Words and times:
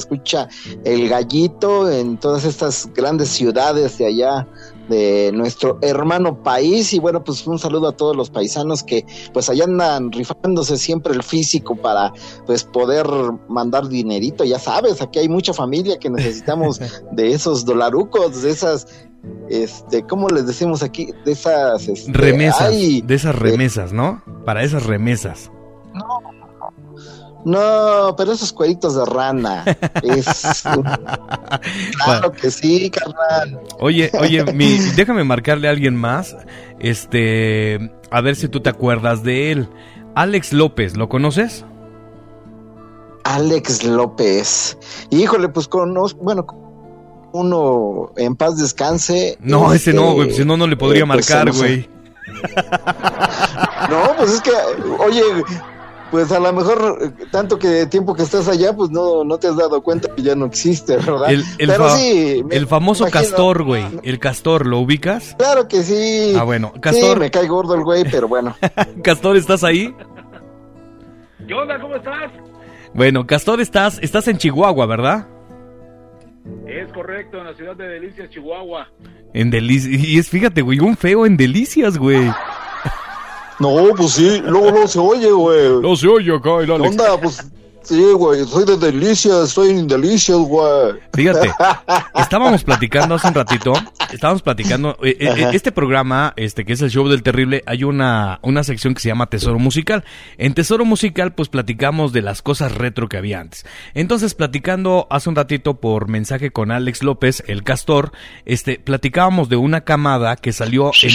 escucha 0.00 0.48
el 0.84 1.08
gallito 1.08 1.90
en 1.90 2.18
todas 2.18 2.44
estas 2.44 2.90
grandes 2.92 3.28
ciudades 3.28 3.96
de 3.98 4.06
allá 4.06 4.48
de 4.88 5.30
nuestro 5.32 5.78
hermano 5.80 6.42
país. 6.42 6.92
Y 6.92 6.98
bueno 6.98 7.22
pues 7.24 7.46
un 7.46 7.58
saludo 7.58 7.88
a 7.88 7.96
todos 7.96 8.16
los 8.16 8.28
paisanos 8.28 8.82
que 8.82 9.06
pues 9.32 9.48
allá 9.48 9.64
andan 9.64 10.12
rifándose 10.12 10.76
siempre 10.76 11.14
el 11.14 11.22
físico 11.22 11.76
para 11.76 12.12
pues 12.46 12.64
poder 12.64 13.06
mandar 13.48 13.88
dinerito. 13.88 14.44
Ya 14.44 14.58
sabes 14.58 15.00
aquí 15.00 15.20
hay 15.20 15.28
mucha 15.28 15.54
familia 15.54 15.98
que 15.98 16.10
necesitamos 16.10 16.80
de 17.12 17.32
esos 17.32 17.64
dolarucos 17.64 18.42
de 18.42 18.50
esas 18.50 18.86
este 19.48 20.02
cómo 20.06 20.28
les 20.28 20.46
decimos 20.46 20.82
aquí 20.82 21.12
de 21.24 21.32
esas 21.32 21.86
este, 21.88 22.10
remesas 22.10 22.70
de 22.70 23.14
esas 23.14 23.34
remesas 23.34 23.92
no 23.92 24.22
para 24.44 24.62
esas 24.64 24.84
remesas. 24.84 25.50
No 25.92 26.39
no, 27.44 28.14
pero 28.16 28.32
esos 28.32 28.52
cueritos 28.52 28.94
de 28.94 29.04
rana. 29.04 29.64
Es... 30.02 30.62
claro 32.04 32.32
que 32.32 32.50
sí, 32.50 32.90
carnal. 32.90 33.60
Oye, 33.78 34.10
oye, 34.18 34.44
déjame 34.96 35.24
marcarle 35.24 35.68
a 35.68 35.70
alguien 35.70 35.96
más. 35.96 36.36
Este, 36.78 37.92
a 38.10 38.20
ver 38.20 38.36
si 38.36 38.48
tú 38.48 38.60
te 38.60 38.70
acuerdas 38.70 39.22
de 39.22 39.52
él. 39.52 39.68
Alex 40.14 40.52
López, 40.52 40.96
¿lo 40.96 41.08
conoces? 41.08 41.64
Alex 43.24 43.84
López. 43.84 44.76
Híjole, 45.10 45.48
pues 45.48 45.68
conozco, 45.68 46.20
bueno, 46.22 46.46
uno 47.32 48.12
en 48.16 48.36
paz 48.36 48.58
descanse. 48.58 49.38
No, 49.40 49.72
ese 49.72 49.92
no, 49.92 50.14
güey, 50.14 50.32
si 50.32 50.44
no, 50.44 50.56
no 50.56 50.66
le 50.66 50.76
podría 50.76 51.04
eh, 51.04 51.06
pues, 51.06 51.30
marcar, 51.30 51.52
güey. 51.52 51.88
no, 53.90 54.16
pues 54.16 54.32
es 54.32 54.40
que, 54.40 54.50
oye, 54.98 55.22
pues 56.10 56.32
a 56.32 56.40
lo 56.40 56.52
mejor 56.52 56.98
eh, 57.00 57.26
tanto 57.30 57.58
que 57.58 57.86
tiempo 57.86 58.14
que 58.14 58.22
estás 58.22 58.48
allá, 58.48 58.74
pues 58.74 58.90
no, 58.90 59.24
no 59.24 59.38
te 59.38 59.48
has 59.48 59.56
dado 59.56 59.82
cuenta 59.82 60.14
que 60.14 60.22
ya 60.22 60.34
no 60.34 60.46
existe, 60.46 60.96
¿verdad? 60.96 61.30
El, 61.30 61.44
Pero 61.58 61.90
sí, 61.90 62.44
el 62.50 62.66
famoso 62.66 63.06
castor, 63.10 63.64
güey. 63.64 63.84
El 64.02 64.18
castor, 64.18 64.66
¿lo 64.66 64.78
ubicas? 64.78 65.34
Claro 65.38 65.68
que 65.68 65.82
sí. 65.82 66.34
Ah, 66.38 66.44
bueno. 66.44 66.72
Castor. 66.80 67.18
me 67.18 67.30
cae 67.30 67.46
gordo 67.46 67.74
el 67.74 67.84
güey, 67.84 68.04
pero 68.10 68.28
bueno. 68.28 68.56
castor, 69.02 69.36
¿estás 69.36 69.64
ahí? 69.64 69.94
¿Qué 71.46 71.54
onda? 71.54 71.80
¿Cómo 71.80 71.96
estás? 71.96 72.30
Bueno, 72.94 73.26
Castor, 73.26 73.60
estás, 73.60 73.98
estás 74.02 74.26
en 74.28 74.38
Chihuahua, 74.38 74.86
¿verdad? 74.86 75.28
Es 76.66 76.92
correcto, 76.92 77.38
en 77.38 77.44
la 77.44 77.54
ciudad 77.54 77.76
de 77.76 77.88
Delicias, 77.88 78.30
Chihuahua. 78.30 78.88
En 79.32 79.50
Delicias, 79.50 80.02
y 80.04 80.18
es, 80.18 80.28
fíjate, 80.28 80.62
güey, 80.62 80.80
un 80.80 80.96
feo 80.96 81.26
en 81.26 81.36
Delicias, 81.36 81.98
güey. 81.98 82.30
No, 83.60 83.94
pues 83.94 84.12
sí, 84.12 84.42
luego 84.44 84.72
no 84.72 84.88
se 84.88 84.98
oye, 84.98 85.30
güey. 85.30 85.80
No 85.82 85.94
se 85.94 86.08
oye 86.08 86.34
acá, 86.34 86.56
Alex. 86.56 86.80
onda? 86.80 87.20
Pues 87.20 87.40
sí, 87.90 88.12
güey, 88.12 88.46
soy 88.46 88.64
de 88.64 88.76
Delicias, 88.76 89.48
estoy 89.48 89.70
en 89.70 89.88
Delicias, 89.88 90.38
güey. 90.38 90.94
Fíjate, 91.12 91.50
estábamos 92.14 92.62
platicando 92.62 93.16
hace 93.16 93.26
un 93.26 93.34
ratito, 93.34 93.72
estábamos 94.12 94.42
platicando, 94.42 94.96
eh, 95.02 95.16
eh, 95.18 95.50
este 95.52 95.72
programa, 95.72 96.32
este 96.36 96.64
que 96.64 96.74
es 96.74 96.82
el 96.82 96.90
show 96.90 97.08
del 97.08 97.24
terrible, 97.24 97.64
hay 97.66 97.82
una, 97.82 98.38
una 98.42 98.62
sección 98.62 98.94
que 98.94 99.00
se 99.00 99.08
llama 99.08 99.26
Tesoro 99.26 99.58
Musical. 99.58 100.04
En 100.38 100.54
Tesoro 100.54 100.84
Musical, 100.84 101.32
pues 101.32 101.48
platicamos 101.48 102.12
de 102.12 102.22
las 102.22 102.42
cosas 102.42 102.72
retro 102.76 103.08
que 103.08 103.16
había 103.16 103.40
antes. 103.40 103.66
Entonces, 103.94 104.34
platicando 104.34 105.08
hace 105.10 105.28
un 105.28 105.34
ratito 105.34 105.80
por 105.80 106.06
mensaje 106.06 106.52
con 106.52 106.70
Alex 106.70 107.02
López, 107.02 107.42
el 107.48 107.64
castor, 107.64 108.12
este, 108.44 108.78
platicábamos 108.78 109.48
de 109.48 109.56
una 109.56 109.80
camada 109.80 110.36
que 110.36 110.52
salió 110.52 110.92
en... 111.02 111.12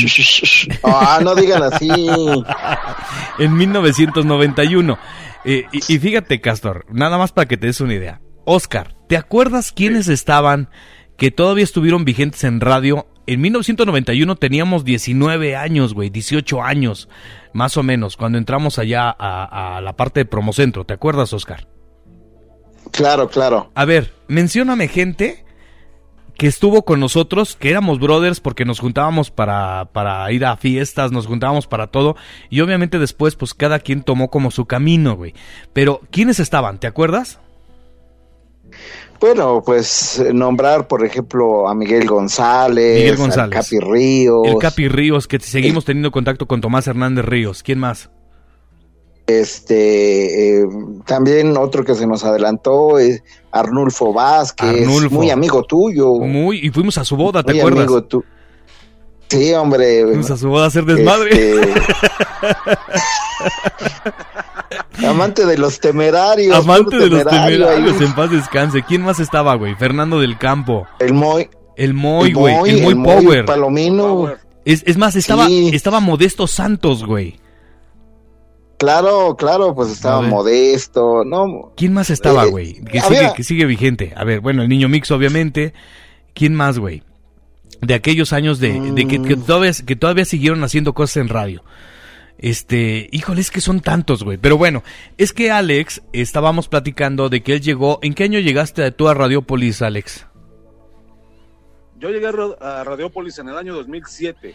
ah, 0.84 1.22
no 1.24 1.36
digan 1.36 1.64
así. 1.64 1.90
en 3.40 3.56
1991. 3.56 5.00
Y, 5.46 6.00
fíjate, 6.00 6.42
Castor, 6.42 6.86
nada 6.90 7.18
más 7.18 7.32
para 7.32 7.48
que 7.48 7.58
te 7.58 7.68
des 7.68 7.80
una 7.80 7.94
idea. 7.94 8.22
Oscar, 8.46 8.96
¿te 9.08 9.16
acuerdas 9.16 9.72
quiénes 9.72 10.08
estaban 10.08 10.70
que 11.18 11.32
todavía 11.32 11.64
estuvieron 11.64 12.04
vigentes 12.04 12.44
en 12.44 12.62
radio? 12.62 13.08
En 13.28 13.42
1991 13.42 14.36
teníamos 14.38 14.84
19 14.84 15.56
años, 15.56 15.94
güey, 15.94 16.10
18 16.10 16.64
años, 16.64 17.10
más 17.54 17.78
o 17.78 17.84
menos, 17.84 18.18
cuando 18.18 18.38
entramos 18.38 18.80
allá 18.80 19.16
a, 19.18 19.78
a 19.78 19.82
la 19.82 19.96
parte 19.96 20.22
de 20.22 20.26
Promocentro. 20.26 20.84
¿Te 20.84 20.94
acuerdas, 20.94 21.32
Oscar? 21.34 21.68
Claro, 22.92 23.30
claro. 23.30 23.72
A 23.76 23.86
ver, 23.86 24.14
mencióname 24.28 24.88
gente 24.88 25.45
que 26.38 26.48
estuvo 26.48 26.84
con 26.84 27.00
nosotros, 27.00 27.56
que 27.56 27.70
éramos 27.70 28.00
brothers 28.00 28.40
porque 28.40 28.66
nos 28.66 28.80
juntábamos 28.80 29.32
para, 29.32 29.90
para 29.94 30.32
ir 30.32 30.46
a 30.46 30.58
fiestas, 30.58 31.12
nos 31.12 31.28
juntábamos 31.28 31.68
para 31.68 31.88
todo, 31.88 32.16
y 32.50 32.62
obviamente 32.62 33.00
después 33.00 33.36
pues 33.36 33.54
cada 33.54 33.80
quien 33.80 34.04
tomó 34.04 34.30
como 34.30 34.52
su 34.52 34.66
camino, 34.66 35.16
güey. 35.16 35.34
Pero, 35.74 36.02
¿quiénes 36.12 36.40
estaban? 36.40 36.80
¿Te 36.80 36.88
acuerdas? 36.88 37.40
Bueno, 39.20 39.64
pues 39.66 40.24
nombrar, 40.34 40.88
por 40.88 41.06
ejemplo, 41.06 41.68
a 41.70 41.74
Miguel 41.74 42.06
González, 42.08 42.98
Miguel 43.00 43.16
González. 43.16 43.56
Capi 43.56 43.80
Ríos. 43.80 44.48
El 44.48 44.58
Capi 44.58 44.88
Ríos, 44.88 45.28
que 45.28 45.40
seguimos 45.40 45.86
teniendo 45.86 46.12
contacto 46.12 46.48
con 46.48 46.62
Tomás 46.62 46.88
Hernández 46.88 47.26
Ríos. 47.26 47.64
¿Quién 47.64 47.80
más? 47.80 48.10
Este, 49.28 50.60
eh, 50.60 50.66
también 51.06 51.58
otro 51.58 51.84
que 51.84 51.96
se 51.96 52.06
nos 52.06 52.24
adelantó 52.24 53.00
es 53.00 53.24
Arnulfo 53.52 54.14
Vázquez, 54.14 54.88
muy 55.10 55.32
amigo 55.32 55.64
tuyo. 55.64 56.14
Muy, 56.20 56.60
y 56.60 56.70
fuimos 56.70 56.98
a 57.00 57.06
su 57.06 57.16
boda, 57.16 57.42
¿te 57.42 57.58
acuerdas? 57.58 57.86
Amigo 57.86 58.04
tú. 58.04 58.24
Sí, 59.28 59.52
hombre. 59.54 60.04
Fuimos 60.06 60.30
a 60.30 60.38
su 60.38 60.48
boda 60.48 60.66
a 60.66 60.68
hacer 60.68 60.86
desmadre. 60.86 61.32
Este, 61.32 61.74
amante 65.08 65.46
de 65.46 65.58
los 65.58 65.80
temerarios. 65.80 66.56
Amante 66.56 66.98
de 66.98 67.10
los 67.10 67.24
temerarios, 67.26 68.00
en 68.02 68.14
paz 68.14 68.30
descanse. 68.30 68.84
¿Quién 68.84 69.02
más 69.02 69.20
estaba, 69.20 69.56
güey? 69.56 69.74
Fernando 69.76 70.20
del 70.20 70.38
Campo. 70.38 70.86
El 71.00 71.14
Moy. 71.14 71.50
El 71.76 71.96
Moy, 71.96 72.32
güey. 72.34 72.56
El 72.70 72.96
Moy, 72.96 73.22
Power. 73.24 73.46
Palomino. 73.46 74.34
Es, 74.64 74.84
es 74.86 74.98
más, 74.98 75.16
estaba, 75.16 75.48
estaba 75.50 76.00
Modesto 76.00 76.48
Santos, 76.48 77.04
güey. 77.04 77.40
Claro, 78.78 79.36
claro, 79.38 79.74
pues 79.74 79.90
estaba 79.90 80.22
modesto, 80.22 81.24
¿no? 81.24 81.72
¿Quién 81.78 81.94
más 81.94 82.10
estaba, 82.10 82.46
eh, 82.46 82.50
güey? 82.50 82.74
que, 82.84 83.00
sigue, 83.00 83.34
que 83.36 83.44
sigue 83.44 83.66
vigente. 83.66 84.14
A 84.18 84.24
ver, 84.26 84.42
bueno, 84.42 84.64
el 84.64 84.70
niño 84.70 84.90
mix, 84.90 85.12
obviamente. 85.12 85.74
¿Quién 86.34 86.54
más, 86.54 86.78
güey? 86.78 87.04
De 87.82 87.94
aquellos 87.94 88.34
años 88.34 88.60
de, 88.60 88.74
que, 89.08 89.20
mm. 89.20 89.44
todavía, 89.44 89.72
que 89.86 89.96
todavía 89.96 90.26
siguieron 90.26 90.64
haciendo 90.64 90.94
cosas 90.94 91.18
en 91.18 91.30
radio. 91.30 91.64
Este, 92.38 93.08
híjole, 93.12 93.40
es 93.40 93.50
que 93.50 93.62
son 93.62 93.80
tantos, 93.80 94.24
güey. 94.24 94.38
Pero 94.38 94.58
bueno, 94.58 94.84
es 95.18 95.32
que 95.32 95.52
Alex, 95.52 96.02
estábamos 96.12 96.68
platicando 96.68 97.30
de 97.30 97.44
que 97.44 97.54
él 97.54 97.62
llegó. 97.62 98.00
¿En 98.02 98.14
qué 98.14 98.26
año 98.26 98.40
llegaste 98.40 98.92
tú 98.92 99.08
a 99.08 99.14
Radiopolis, 99.14 99.82
Alex? 99.82 100.28
Yo 101.98 102.10
llegué 102.10 102.28
a 102.28 102.84
Radiopolis 102.84 103.40
en 103.40 103.48
el 103.48 103.58
año 103.58 103.74
2007. 103.74 104.54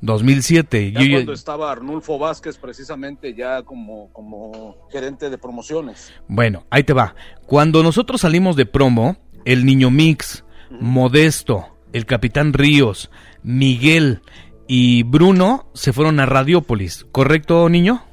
2007. 0.00 0.92
Ya 0.92 1.00
cuando 1.10 1.32
estaba 1.32 1.72
Arnulfo 1.72 2.18
Vázquez 2.18 2.58
precisamente 2.58 3.34
ya 3.34 3.62
como, 3.62 4.12
como 4.12 4.76
gerente 4.90 5.30
de 5.30 5.38
promociones. 5.38 6.12
Bueno, 6.28 6.66
ahí 6.70 6.84
te 6.84 6.92
va. 6.92 7.14
Cuando 7.46 7.82
nosotros 7.82 8.20
salimos 8.20 8.56
de 8.56 8.66
promo, 8.66 9.16
el 9.44 9.64
Niño 9.64 9.90
Mix, 9.90 10.44
Modesto, 10.70 11.66
el 11.92 12.06
Capitán 12.06 12.52
Ríos, 12.52 13.10
Miguel 13.42 14.22
y 14.66 15.02
Bruno 15.02 15.68
se 15.74 15.92
fueron 15.92 16.20
a 16.20 16.26
Radiópolis, 16.26 17.06
¿correcto, 17.12 17.68
niño? 17.68 18.04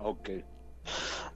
Ok. 0.00 0.30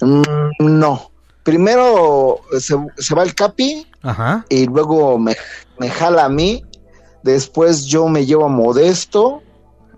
Mm, 0.01 0.81
no. 0.81 1.11
Primero 1.43 2.41
se, 2.59 2.77
se, 2.99 3.15
va 3.15 3.25
el 3.25 3.35
Capi 3.35 3.87
Ajá. 4.03 4.47
y 4.49 4.67
luego 4.67 5.19
me, 5.19 5.37
me 5.79 5.91
jala 5.91 6.25
a 6.27 6.29
mí. 6.29 6.65
Después 7.23 7.87
yo 7.87 8.09
me 8.09 8.27
llevo 8.27 8.47
a 8.47 8.49
Modesto 8.49 9.43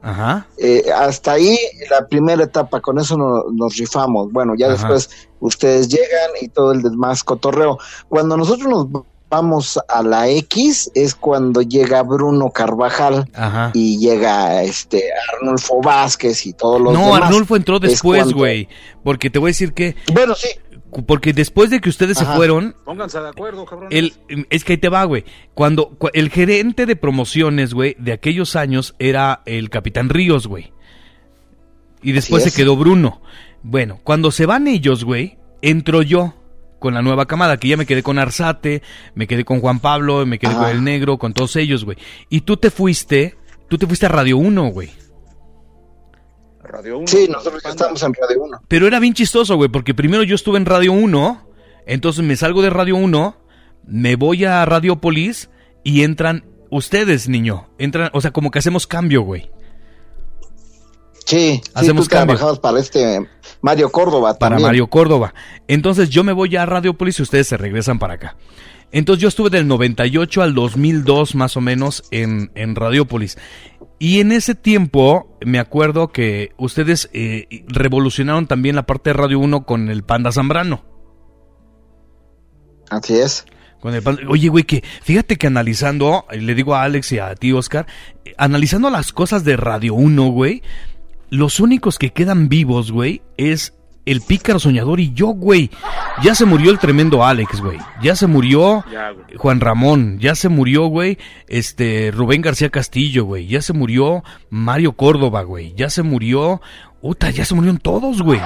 Ajá. 0.04 0.46
Eh, 0.58 0.84
hasta 0.94 1.32
ahí 1.32 1.58
la 1.90 2.06
primera 2.06 2.44
etapa, 2.44 2.80
con 2.80 2.98
eso 2.98 3.16
nos 3.16 3.76
rifamos. 3.76 4.30
Bueno, 4.30 4.54
ya 4.54 4.68
después 4.68 5.08
ustedes 5.40 5.88
llegan 5.88 6.30
y 6.40 6.48
todo 6.48 6.72
el 6.72 6.82
demás 6.82 7.24
cotorreo. 7.24 7.78
Cuando 8.08 8.36
nosotros 8.36 8.68
nos 8.68 9.04
vamos 9.30 9.80
a 9.88 10.02
la 10.02 10.28
X 10.28 10.90
es 10.94 11.14
cuando 11.14 11.62
llega 11.62 12.02
Bruno 12.02 12.50
Carvajal 12.50 13.28
y 13.72 13.98
llega 13.98 14.62
este 14.62 15.02
Arnulfo 15.32 15.80
Vázquez 15.80 16.46
y 16.46 16.52
todos 16.52 16.80
los 16.80 16.92
no, 16.92 17.14
Arnulfo 17.14 17.56
entró 17.56 17.80
después, 17.80 18.32
güey, 18.32 18.68
porque 19.02 19.30
te 19.30 19.38
voy 19.38 19.48
a 19.48 19.50
decir 19.50 19.72
que 19.72 19.96
Bueno, 20.12 20.34
sí, 20.34 20.48
porque 21.02 21.32
después 21.32 21.70
de 21.70 21.80
que 21.80 21.88
ustedes 21.88 22.18
se 22.18 22.24
fueron. 22.24 22.74
Pónganse 22.84 23.20
de 23.20 23.28
acuerdo, 23.28 23.64
cabrón. 23.64 23.88
es 23.90 24.64
que 24.64 24.72
ahí 24.74 24.78
te 24.78 24.88
va, 24.88 25.04
güey. 25.04 25.24
Cuando 25.54 25.96
el 26.12 26.30
gerente 26.30 26.86
de 26.86 26.96
promociones, 26.96 27.74
güey, 27.74 27.96
de 27.98 28.12
aquellos 28.12 28.56
años 28.56 28.94
era 28.98 29.42
el 29.46 29.70
Capitán 29.70 30.08
Ríos, 30.08 30.46
güey. 30.46 30.72
Y 32.02 32.12
después 32.12 32.44
se 32.44 32.52
quedó 32.52 32.76
Bruno. 32.76 33.22
Bueno, 33.62 34.00
cuando 34.04 34.30
se 34.30 34.46
van 34.46 34.68
ellos, 34.68 35.04
güey, 35.04 35.38
entro 35.62 36.02
yo 36.02 36.34
con 36.78 36.92
la 36.92 37.00
nueva 37.00 37.24
camada, 37.24 37.56
que 37.56 37.68
ya 37.68 37.78
me 37.78 37.86
quedé 37.86 38.02
con 38.02 38.18
Arzate, 38.18 38.82
me 39.14 39.26
quedé 39.26 39.44
con 39.44 39.60
Juan 39.60 39.80
Pablo, 39.80 40.26
me 40.26 40.38
quedé 40.38 40.54
con 40.54 40.68
el 40.68 40.84
Negro, 40.84 41.16
con 41.16 41.32
todos 41.32 41.56
ellos, 41.56 41.84
güey. 41.84 41.96
Y 42.28 42.42
tú 42.42 42.58
te 42.58 42.70
fuiste, 42.70 43.36
tú 43.68 43.78
te 43.78 43.86
fuiste 43.86 44.04
a 44.04 44.10
Radio 44.10 44.36
1, 44.36 44.66
güey. 44.66 44.90
Radio 46.74 46.98
1. 46.98 47.06
Sí, 47.06 47.28
nosotros 47.30 47.62
ya 47.62 47.70
estamos 47.70 48.02
en 48.02 48.12
Radio 48.14 48.42
1. 48.42 48.62
Pero 48.66 48.86
era 48.88 48.98
bien 48.98 49.14
chistoso, 49.14 49.56
güey, 49.56 49.68
porque 49.68 49.94
primero 49.94 50.24
yo 50.24 50.34
estuve 50.34 50.58
en 50.58 50.66
Radio 50.66 50.92
1, 50.92 51.48
entonces 51.86 52.24
me 52.24 52.34
salgo 52.34 52.62
de 52.62 52.70
Radio 52.70 52.96
1, 52.96 53.36
me 53.86 54.16
voy 54.16 54.44
a 54.44 54.64
Radiopolis 54.64 55.50
y 55.84 56.02
entran 56.02 56.44
ustedes, 56.70 57.28
niño. 57.28 57.68
Entran, 57.78 58.10
o 58.12 58.20
sea, 58.20 58.32
como 58.32 58.50
que 58.50 58.58
hacemos 58.58 58.88
cambio, 58.88 59.22
güey. 59.22 59.50
Sí, 61.26 61.62
hacemos 61.74 62.04
sí, 62.04 62.10
tú 62.10 62.16
trabajabas 62.16 62.58
para 62.58 62.80
este 62.80 63.26
Mario 63.62 63.90
Córdoba. 63.90 64.34
Para 64.34 64.58
Mario 64.58 64.88
Córdoba. 64.88 65.32
Entonces 65.68 66.10
yo 66.10 66.24
me 66.24 66.32
voy 66.32 66.56
a 66.56 66.66
Radiopolis 66.66 67.18
y 67.20 67.22
ustedes 67.22 67.46
se 67.46 67.56
regresan 67.56 67.98
para 67.98 68.14
acá. 68.14 68.36
Entonces 68.94 69.22
yo 69.22 69.28
estuve 69.28 69.50
del 69.50 69.66
98 69.66 70.40
al 70.40 70.54
2002 70.54 71.34
más 71.34 71.56
o 71.56 71.60
menos 71.60 72.04
en, 72.12 72.52
en 72.54 72.76
Radiopolis. 72.76 73.36
Y 73.98 74.20
en 74.20 74.30
ese 74.30 74.54
tiempo 74.54 75.36
me 75.44 75.58
acuerdo 75.58 76.12
que 76.12 76.52
ustedes 76.58 77.10
eh, 77.12 77.64
revolucionaron 77.66 78.46
también 78.46 78.76
la 78.76 78.86
parte 78.86 79.10
de 79.10 79.14
Radio 79.14 79.40
1 79.40 79.66
con 79.66 79.90
el 79.90 80.04
Panda 80.04 80.30
Zambrano. 80.30 80.84
Así 82.88 83.16
es. 83.16 83.46
Con 83.80 83.94
el 83.94 84.28
Oye, 84.28 84.48
güey, 84.48 84.62
que 84.62 84.84
fíjate 85.02 85.38
que 85.38 85.48
analizando, 85.48 86.24
le 86.30 86.54
digo 86.54 86.76
a 86.76 86.84
Alex 86.84 87.10
y 87.10 87.18
a 87.18 87.34
ti, 87.34 87.50
Oscar, 87.50 87.86
analizando 88.36 88.90
las 88.90 89.12
cosas 89.12 89.42
de 89.42 89.56
Radio 89.56 89.94
1, 89.94 90.28
güey, 90.28 90.62
los 91.30 91.58
únicos 91.58 91.98
que 91.98 92.10
quedan 92.10 92.48
vivos, 92.48 92.92
güey, 92.92 93.22
es 93.38 93.74
el 94.06 94.20
pícaro 94.20 94.58
soñador 94.58 95.00
y 95.00 95.12
yo, 95.12 95.28
güey. 95.28 95.70
Ya 96.22 96.34
se 96.34 96.44
murió 96.44 96.70
el 96.70 96.78
tremendo 96.78 97.24
Alex, 97.24 97.60
güey. 97.60 97.78
Ya 98.02 98.16
se 98.16 98.26
murió 98.26 98.84
Juan 99.36 99.60
Ramón. 99.60 100.18
Ya 100.18 100.34
se 100.34 100.48
murió, 100.48 100.86
güey, 100.86 101.18
este 101.48 102.10
Rubén 102.12 102.42
García 102.42 102.70
Castillo, 102.70 103.24
güey. 103.24 103.46
Ya 103.46 103.62
se 103.62 103.72
murió 103.72 104.22
Mario 104.50 104.92
Córdoba, 104.92 105.42
güey. 105.42 105.74
Ya 105.76 105.90
se 105.90 106.02
murió... 106.02 106.60
Uta, 107.00 107.28
ya 107.28 107.44
se 107.44 107.54
murieron 107.54 107.78
todos, 107.78 108.22
güey. 108.22 108.40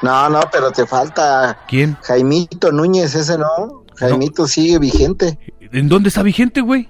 No, 0.00 0.28
no, 0.30 0.40
pero 0.50 0.70
te 0.70 0.86
falta... 0.86 1.58
¿Quién? 1.68 1.98
Jaimito 2.02 2.72
Núñez, 2.72 3.14
ese 3.14 3.36
no. 3.36 3.84
Jaimito 3.94 4.46
sigue 4.46 4.78
vigente. 4.78 5.38
¿En 5.72 5.88
dónde 5.88 6.08
está 6.08 6.22
vigente, 6.22 6.62
güey? 6.62 6.88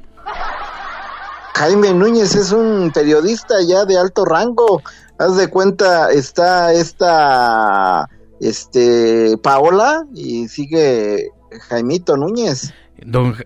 Jaime 1.55 1.93
Núñez 1.93 2.35
es 2.35 2.53
un 2.53 2.91
periodista 2.93 3.55
ya 3.67 3.85
de 3.85 3.99
alto 3.99 4.25
rango. 4.25 4.83
Haz 5.19 5.37
de 5.37 5.49
cuenta, 5.49 6.11
está 6.11 6.73
esta 6.73 8.09
este 8.41 9.37
Paola 9.43 10.05
y 10.15 10.49
sigue 10.49 11.31
Jaimito 11.69 12.17
Núñez. 12.17 12.73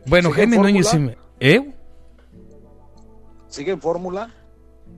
bueno, 0.06 0.30
Jaime 0.30 0.58
Núñez, 0.58 0.88
¿eh? 1.40 1.74
¿Sigue 3.48 3.72
en 3.72 3.80
fórmula? 3.80 4.32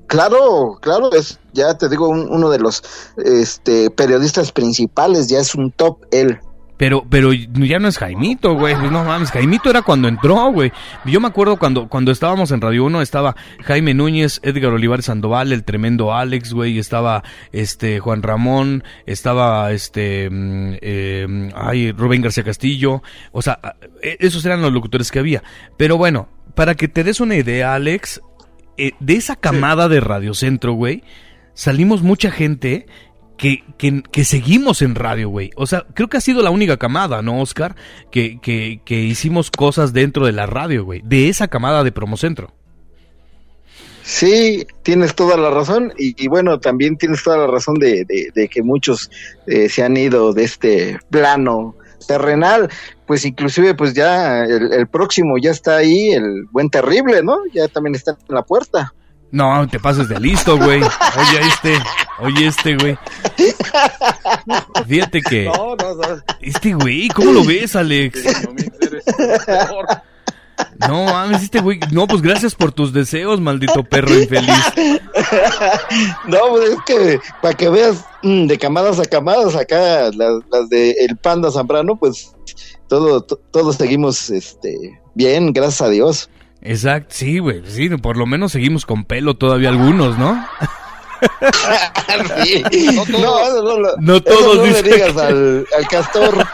Claro, 0.07 0.79
claro, 0.81 1.13
es 1.13 1.39
ya 1.53 1.77
te 1.77 1.89
digo 1.89 2.09
uno 2.09 2.49
de 2.51 2.59
los 2.59 2.83
este 3.17 3.91
periodistas 3.91 4.53
principales, 4.53 5.29
ya 5.29 5.39
es 5.39 5.55
un 5.55 5.71
top 5.71 6.05
él. 6.11 6.41
Pero, 6.79 7.05
pero 7.11 7.33
ya 7.33 7.81
no 7.81 7.89
es 7.89 7.99
Jaimito, 7.99 8.55
güey. 8.55 8.75
Pues 8.77 8.91
no 8.91 9.05
mames, 9.05 9.33
Jaimito 9.33 9.69
era 9.69 9.83
cuando 9.83 10.09
entró, 10.09 10.51
güey. 10.53 10.73
Yo 11.05 11.21
me 11.21 11.27
acuerdo 11.27 11.59
cuando, 11.59 11.89
cuando 11.89 12.13
estábamos 12.13 12.53
en 12.53 12.61
Radio 12.61 12.85
1, 12.85 13.03
estaba 13.03 13.35
Jaime 13.65 13.95
Núñez, 13.95 14.41
Edgar 14.45 14.73
Olivares 14.73 15.07
Sandoval, 15.07 15.53
el 15.53 15.65
tremendo 15.65 16.15
Alex, 16.15 16.55
güey. 16.55 16.79
Estaba 16.79 17.25
este 17.53 17.99
Juan 17.99 18.23
Ramón, 18.23 18.85
estaba 19.07 19.73
este 19.73 20.31
mm, 20.31 20.75
eh, 20.81 21.51
ay, 21.57 21.91
Rubén 21.91 22.23
García 22.23 22.45
Castillo. 22.45 23.03
O 23.33 23.43
sea, 23.43 23.59
e, 24.01 24.17
esos 24.21 24.45
eran 24.47 24.63
los 24.63 24.73
locutores 24.73 25.11
que 25.11 25.19
había. 25.19 25.43
Pero 25.77 25.99
bueno, 25.99 26.29
para 26.55 26.77
que 26.77 26.87
te 26.87 27.03
des 27.03 27.19
una 27.19 27.35
idea, 27.35 27.75
Alex, 27.75 28.21
eh, 28.77 28.93
de 29.01 29.17
esa 29.17 29.35
camada 29.35 29.89
de 29.89 29.99
Radio 29.99 30.33
Centro, 30.33 30.75
güey, 30.75 31.03
salimos 31.55 32.03
mucha 32.03 32.31
gente 32.31 32.87
que, 33.39 33.63
que, 34.11 34.25
seguimos 34.25 34.83
en 34.83 34.97
radio, 34.97 35.31
güey. 35.31 35.51
O 35.57 35.67
sea, 35.67 35.87
creo 35.95 36.09
que 36.09 36.17
ha 36.17 36.21
sido 36.21 36.43
la 36.43 36.51
única 36.51 36.77
camada, 36.77 37.23
¿no, 37.23 37.41
Oscar? 37.41 37.77
Que, 38.11 38.39
que, 38.43 38.97
hicimos 38.97 39.51
cosas 39.51 39.93
dentro 39.93 40.27
de 40.27 40.33
la 40.33 40.45
radio, 40.47 40.85
güey. 40.85 41.01
De 41.05 41.29
esa 41.29 41.49
camada 41.49 41.85
de 41.85 41.93
Promocentro. 41.93 42.53
Sí, 44.03 44.67
tienes 44.83 45.15
toda 45.15 45.37
la 45.37 45.51
razón 45.51 45.93
y, 45.97 46.29
bueno, 46.29 46.59
también 46.59 46.97
tienes 46.97 47.23
toda 47.23 47.37
la 47.37 47.47
razón 47.47 47.75
de, 47.77 48.05
de, 48.35 48.49
que 48.49 48.63
muchos 48.63 49.11
eh, 49.47 49.69
se 49.69 49.83
han 49.83 49.97
ido 49.97 50.33
de 50.33 50.45
este 50.45 50.99
plano 51.11 51.77
terrenal, 52.07 52.71
pues 53.07 53.27
inclusive 53.27 53.75
pues 53.75 53.93
ya 53.93 54.45
el, 54.45 54.73
el, 54.73 54.87
próximo 54.87 55.37
ya 55.37 55.51
está 55.51 55.77
ahí, 55.77 56.13
el 56.13 56.47
buen 56.51 56.71
terrible, 56.71 57.23
¿no? 57.23 57.37
Ya 57.53 57.69
también 57.69 57.95
está 57.95 58.13
en 58.13 58.35
la 58.35 58.43
puerta. 58.43 58.95
No, 59.31 59.69
te 59.69 59.79
pases 59.79 60.09
de 60.09 60.19
listo, 60.19 60.57
güey. 60.57 60.81
Oye, 60.81 61.41
este, 61.47 61.79
oye, 62.21 62.47
este, 62.47 62.77
güey. 62.77 62.99
Fíjate 64.87 65.21
que. 65.23 65.45
No, 65.45 65.77
no, 65.77 65.95
no. 65.95 66.23
Este, 66.41 66.75
güey, 66.75 67.09
¿cómo 67.09 67.33
lo 67.33 67.45
ves, 67.45 67.77
Alex? 67.77 68.23
No 70.89 71.05
mames, 71.05 71.43
este 71.43 71.61
güey. 71.61 71.81
No, 71.93 72.07
pues 72.07 72.23
gracias 72.23 72.55
por 72.55 72.73
tus 72.73 72.93
deseos, 72.93 73.41
maldito 73.41 73.85
perro 73.85 74.19
infeliz. 74.19 74.65
No, 76.27 76.39
pues 76.51 76.71
es 76.71 76.79
que 76.87 77.21
para 77.43 77.55
que 77.55 77.69
veas 77.69 78.05
mm, 78.23 78.47
de 78.47 78.59
camadas 78.59 78.99
a 78.99 79.05
camadas, 79.05 79.57
acá 79.57 80.11
las, 80.13 80.69
de 80.69 80.93
el 80.93 81.17
Panda 81.17 81.51
Zambrano, 81.51 81.97
pues 81.97 82.33
todo, 82.89 83.23
todos 83.23 83.77
seguimos 83.77 84.31
este, 84.31 85.01
bien, 85.15 85.53
gracias 85.53 85.83
a 85.83 85.89
Dios. 85.89 86.31
Exacto, 86.61 87.09
sí, 87.11 87.39
güey, 87.39 87.63
sí, 87.67 87.89
por 87.89 88.17
lo 88.17 88.27
menos 88.27 88.53
seguimos 88.53 88.85
con 88.85 89.05
pelo 89.05 89.35
todavía 89.35 89.69
algunos, 89.69 90.19
¿no? 90.19 90.45
sí. 92.45 92.63
No 92.95 93.05
todos, 93.05 93.65
no, 93.65 93.79
no, 93.79 93.89
no, 93.99 94.23
todos 94.23 94.57
no 94.57 94.65
le 94.65 94.83
digas 94.83 95.17
al, 95.17 95.67
al, 95.77 95.89
castor. 95.89 96.47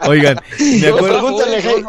Oigan, 0.06 0.38
me 0.58 0.86
acuerdo. 0.88 1.20
Pregúntale, 1.20 1.84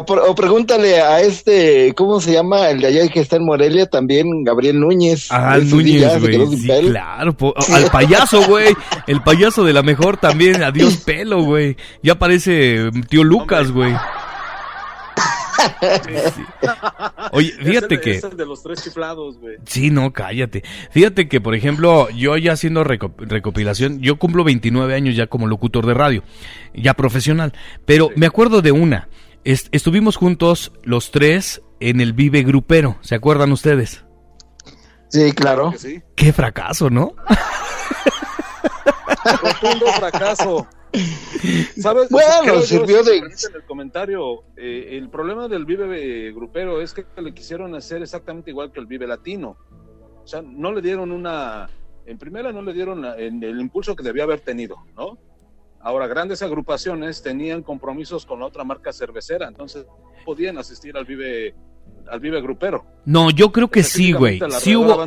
o, 0.00 0.34
pregúntale 0.34 1.00
a 1.00 1.20
este, 1.20 1.92
¿cómo 1.96 2.20
se 2.20 2.32
llama? 2.32 2.70
El 2.70 2.80
de 2.80 2.86
allá 2.86 3.08
que 3.08 3.18
está 3.18 3.34
en 3.34 3.44
Morelia, 3.44 3.86
también 3.86 4.44
Gabriel 4.44 4.78
Núñez. 4.78 5.26
Ah, 5.30 5.58
Núñez, 5.60 6.20
güey. 6.20 6.56
Sí, 6.56 6.68
claro, 6.88 7.36
al 7.74 7.90
payaso, 7.90 8.42
güey. 8.48 8.74
El 9.08 9.22
payaso 9.22 9.64
de 9.64 9.72
la 9.72 9.82
mejor 9.82 10.16
también, 10.16 10.62
adiós 10.62 10.98
pelo, 10.98 11.42
güey. 11.42 11.76
Ya 12.00 12.16
parece 12.16 12.90
tío 13.08 13.24
Lucas, 13.24 13.72
güey. 13.72 13.92
Oye, 17.32 17.52
fíjate 17.62 18.00
que. 18.00 18.20
de 18.20 18.46
los 18.46 18.62
tres 18.62 18.82
chiflados, 18.82 19.38
güey. 19.38 19.56
Sí, 19.64 19.90
no, 19.90 20.12
cállate. 20.12 20.62
Fíjate 20.90 21.28
que, 21.28 21.40
por 21.40 21.54
ejemplo, 21.54 22.08
yo 22.10 22.36
ya 22.36 22.52
haciendo 22.52 22.84
recopilación, 22.84 24.00
yo 24.00 24.18
cumplo 24.18 24.44
29 24.44 24.94
años 24.94 25.16
ya 25.16 25.26
como 25.26 25.46
locutor 25.46 25.86
de 25.86 25.94
radio, 25.94 26.22
ya 26.74 26.94
profesional. 26.94 27.52
Pero 27.84 28.10
me 28.16 28.26
acuerdo 28.26 28.62
de 28.62 28.72
una. 28.72 29.08
estuvimos 29.44 30.16
juntos 30.16 30.72
los 30.82 31.10
tres 31.10 31.62
en 31.80 32.00
el 32.00 32.12
Vive 32.12 32.42
Grupero, 32.42 32.98
¿se 33.02 33.14
acuerdan 33.14 33.52
ustedes? 33.52 34.04
Sí, 35.08 35.32
claro. 35.32 35.72
Qué 36.14 36.32
fracaso, 36.32 36.90
¿no? 36.90 37.14
Rotundo 39.42 39.86
fracaso. 39.98 40.66
¿Sabes? 41.78 42.08
Bueno, 42.10 42.60
sirvió 42.62 43.02
de... 43.02 43.18
En 43.18 43.24
el 43.54 43.64
comentario, 43.66 44.44
eh, 44.56 44.90
el 44.92 45.08
problema 45.08 45.48
del 45.48 45.64
Vive 45.64 46.32
grupero 46.32 46.80
es 46.80 46.94
que 46.94 47.04
le 47.20 47.32
quisieron 47.32 47.74
hacer 47.74 48.02
exactamente 48.02 48.50
igual 48.50 48.72
que 48.72 48.80
el 48.80 48.86
Vive 48.86 49.06
latino. 49.06 49.56
O 50.22 50.26
sea, 50.26 50.42
no 50.42 50.72
le 50.72 50.82
dieron 50.82 51.12
una... 51.12 51.68
En 52.06 52.18
primera 52.18 52.52
no 52.52 52.62
le 52.62 52.72
dieron 52.72 53.04
el 53.04 53.60
impulso 53.60 53.94
que 53.94 54.02
debía 54.02 54.22
haber 54.22 54.40
tenido, 54.40 54.76
¿no? 54.96 55.18
Ahora, 55.80 56.06
grandes 56.06 56.42
agrupaciones 56.42 57.22
tenían 57.22 57.62
compromisos 57.62 58.26
con 58.26 58.40
la 58.40 58.46
otra 58.46 58.64
marca 58.64 58.92
cervecera, 58.92 59.46
entonces 59.46 59.86
podían 60.24 60.58
asistir 60.58 60.96
al 60.96 61.04
Vive 61.04 61.54
al 62.10 62.20
Vive 62.20 62.40
Grupero. 62.40 62.84
No, 63.04 63.30
yo 63.30 63.52
creo 63.52 63.68
que 63.68 63.82
sí, 63.82 64.12
güey. 64.12 64.40
Sí 64.60 64.76
hubo, 64.76 65.04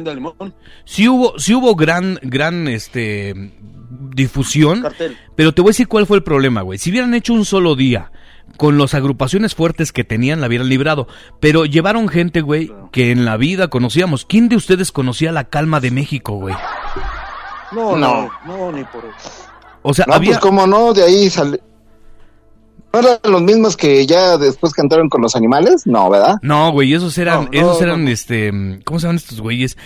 sí 0.85 1.07
hubo, 1.07 1.39
sí 1.39 1.53
hubo 1.53 1.75
gran, 1.75 2.19
gran, 2.21 2.67
este, 2.67 3.33
difusión. 4.13 4.85
Pero 5.35 5.53
te 5.53 5.61
voy 5.61 5.69
a 5.69 5.71
decir 5.71 5.87
cuál 5.87 6.05
fue 6.05 6.17
el 6.17 6.23
problema, 6.23 6.61
güey. 6.61 6.79
Si 6.79 6.89
hubieran 6.89 7.13
hecho 7.13 7.33
un 7.33 7.45
solo 7.45 7.75
día 7.75 8.11
con 8.57 8.77
las 8.77 8.93
agrupaciones 8.93 9.55
fuertes 9.55 9.91
que 9.91 10.03
tenían, 10.03 10.41
la 10.41 10.47
hubieran 10.47 10.69
librado. 10.69 11.07
Pero 11.39 11.65
llevaron 11.65 12.07
gente, 12.07 12.41
güey, 12.41 12.71
que 12.91 13.11
en 13.11 13.25
la 13.25 13.37
vida 13.37 13.69
conocíamos. 13.69 14.25
¿Quién 14.25 14.49
de 14.49 14.55
ustedes 14.55 14.91
conocía 14.91 15.31
la 15.31 15.45
calma 15.45 15.79
de 15.79 15.91
México, 15.91 16.33
güey? 16.33 16.55
No, 17.71 17.95
no, 17.95 18.29
no, 18.45 18.71
ni 18.71 18.83
por 18.83 19.03
O 19.81 19.93
sea, 19.93 20.05
no, 20.07 20.15
había... 20.15 20.31
pues 20.31 20.39
cómo 20.39 20.67
no, 20.67 20.93
de 20.93 21.03
ahí 21.03 21.29
sale... 21.29 21.61
¿No 22.93 22.99
eran 22.99 23.19
los 23.23 23.41
mismos 23.41 23.77
que 23.77 24.05
ya 24.05 24.37
después 24.37 24.73
cantaron 24.73 25.07
con 25.07 25.21
los 25.21 25.37
animales? 25.37 25.83
No, 25.87 26.09
¿verdad? 26.09 26.35
No, 26.41 26.73
güey, 26.73 26.93
esos 26.93 27.17
eran, 27.17 27.47
esos 27.53 27.81
eran, 27.81 28.05
este, 28.09 28.51
¿cómo 28.83 28.99
se 28.99 29.05
llaman 29.05 29.15
estos 29.15 29.39
güeyes? 29.39 29.77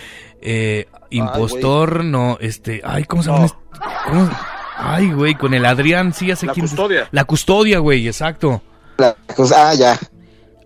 Eh, 0.42 0.88
impostor, 1.10 2.04
no, 2.04 2.38
este, 2.40 2.82
ay, 2.84 3.04
¿cómo 3.04 3.22
se 3.22 3.30
llaman? 3.30 3.50
¿Cómo? 4.06 4.30
Ay, 4.78 5.10
güey, 5.12 5.34
con 5.34 5.54
el 5.54 5.64
Adrián, 5.64 6.12
sí, 6.12 6.30
hace 6.30 6.46
La 6.46 6.54
custodia. 6.54 7.08
La 7.10 7.24
custodia, 7.24 7.78
güey, 7.78 8.06
exacto. 8.06 8.62
La, 8.98 9.16
ah, 9.56 9.74
ya. 9.74 9.98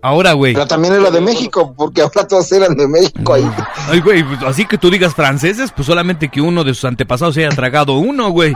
Ahora, 0.03 0.33
güey. 0.33 0.55
Pero 0.55 0.67
también 0.67 0.95
era 0.95 1.11
de 1.11 1.21
México, 1.21 1.75
porque 1.77 2.03
ahora 2.03 2.27
todos 2.27 2.51
eran 2.53 2.75
de 2.75 2.89
México 2.89 3.35
ahí. 3.35 3.49
Ay, 3.89 4.01
güey, 4.01 4.25
pues, 4.25 4.43
así 4.43 4.65
que 4.65 4.79
tú 4.79 4.91
digas 4.91 5.15
franceses, 5.15 5.73
pues 5.73 5.87
solamente 5.87 6.29
que 6.29 6.41
uno 6.41 6.65
de 6.65 6.75
sus 6.75 6.87
antepasados 6.87 7.35
se 7.35 7.45
haya 7.45 7.55
tragado 7.55 7.99
uno, 7.99 8.31
güey. 8.31 8.55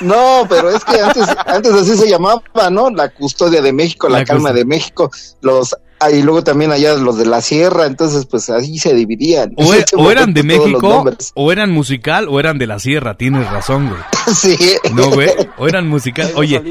No, 0.00 0.46
pero 0.48 0.70
es 0.70 0.84
que 0.84 1.00
antes, 1.00 1.26
antes 1.46 1.72
así 1.72 1.96
se 1.96 2.08
llamaba, 2.08 2.42
¿no? 2.70 2.90
La 2.90 3.08
custodia 3.08 3.62
de 3.62 3.72
México, 3.72 4.08
la, 4.08 4.24
calma 4.24 4.52
de 4.52 4.64
México, 4.64 5.10
los 5.40 5.74
ah, 6.00 6.10
y 6.10 6.22
luego 6.22 6.42
también 6.42 6.72
allá 6.72 6.94
los 6.94 7.18
de 7.18 7.26
la 7.26 7.40
sierra, 7.40 7.86
entonces 7.86 8.26
pues 8.26 8.50
así 8.50 8.78
se 8.78 8.94
dividían. 8.94 9.54
O, 9.56 9.74
e, 9.74 9.84
eran 10.10 10.34
de 10.34 10.42
México, 10.42 11.04
o 11.34 11.52
eran 11.52 11.70
musical, 11.70 12.26
o 12.28 12.40
eran 12.40 12.58
de 12.58 12.66
la 12.66 12.78
sierra, 12.78 13.16
tienes 13.16 13.50
razón, 13.50 13.88
güey. 13.88 14.00
sí. 14.34 14.56
No, 14.92 15.10
güey, 15.10 15.30
o 15.58 15.68
eran 15.68 15.88
musical. 15.88 16.32
Oye, 16.36 16.62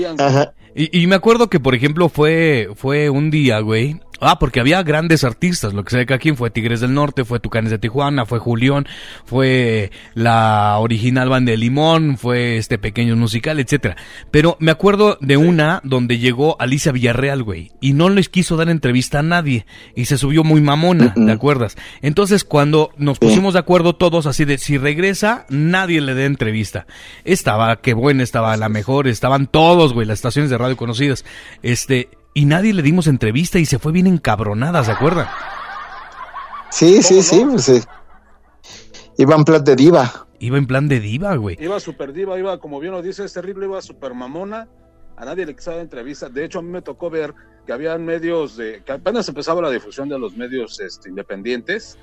y, 0.75 1.01
y, 1.01 1.07
me 1.07 1.15
acuerdo 1.15 1.49
que, 1.49 1.61
por 1.61 1.73
ejemplo, 1.73 2.09
fue, 2.09 2.69
fue 2.75 3.09
un 3.09 3.31
día, 3.31 3.59
güey, 3.61 4.01
Ah, 4.21 4.39
porque 4.39 4.59
había 4.59 4.81
grandes 4.83 5.23
artistas, 5.23 5.73
lo 5.73 5.83
que 5.83 5.91
sé 5.91 6.05
que 6.05 6.13
aquí 6.13 6.31
fue 6.31 6.49
Tigres 6.49 6.79
del 6.79 6.93
Norte, 6.93 7.25
fue 7.25 7.39
Tucanes 7.39 7.71
de 7.71 7.79
Tijuana, 7.79 8.25
fue 8.25 8.39
Julián, 8.39 8.87
fue 9.25 9.91
la 10.13 10.77
original 10.79 11.29
banda 11.29 11.51
de 11.51 11.57
Limón, 11.57 12.17
fue 12.17 12.57
este 12.57 12.77
pequeño 12.77 13.15
musical, 13.15 13.59
etcétera. 13.59 13.97
Pero 14.31 14.55
me 14.59 14.71
acuerdo 14.71 15.17
de 15.19 15.37
una 15.37 15.81
donde 15.83 16.17
llegó 16.17 16.55
Alicia 16.59 16.91
Villarreal, 16.91 17.43
güey, 17.43 17.71
y 17.81 17.93
no 17.93 18.09
les 18.09 18.29
quiso 18.29 18.55
dar 18.55 18.69
entrevista 18.69 19.19
a 19.19 19.23
nadie, 19.23 19.65
y 19.95 20.05
se 20.05 20.17
subió 20.17 20.43
muy 20.43 20.61
mamona, 20.61 21.13
¿te 21.13 21.31
acuerdas? 21.31 21.75
Entonces 22.01 22.43
cuando 22.43 22.91
nos 22.97 23.19
pusimos 23.19 23.53
de 23.53 23.59
acuerdo 23.59 23.95
todos 23.95 24.25
así 24.27 24.45
de 24.45 24.57
si 24.57 24.77
regresa, 24.77 25.45
nadie 25.49 25.99
le 26.01 26.13
dé 26.13 26.25
entrevista. 26.25 26.87
Estaba, 27.25 27.81
qué 27.81 27.93
buena, 27.93 28.23
estaba 28.23 28.55
la 28.55 28.69
mejor, 28.69 29.07
estaban 29.07 29.47
todos, 29.47 29.93
güey, 29.93 30.07
las 30.07 30.19
estaciones 30.19 30.49
de 30.49 30.57
radio 30.57 30.77
conocidas. 30.77 31.25
Este, 31.61 32.09
y 32.37 32.45
nadie 32.45 32.73
le 32.73 32.81
dimos 32.81 33.07
entrevista 33.07 33.59
y 33.59 33.65
se 33.65 33.79
fue 33.79 33.93
bien 33.93 34.07
encabronada, 34.07 34.83
¿se 34.83 34.91
acuerdan? 34.91 35.25
Sí, 36.69 37.01
sí, 37.01 37.23
sí, 37.23 37.45
pues, 37.49 37.63
sí. 37.63 37.81
Iba 39.17 39.35
en 39.35 39.45
plan 39.45 39.63
de 39.63 39.77
diva. 39.77 40.27
Iba 40.39 40.57
en 40.57 40.67
plan 40.67 40.89
de 40.89 40.99
diva, 40.99 41.33
güey. 41.37 41.55
Iba 41.61 41.79
super 41.79 42.11
diva, 42.11 42.37
iba, 42.37 42.59
como 42.59 42.81
bien 42.81 42.91
lo 42.91 43.01
dice, 43.01 43.23
es 43.23 43.31
terrible, 43.31 43.67
iba 43.67 43.81
super 43.81 44.13
mamona. 44.13 44.67
A 45.15 45.23
nadie 45.23 45.45
le 45.45 45.55
quiso 45.55 45.71
dar 45.71 45.79
entrevista. 45.79 46.27
De 46.27 46.43
hecho, 46.43 46.59
a 46.59 46.61
mí 46.61 46.69
me 46.69 46.81
tocó 46.81 47.09
ver 47.09 47.33
que 47.65 47.71
habían 47.71 48.03
medios 48.03 48.57
de. 48.57 48.83
que 48.85 48.91
apenas 48.91 49.29
empezaba 49.29 49.61
la 49.61 49.69
difusión 49.69 50.09
de 50.09 50.19
los 50.19 50.35
medios 50.35 50.77
este, 50.81 51.07
independientes 51.07 51.97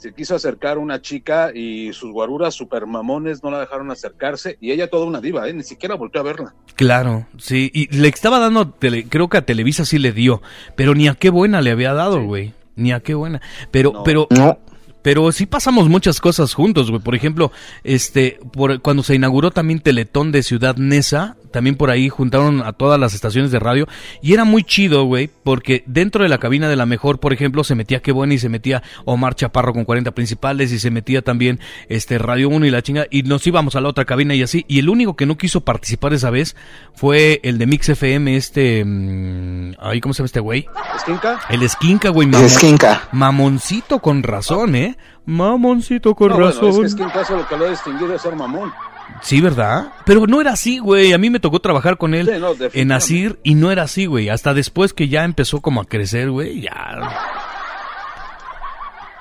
se 0.00 0.14
quiso 0.14 0.34
acercar 0.34 0.78
una 0.78 1.02
chica 1.02 1.50
y 1.54 1.92
sus 1.92 2.10
guaruras 2.10 2.54
super 2.54 2.86
mamones 2.86 3.42
no 3.42 3.50
la 3.50 3.60
dejaron 3.60 3.90
acercarse 3.90 4.56
y 4.58 4.72
ella 4.72 4.88
toda 4.88 5.04
una 5.04 5.20
diva, 5.20 5.46
¿eh? 5.46 5.52
ni 5.52 5.62
siquiera 5.62 5.94
volvió 5.94 6.22
a 6.22 6.24
verla. 6.24 6.54
Claro, 6.74 7.26
sí, 7.36 7.70
y 7.74 7.94
le 7.94 8.08
estaba 8.08 8.38
dando, 8.38 8.76
creo 8.78 9.28
que 9.28 9.36
a 9.36 9.44
Televisa 9.44 9.84
sí 9.84 9.98
le 9.98 10.12
dio, 10.12 10.40
pero 10.74 10.94
ni 10.94 11.06
a 11.06 11.14
qué 11.14 11.28
buena 11.28 11.60
le 11.60 11.70
había 11.70 11.92
dado, 11.92 12.24
güey, 12.24 12.54
ni 12.76 12.92
a 12.92 13.00
qué 13.00 13.12
buena. 13.12 13.42
Pero, 13.70 14.02
pero, 14.02 14.26
no. 14.30 14.58
Pero 15.02 15.32
sí 15.32 15.46
pasamos 15.46 15.88
muchas 15.88 16.20
cosas 16.20 16.52
juntos, 16.52 16.90
güey. 16.90 17.02
Por 17.02 17.14
ejemplo, 17.14 17.52
este, 17.84 18.38
por, 18.52 18.82
cuando 18.82 19.02
se 19.02 19.14
inauguró 19.14 19.50
también 19.50 19.80
Teletón 19.80 20.30
de 20.30 20.42
Ciudad 20.42 20.76
Nesa, 20.76 21.36
también 21.50 21.76
por 21.76 21.90
ahí 21.90 22.08
juntaron 22.08 22.62
a 22.62 22.72
todas 22.72 22.98
las 22.98 23.14
estaciones 23.14 23.50
de 23.50 23.58
radio. 23.58 23.86
Y 24.22 24.32
era 24.32 24.44
muy 24.44 24.62
chido, 24.62 25.04
güey, 25.04 25.30
porque 25.42 25.84
dentro 25.86 26.22
de 26.22 26.28
la 26.28 26.38
cabina 26.38 26.68
de 26.68 26.76
la 26.76 26.86
mejor, 26.86 27.20
por 27.20 27.32
ejemplo, 27.32 27.64
se 27.64 27.74
metía 27.74 28.00
Qué 28.00 28.12
Buena 28.12 28.34
y 28.34 28.38
se 28.38 28.48
metía 28.48 28.82
Omar 29.04 29.34
Chaparro 29.34 29.72
con 29.72 29.84
40 29.84 30.12
principales 30.12 30.72
y 30.72 30.78
se 30.78 30.90
metía 30.90 31.22
también 31.22 31.60
este 31.88 32.18
Radio 32.18 32.48
1 32.48 32.66
y 32.66 32.70
la 32.70 32.82
chinga. 32.82 33.06
Y 33.10 33.22
nos 33.22 33.46
íbamos 33.46 33.76
a 33.76 33.80
la 33.80 33.88
otra 33.88 34.04
cabina 34.04 34.34
y 34.34 34.42
así. 34.42 34.64
Y 34.68 34.78
el 34.78 34.88
único 34.88 35.16
que 35.16 35.26
no 35.26 35.36
quiso 35.36 35.62
participar 35.62 36.12
esa 36.12 36.30
vez 36.30 36.56
fue 36.94 37.40
el 37.42 37.58
de 37.58 37.66
Mix 37.66 37.88
FM, 37.88 38.36
este. 38.36 38.84
Mmm, 38.84 39.72
ahí, 39.80 40.00
¿cómo 40.00 40.14
se 40.14 40.18
llama 40.18 40.26
este 40.26 40.40
güey? 40.40 40.66
¿Esquinca? 40.96 41.40
El 41.48 41.62
Esquinca, 41.62 42.10
güey. 42.10 42.28
Mamon, 42.28 42.46
Esquinca. 42.46 43.08
Mamoncito 43.12 44.00
con 44.00 44.22
razón, 44.22 44.74
¿eh? 44.74 44.96
Mamoncito 45.26 46.14
con 46.14 46.30
razón. 46.30 46.70
Bueno, 46.70 46.86
es 46.86 46.94
que 46.94 47.04
Esquinca 47.04 47.36
lo 47.36 47.48
que 47.48 47.56
lo 47.56 47.66
ha 47.66 47.70
distinguido 47.70 48.14
es 48.14 48.22
ser 48.22 48.36
mamón. 48.36 48.72
Sí, 49.22 49.40
¿verdad? 49.40 49.92
Pero 50.06 50.26
no 50.26 50.40
era 50.40 50.52
así, 50.52 50.78
güey. 50.78 51.12
A 51.12 51.18
mí 51.18 51.30
me 51.30 51.40
tocó 51.40 51.60
trabajar 51.60 51.98
con 51.98 52.14
él 52.14 52.30
en 52.72 52.92
Asir 52.92 53.38
y 53.42 53.54
no 53.54 53.70
era 53.70 53.82
así, 53.82 54.06
güey. 54.06 54.28
Hasta 54.28 54.54
después 54.54 54.92
que 54.92 55.08
ya 55.08 55.24
empezó 55.24 55.60
como 55.60 55.80
a 55.80 55.84
crecer, 55.84 56.30
güey, 56.30 56.62
ya. 56.62 56.98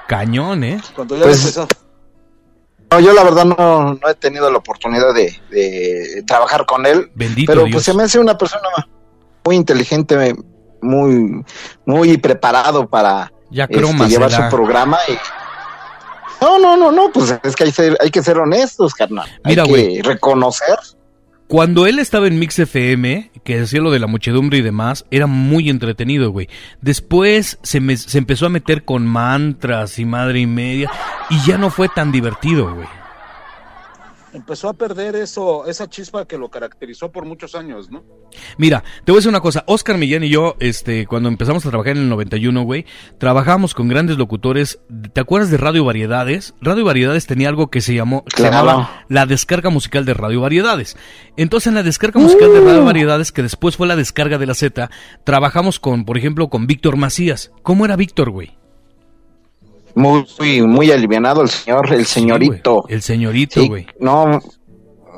Cañón, 0.07 0.63
¿eh? 0.63 0.81
Cuando 0.95 1.15
ya 1.17 1.23
pues, 1.23 1.39
empezó. 1.39 1.67
No, 2.91 2.99
yo 2.99 3.13
la 3.13 3.23
verdad 3.23 3.45
no, 3.45 3.93
no 3.93 4.09
he 4.09 4.15
tenido 4.15 4.49
la 4.49 4.57
oportunidad 4.57 5.13
de, 5.13 5.39
de 5.51 6.23
trabajar 6.25 6.65
con 6.65 6.85
él. 6.85 7.11
Bendito 7.13 7.51
pero 7.51 7.61
pues, 7.61 7.71
Dios. 7.71 7.75
pues 7.75 7.85
se 7.85 7.93
me 7.93 8.03
hace 8.03 8.19
una 8.19 8.37
persona 8.37 8.67
muy 9.45 9.55
inteligente, 9.55 10.35
muy, 10.81 11.43
muy 11.85 12.17
preparado 12.17 12.87
para 12.87 13.31
ya 13.51 13.65
este, 13.65 14.07
llevar 14.07 14.31
su 14.31 14.49
programa 14.49 14.97
y 15.07 15.13
no, 16.41 16.59
no, 16.59 16.77
no, 16.77 16.91
no, 16.91 17.11
pues 17.11 17.33
es 17.43 17.55
que 17.55 17.65
hay, 17.65 17.73
hay 17.99 18.11
que 18.11 18.23
ser 18.23 18.37
honestos, 18.37 18.93
carnal. 18.93 19.29
Mira, 19.43 19.63
hay 19.63 19.95
que 19.95 20.01
reconocer. 20.03 20.77
Cuando 21.47 21.87
él 21.87 21.97
estaba 21.97 22.27
en 22.27 22.37
Mix 22.37 22.59
FM, 22.59 23.31
que 23.43 23.61
decía 23.61 23.81
lo 23.81 23.89
de 23.89 23.97
la 23.97 24.05
muchedumbre 24.05 24.59
y 24.59 24.61
demás, 24.61 25.05
era 25.09 25.25
muy 25.25 25.69
entretenido, 25.69 26.31
güey. 26.31 26.47
Después 26.81 27.57
se, 27.63 27.79
me, 27.79 27.97
se 27.97 28.19
empezó 28.19 28.45
a 28.45 28.49
meter 28.49 28.85
con 28.85 29.07
mantras 29.07 29.97
y 29.97 30.05
madre 30.05 30.41
y 30.41 30.45
media, 30.45 30.91
y 31.29 31.39
ya 31.47 31.57
no 31.57 31.71
fue 31.71 31.89
tan 31.89 32.11
divertido, 32.11 32.75
güey 32.75 32.98
empezó 34.33 34.69
a 34.69 34.73
perder 34.73 35.15
eso, 35.15 35.65
esa 35.65 35.89
chispa 35.89 36.25
que 36.25 36.37
lo 36.37 36.49
caracterizó 36.49 37.11
por 37.11 37.25
muchos 37.25 37.55
años, 37.55 37.89
¿no? 37.89 38.03
Mira, 38.57 38.83
te 39.03 39.11
voy 39.11 39.17
a 39.17 39.19
decir 39.19 39.29
una 39.29 39.41
cosa, 39.41 39.63
Oscar 39.67 39.97
Millán 39.97 40.23
y 40.23 40.29
yo, 40.29 40.55
este, 40.59 41.07
cuando 41.07 41.29
empezamos 41.29 41.65
a 41.65 41.69
trabajar 41.69 41.95
en 41.95 42.03
el 42.03 42.09
91, 42.09 42.61
güey, 42.63 42.85
trabajábamos 43.17 43.73
con 43.73 43.87
grandes 43.87 44.17
locutores, 44.17 44.79
¿te 45.13 45.21
acuerdas 45.21 45.49
de 45.49 45.57
Radio 45.57 45.83
Variedades? 45.85 46.53
Radio 46.61 46.85
Variedades 46.85 47.27
tenía 47.27 47.49
algo 47.49 47.69
que 47.69 47.81
se 47.81 47.93
llamó, 47.93 48.23
se 48.35 48.43
llamaba 48.43 49.05
la 49.07 49.25
descarga 49.25 49.69
musical 49.69 50.05
de 50.05 50.13
Radio 50.13 50.41
Variedades. 50.41 50.97
Entonces 51.37 51.67
en 51.67 51.75
la 51.75 51.83
descarga 51.83 52.19
musical 52.19 52.51
de 52.53 52.61
Radio 52.61 52.81
uh. 52.81 52.85
Variedades, 52.85 53.31
que 53.31 53.41
después 53.41 53.77
fue 53.77 53.87
la 53.87 53.95
descarga 53.95 54.37
de 54.37 54.45
la 54.45 54.53
Z, 54.53 54.89
trabajamos 55.23 55.79
con, 55.79 56.05
por 56.05 56.17
ejemplo, 56.17 56.49
con 56.49 56.67
Víctor 56.67 56.97
Macías. 56.97 57.51
¿Cómo 57.63 57.85
era 57.85 57.95
Víctor, 57.95 58.29
güey? 58.29 58.58
Muy, 59.99 60.61
muy 60.61 60.91
alivianado 60.91 61.41
el 61.41 61.49
señor, 61.49 61.93
el 61.93 62.05
señorito. 62.05 62.83
el 62.87 63.01
señorito, 63.01 63.65
güey. 63.67 63.85
no, 63.99 64.39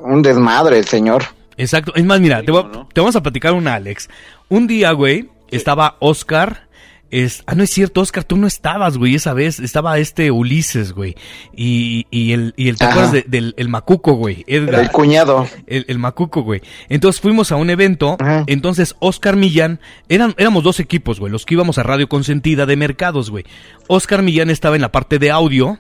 un 0.04 0.22
desmadre 0.22 0.80
el 0.80 0.86
señor. 0.86 1.24
Exacto. 1.58 1.92
Es 1.96 2.04
más, 2.04 2.20
mira, 2.20 2.42
te, 2.42 2.52
vamos 2.52 3.16
a 3.16 3.22
platicar 3.22 3.54
una, 3.54 3.76
Alex. 3.76 4.10
Un 4.50 4.66
día, 4.68 4.92
güey, 4.94 5.30
estaba 5.52 5.98
Oscar 6.00 6.68
es, 7.12 7.44
ah, 7.46 7.56
no 7.56 7.64
es 7.64 7.70
cierto, 7.70 8.00
Oscar, 8.00 8.24
tú 8.24 8.38
no 8.38 8.48
estabas, 8.48 8.98
güey, 8.98 9.16
esa 9.16 9.34
vez. 9.34 9.60
Estaba 9.60 10.00
este 10.00 10.32
Ulises, 10.32 10.94
güey. 10.94 11.16
Y, 11.54 12.08
y 12.10 12.32
el, 12.32 12.54
y 12.56 12.70
el, 12.70 12.78
¿te 12.78 12.86
acuerdas 12.86 13.24
del 13.28 13.54
el 13.58 13.68
Macuco, 13.68 14.14
güey? 14.14 14.46
Edgar. 14.48 14.82
El 14.82 14.92
cuñado. 14.92 15.46
El, 15.68 15.86
el 15.90 16.00
Macuco, 16.00 16.42
güey. 16.42 16.62
Entonces 16.88 17.22
fuimos 17.22 17.52
a 17.52 17.58
un 17.58 17.70
evento. 17.70 18.18
Entonces 18.48 18.96
Oscar 19.00 19.36
Millán, 19.36 19.82
eran, 20.08 20.34
éramos 20.38 20.64
dos 20.64 20.80
equipos, 20.80 21.20
güey, 21.20 21.32
los 21.32 21.46
que 21.46 21.56
íbamos 21.56 21.78
a 21.78 21.84
Radio 21.84 22.08
Consentida 22.08 22.66
de 22.66 22.78
Mercados, 22.78 23.30
güey. 23.30 23.44
Oscar 23.88 24.22
Millán 24.22 24.50
estaba 24.50 24.76
en 24.76 24.82
la 24.82 24.92
parte 24.92 25.20
de 25.20 25.32
audio. 25.32 25.80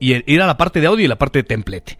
Y 0.00 0.14
era 0.34 0.48
la 0.48 0.56
parte 0.56 0.80
de 0.80 0.88
audio 0.88 1.04
y 1.04 1.08
la 1.08 1.16
parte 1.16 1.38
de 1.38 1.44
templete. 1.44 1.96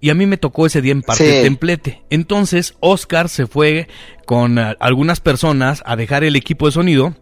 Y 0.00 0.10
a 0.10 0.14
mí 0.14 0.26
me 0.26 0.38
tocó 0.38 0.66
ese 0.66 0.82
día 0.82 0.90
en 0.90 1.02
parte 1.02 1.22
de 1.22 1.42
templete. 1.44 2.02
Entonces 2.10 2.74
Oscar 2.80 3.28
se 3.28 3.46
fue 3.46 3.86
con 4.26 4.58
uh, 4.58 4.74
algunas 4.80 5.20
personas 5.20 5.84
a 5.86 5.94
dejar 5.94 6.24
el 6.24 6.34
equipo 6.34 6.66
de 6.66 6.72
sonido 6.72 7.14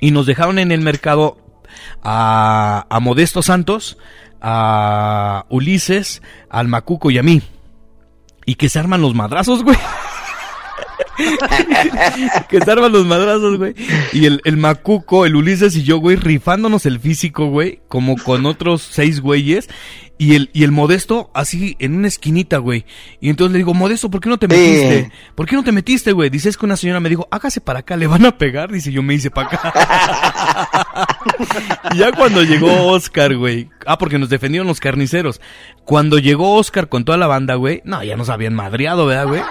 y 0.00 0.10
nos 0.10 0.26
dejaron 0.26 0.58
en 0.58 0.72
el 0.72 0.80
mercado 0.80 1.38
a, 2.02 2.86
a 2.88 3.00
Modesto 3.00 3.42
Santos, 3.42 3.98
a 4.40 5.46
Ulises, 5.48 6.22
al 6.48 6.68
Macuco 6.68 7.10
y 7.10 7.18
a 7.18 7.22
mí. 7.22 7.42
Y 8.46 8.54
que 8.54 8.68
se 8.68 8.78
arman 8.78 9.02
los 9.02 9.14
madrazos, 9.14 9.62
güey. 9.62 9.76
que 12.48 12.60
se 12.60 12.70
arman 12.70 12.92
los 12.92 13.06
madrazos, 13.06 13.58
güey. 13.58 13.74
Y 14.12 14.26
el, 14.26 14.40
el, 14.44 14.56
Macuco, 14.56 15.26
el 15.26 15.36
Ulises 15.36 15.76
y 15.76 15.82
yo, 15.82 15.98
güey, 15.98 16.16
rifándonos 16.16 16.86
el 16.86 17.00
físico, 17.00 17.46
güey, 17.46 17.80
como 17.88 18.16
con 18.16 18.46
otros 18.46 18.82
seis 18.82 19.20
güeyes. 19.20 19.68
Y 20.20 20.34
el, 20.34 20.50
y 20.52 20.64
el 20.64 20.72
Modesto 20.72 21.30
así 21.32 21.76
en 21.78 21.94
una 21.94 22.08
esquinita, 22.08 22.58
güey. 22.58 22.84
Y 23.20 23.30
entonces 23.30 23.52
le 23.52 23.58
digo, 23.58 23.72
Modesto, 23.72 24.10
¿por 24.10 24.20
qué 24.20 24.28
no 24.28 24.36
te 24.36 24.48
metiste? 24.48 25.12
¿Por 25.36 25.46
qué 25.46 25.54
no 25.54 25.62
te 25.62 25.70
metiste, 25.70 26.10
güey? 26.12 26.28
Dice, 26.28 26.48
es 26.48 26.56
que 26.56 26.66
una 26.66 26.76
señora 26.76 26.98
me 26.98 27.08
dijo, 27.08 27.28
hágase 27.30 27.60
para 27.60 27.78
acá, 27.80 27.96
le 27.96 28.08
van 28.08 28.26
a 28.26 28.36
pegar. 28.36 28.72
Dice, 28.72 28.90
yo 28.90 29.02
me 29.02 29.14
hice 29.14 29.30
para 29.30 29.48
acá. 29.48 31.08
y 31.92 31.98
ya 31.98 32.10
cuando 32.12 32.42
llegó 32.42 32.88
Oscar, 32.88 33.36
güey. 33.36 33.70
Ah, 33.86 33.96
porque 33.96 34.18
nos 34.18 34.28
defendieron 34.28 34.66
los 34.66 34.80
carniceros. 34.80 35.40
Cuando 35.84 36.18
llegó 36.18 36.56
Oscar 36.56 36.88
con 36.88 37.04
toda 37.04 37.16
la 37.16 37.28
banda, 37.28 37.54
güey. 37.54 37.80
No, 37.84 38.02
ya 38.02 38.16
nos 38.16 38.28
habían 38.28 38.54
madreado, 38.54 39.06
¿verdad, 39.06 39.28
güey? 39.28 39.42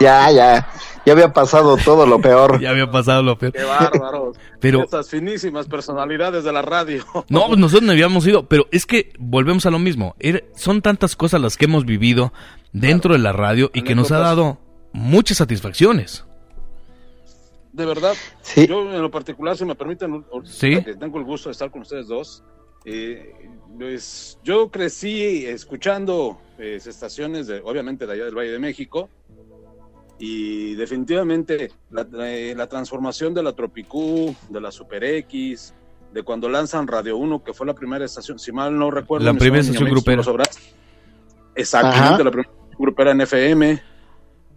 Ya, 0.00 0.30
ya 0.30 0.66
ya 1.04 1.12
había 1.12 1.32
pasado 1.32 1.76
todo 1.76 2.06
lo 2.06 2.20
peor. 2.20 2.60
ya 2.60 2.70
había 2.70 2.90
pasado 2.90 3.22
lo 3.22 3.38
peor. 3.38 3.52
Qué 3.52 3.64
bárbaros. 3.64 4.36
Pero 4.60 4.82
estas 4.82 5.08
finísimas 5.08 5.66
personalidades 5.66 6.44
de 6.44 6.52
la 6.52 6.62
radio. 6.62 7.04
no, 7.28 7.46
pues 7.46 7.58
nosotros 7.58 7.82
no 7.82 7.92
habíamos 7.92 8.26
ido, 8.26 8.46
pero 8.46 8.66
es 8.70 8.86
que 8.86 9.12
volvemos 9.18 9.66
a 9.66 9.70
lo 9.70 9.78
mismo. 9.78 10.14
son 10.54 10.82
tantas 10.82 11.16
cosas 11.16 11.40
las 11.40 11.56
que 11.56 11.64
hemos 11.66 11.84
vivido 11.84 12.32
dentro 12.72 13.14
de 13.14 13.20
la 13.20 13.32
radio 13.32 13.70
y 13.74 13.82
que 13.82 13.94
nos 13.94 14.12
ha 14.12 14.18
dado 14.18 14.58
muchas 14.92 15.38
satisfacciones. 15.38 16.24
De 17.72 17.86
verdad, 17.86 18.14
sí. 18.42 18.66
yo 18.66 18.82
en 18.82 19.00
lo 19.00 19.10
particular, 19.10 19.56
si 19.56 19.64
me 19.64 19.74
permiten, 19.74 20.24
¿Sí? 20.44 20.82
que 20.82 20.94
tengo 20.94 21.18
el 21.18 21.24
gusto 21.24 21.48
de 21.48 21.52
estar 21.52 21.70
con 21.70 21.80
ustedes 21.82 22.06
dos, 22.06 22.44
eh, 22.84 23.48
pues 23.78 24.38
yo 24.44 24.70
crecí 24.70 25.46
escuchando 25.46 26.38
pues, 26.56 26.86
estaciones, 26.86 27.46
de, 27.46 27.60
obviamente 27.64 28.06
de 28.06 28.12
allá 28.12 28.24
del 28.26 28.36
Valle 28.36 28.50
de 28.50 28.58
México, 28.58 29.08
y 30.24 30.76
definitivamente 30.76 31.72
la, 31.90 32.06
eh, 32.28 32.54
la, 32.56 32.68
transformación 32.68 33.34
de 33.34 33.42
la 33.42 33.54
Tropicú, 33.54 34.32
de 34.48 34.60
la 34.60 34.70
Super 34.70 35.02
X, 35.02 35.74
de 36.12 36.22
cuando 36.22 36.48
lanzan 36.48 36.86
Radio 36.86 37.16
1, 37.16 37.42
que 37.42 37.52
fue 37.52 37.66
la 37.66 37.74
primera 37.74 38.04
estación, 38.04 38.38
si 38.38 38.52
mal 38.52 38.78
no 38.78 38.88
recuerdo. 38.92 39.26
La 39.26 39.36
primera 39.36 39.62
estación 39.62 39.90
grupera. 39.90 40.22
Exactamente, 41.56 42.22
la 42.22 42.30
primera 42.30 42.50
grupera 42.78 43.10
en 43.10 43.20
FM 43.22 43.82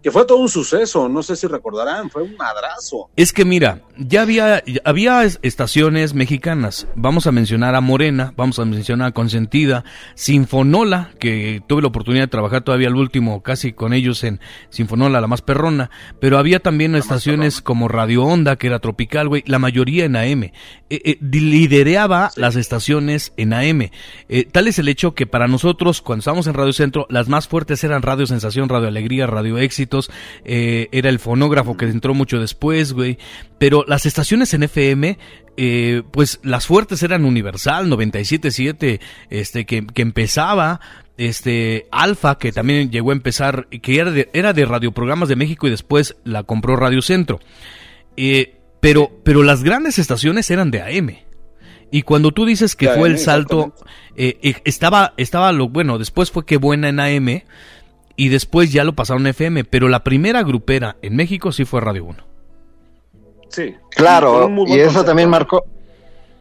que 0.06 0.12
fue 0.12 0.24
todo 0.28 0.38
un 0.38 0.50
suceso, 0.50 1.10
no 1.10 1.24
sé 1.24 1.36
si 1.36 1.48
recordarán, 1.48 2.12
fue 2.12 2.22
un 2.22 2.38
madrazo. 2.38 3.10
Es 3.16 3.34
que 3.34 3.44
mira, 3.44 3.82
ya 3.98 4.22
había, 4.22 4.64
había 4.84 5.24
estaciones 5.24 6.14
mexicanas, 6.14 6.86
vamos 6.94 7.26
a 7.26 7.32
mencionar 7.32 7.74
a 7.74 7.82
Morena, 7.82 8.32
vamos 8.38 8.60
a 8.60 8.66
mencionar 8.66 9.08
a 9.08 9.12
Consentida, 9.14 9.84
Sinfonola, 10.14 11.10
que 11.20 11.64
tuve 11.66 11.82
la 11.82 11.88
oportunidad 11.88 12.26
de 12.26 12.28
trabajar 12.28 12.62
todavía 12.62 12.88
al 12.88 12.98
último, 12.98 13.42
casi 13.42 13.74
con 13.74 13.94
ellos 13.94 14.24
en 14.24 14.42
Sinfonola, 14.70 15.20
la 15.22 15.26
más 15.26 15.42
perrona, 15.42 15.90
pero 16.20 16.38
había 16.38 16.60
también 16.60 16.94
estaciones 16.94 17.64
como 17.64 17.88
Radio 17.88 18.26
Onda, 18.26 18.58
que 18.58 18.68
era 18.68 18.78
tropical, 18.78 19.28
güey, 19.28 19.44
la 19.48 19.58
mayoría 19.58 20.06
en 20.06 20.18
AM. 20.18 20.44
Eh, 20.44 20.52
eh, 20.92 21.18
lidereaba 21.20 22.30
las 22.36 22.56
estaciones 22.56 23.34
en 23.38 23.54
AM. 23.54 23.90
Eh, 24.30 24.46
tal 24.52 24.68
es 24.68 24.78
el 24.78 24.88
hecho 24.88 25.16
que 25.16 25.26
para 25.26 25.48
nosotros, 25.48 26.04
cuando 26.04 26.20
estábamos 26.20 26.46
en 26.46 26.54
Radio 26.54 26.74
Centro, 26.74 27.08
las 27.10 27.28
más 27.28 27.48
fuertes 27.48 27.84
eran 27.84 28.04
Radio 28.04 28.28
Sensación, 28.28 28.70
Radio 28.70 28.88
Alegría, 28.88 29.26
Radio 29.26 29.58
Éxito, 29.58 29.95
eh, 30.44 30.88
era 30.92 31.10
el 31.10 31.20
fonógrafo 31.20 31.78
que 31.78 31.86
entró 31.86 32.14
mucho 32.14 32.40
después, 32.40 32.94
güey. 32.94 33.18
Pero 33.58 33.84
las 33.88 34.06
estaciones 34.06 34.54
en 34.54 34.64
FM, 34.64 35.18
eh, 35.58 36.04
pues 36.12 36.40
las 36.44 36.66
fuertes 36.66 37.02
eran 37.04 37.26
Universal, 37.26 37.90
97.7, 37.90 39.00
este, 39.30 39.66
que, 39.66 39.86
que 39.88 40.02
empezaba, 40.02 40.82
este 41.18 41.88
Alfa 41.92 42.38
que 42.38 42.52
también 42.52 42.92
llegó 42.92 43.12
a 43.12 43.14
empezar 43.14 43.68
que 43.68 44.00
era 44.00 44.12
de, 44.12 44.30
era 44.34 44.54
de 44.54 44.66
radioprogramas 44.66 45.30
de 45.30 45.36
México 45.36 45.68
y 45.68 45.70
después 45.70 46.18
la 46.24 46.44
compró 46.44 46.76
Radio 46.76 47.02
Centro. 47.02 47.40
Eh, 48.18 48.56
pero 48.82 49.12
pero 49.24 49.44
las 49.44 49.64
grandes 49.64 49.98
estaciones 49.98 50.50
eran 50.52 50.72
de 50.72 50.82
AM 50.82 51.18
y 51.92 52.02
cuando 52.02 52.32
tú 52.32 52.46
dices 52.46 52.76
que 52.76 52.90
fue 52.90 53.10
el 53.10 53.18
salto 53.18 53.74
estaba 54.16 55.14
estaba 55.18 55.52
lo 55.52 55.70
bueno 55.70 55.98
después 55.98 56.32
fue 56.32 56.46
que 56.46 56.58
buena 56.58 56.90
en 56.90 57.00
AM 57.00 57.44
y 58.16 58.30
después 58.30 58.72
ya 58.72 58.84
lo 58.84 58.94
pasaron 58.94 59.26
a 59.26 59.30
FM, 59.32 59.64
pero 59.66 59.88
la 59.90 60.04
primera 60.04 60.44
grupera 60.44 60.98
en 61.02 61.16
México 61.16 61.52
sí 61.52 61.66
fue 61.66 61.82
Radio 61.82 62.06
1. 62.06 62.24
Sí. 63.50 63.76
Claro, 63.92 64.50
y 64.68 64.80
eso 64.80 65.04
también 65.06 65.30
marcó 65.30 65.64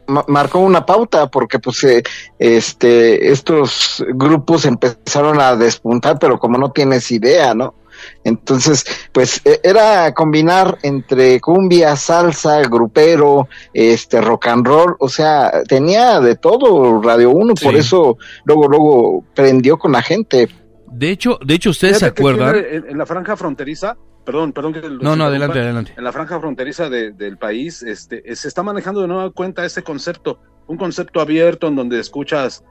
marcó 0.06 0.58
una 0.58 0.84
pauta 0.84 1.28
porque 1.28 1.58
pues 1.58 1.82
eh, 1.84 2.02
este 2.38 3.32
estos 3.32 4.04
grupos 4.08 4.66
empezaron 4.66 5.40
a 5.40 5.56
despuntar, 5.56 6.18
pero 6.18 6.38
como 6.38 6.58
no 6.58 6.72
tienes 6.72 7.10
idea, 7.10 7.54
¿no? 7.54 7.74
Entonces, 8.22 8.84
pues 9.12 9.40
e, 9.44 9.60
era 9.62 10.12
combinar 10.12 10.78
entre 10.82 11.40
cumbia, 11.40 11.96
salsa, 11.96 12.60
grupero, 12.62 13.48
este 13.72 14.20
rock 14.20 14.48
and 14.48 14.66
roll, 14.66 14.96
o 14.98 15.08
sea, 15.08 15.62
tenía 15.68 16.20
de 16.20 16.36
todo 16.36 17.00
Radio 17.00 17.30
1, 17.30 17.54
por 17.54 17.76
eso 17.76 18.18
luego 18.44 18.68
luego 18.68 19.24
prendió 19.34 19.78
con 19.78 19.92
la 19.92 20.02
gente. 20.02 20.48
De 20.94 21.10
hecho, 21.10 21.38
de 21.44 21.54
hecho 21.54 21.70
ustedes 21.70 21.98
se 21.98 22.06
acuerdan. 22.06 22.64
En, 22.70 22.96
la 22.96 23.04
franja 23.04 23.36
fronteriza, 23.36 23.96
perdón, 24.24 24.52
perdón 24.52 24.72
que 24.74 24.80
No, 24.82 25.16
no, 25.16 25.24
adelante, 25.24 25.58
adelante. 25.58 25.92
En 25.96 26.04
la 26.04 26.12
franja 26.12 26.38
fronteriza 26.38 26.88
del 26.88 27.36
país, 27.36 27.82
este, 27.82 28.22
se 28.36 28.48
está 28.48 28.62
manejando 28.62 29.00
de 29.02 29.08
nueva 29.08 29.30
cuenta 29.30 29.64
ese 29.64 29.82
concepto, 29.82 30.38
un 30.68 30.76
concepto 30.76 31.20
abierto 31.20 31.66
en 31.66 31.74
donde 31.74 31.98
escuchas, 31.98 32.64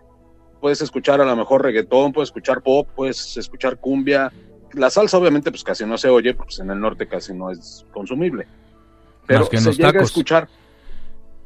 puedes 0.62 0.82
escuchar 0.82 1.20
a 1.20 1.25
lo 1.25 1.36
mejor 1.36 1.63
reggaetón, 1.63 2.13
puedes 2.13 2.30
escuchar 2.30 2.62
pop, 2.62 2.88
puedes 2.96 3.36
escuchar 3.36 3.77
cumbia. 3.77 4.32
La 4.72 4.89
salsa, 4.89 5.18
obviamente, 5.18 5.51
pues 5.51 5.63
casi 5.63 5.86
no 5.86 5.98
se 5.98 6.08
oye, 6.08 6.34
pues 6.34 6.60
en 6.60 6.72
el 6.72 6.80
norte 6.80 7.08
casi 7.08 7.34
no 7.34 7.51
es 7.51 7.86
consumible. 7.92 8.48
Pero 9.27 9.46
se 9.46 9.74
llega 9.74 10.00
a 10.00 10.03
escuchar 10.03 10.48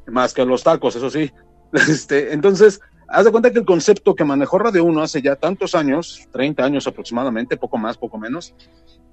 más 0.05 0.33
que 0.33 0.45
los 0.45 0.63
tacos, 0.63 0.95
eso 0.95 1.09
sí. 1.09 1.31
Este, 1.73 2.31
entonces, 2.31 2.79
Haz 3.09 3.25
de 3.25 3.31
cuenta 3.31 3.51
que 3.51 3.59
el 3.59 3.65
concepto 3.65 4.15
que 4.15 4.25
manejó 4.25 4.59
Radio 4.59 4.83
1 4.83 5.01
hace 5.01 5.21
ya 5.21 5.35
tantos 5.35 5.75
años, 5.75 6.27
30 6.31 6.63
años 6.63 6.87
aproximadamente, 6.87 7.55
poco 7.55 7.77
más, 7.77 7.97
poco 7.97 8.17
menos, 8.17 8.53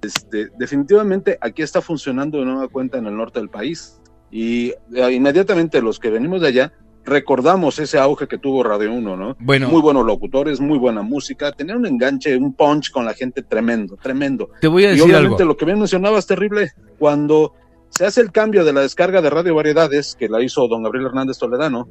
este, 0.01 0.49
definitivamente 0.57 1.37
aquí 1.39 1.61
está 1.61 1.81
funcionando 1.81 2.39
de 2.39 2.45
nueva 2.45 2.67
cuenta 2.67 2.97
en 2.97 3.05
el 3.05 3.15
norte 3.15 3.39
del 3.39 3.49
país. 3.49 4.01
Y 4.31 4.73
eh, 4.93 5.11
inmediatamente 5.13 5.81
los 5.81 5.99
que 5.99 6.09
venimos 6.09 6.41
de 6.41 6.47
allá 6.49 6.73
recordamos 7.05 7.79
ese 7.79 7.97
auge 7.99 8.27
que 8.27 8.37
tuvo 8.37 8.63
Radio 8.63 8.91
1, 8.91 9.15
¿no? 9.15 9.37
Bueno. 9.39 9.69
Muy 9.69 9.81
buenos 9.81 10.05
locutores, 10.05 10.59
muy 10.59 10.77
buena 10.77 11.01
música, 11.01 11.51
tener 11.51 11.77
un 11.77 11.85
enganche, 11.85 12.35
un 12.35 12.53
punch 12.53 12.91
con 12.91 13.05
la 13.05 13.13
gente 13.13 13.43
tremendo, 13.43 13.95
tremendo. 13.95 14.49
Te 14.59 14.67
voy 14.67 14.85
a 14.85 14.89
decir 14.89 15.07
y 15.07 15.11
obviamente 15.11 15.45
lo 15.45 15.55
que 15.55 15.65
bien 15.65 15.79
mencionabas 15.79 16.25
terrible, 16.25 16.71
cuando 16.97 17.53
se 17.89 18.05
hace 18.05 18.21
el 18.21 18.31
cambio 18.31 18.65
de 18.65 18.73
la 18.73 18.81
descarga 18.81 19.21
de 19.21 19.29
Radio 19.29 19.55
Variedades, 19.55 20.15
que 20.15 20.27
la 20.27 20.41
hizo 20.41 20.67
don 20.67 20.83
Gabriel 20.83 21.05
Hernández 21.05 21.37
Toledano, 21.37 21.87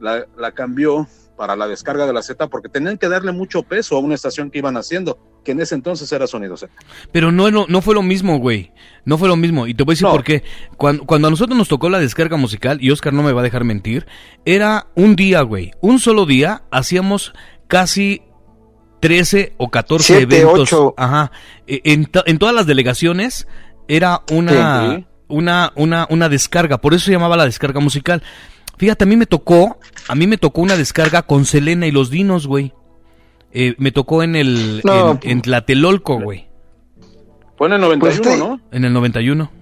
la, 0.00 0.26
la 0.36 0.52
cambió 0.52 1.06
para 1.38 1.56
la 1.56 1.66
descarga 1.68 2.04
de 2.04 2.12
la 2.12 2.20
Z 2.20 2.48
porque 2.48 2.68
tenían 2.68 2.98
que 2.98 3.08
darle 3.08 3.32
mucho 3.32 3.62
peso 3.62 3.96
a 3.96 4.00
una 4.00 4.16
estación 4.16 4.50
que 4.50 4.58
iban 4.58 4.76
haciendo, 4.76 5.18
que 5.44 5.52
en 5.52 5.60
ese 5.60 5.76
entonces 5.76 6.10
era 6.12 6.26
Sonido 6.26 6.56
Z. 6.56 6.70
Pero 7.12 7.32
no, 7.32 7.50
no, 7.50 7.64
no 7.68 7.80
fue 7.80 7.94
lo 7.94 8.02
mismo, 8.02 8.38
güey. 8.38 8.72
No 9.04 9.16
fue 9.16 9.28
lo 9.28 9.36
mismo. 9.36 9.66
Y 9.66 9.72
te 9.72 9.84
voy 9.84 9.92
a 9.92 9.94
decir 9.94 10.08
por 10.08 10.24
qué. 10.24 10.42
Cuando, 10.76 11.06
cuando, 11.06 11.28
a 11.28 11.30
nosotros 11.30 11.56
nos 11.56 11.68
tocó 11.68 11.88
la 11.88 12.00
descarga 12.00 12.36
musical, 12.36 12.78
y 12.82 12.90
Oscar 12.90 13.14
no 13.14 13.22
me 13.22 13.32
va 13.32 13.40
a 13.40 13.44
dejar 13.44 13.64
mentir, 13.64 14.06
era 14.44 14.88
un 14.96 15.16
día, 15.16 15.40
güey. 15.42 15.70
Un 15.80 16.00
solo 16.00 16.26
día 16.26 16.64
hacíamos 16.70 17.32
casi 17.68 18.22
13 19.00 19.54
o 19.58 19.70
14 19.70 20.22
eventos. 20.22 20.74
Ajá. 20.96 21.30
E, 21.66 21.80
en, 21.84 22.10
en, 22.26 22.38
todas 22.38 22.54
las 22.54 22.66
delegaciones 22.66 23.46
era 23.86 24.22
una, 24.32 25.06
una, 25.28 25.72
una, 25.76 26.06
una 26.10 26.28
descarga. 26.28 26.78
Por 26.78 26.94
eso 26.94 27.06
se 27.06 27.12
llamaba 27.12 27.36
la 27.36 27.44
descarga 27.44 27.80
musical. 27.80 28.22
Fíjate, 28.78 29.04
a 29.04 29.06
mí 29.06 29.16
me 29.16 29.26
tocó, 29.26 29.78
a 30.08 30.14
mí 30.14 30.26
me 30.26 30.38
tocó 30.38 30.60
una 30.62 30.76
descarga 30.76 31.22
con 31.22 31.44
Selena 31.44 31.86
y 31.86 31.90
los 31.90 32.10
Dinos, 32.10 32.46
güey. 32.46 32.72
Eh, 33.52 33.74
me 33.78 33.92
tocó 33.92 34.22
en 34.22 34.36
el, 34.36 34.82
en, 34.84 35.18
en, 35.22 35.42
Tlatelolco, 35.42 36.20
güey. 36.20 36.46
Fue 37.56 37.66
en 37.66 37.74
el 37.74 37.80
91, 37.80 38.22
pues 38.22 38.38
¿no? 38.38 38.60
En 38.70 38.84
el 38.84 38.92
91 38.92 39.57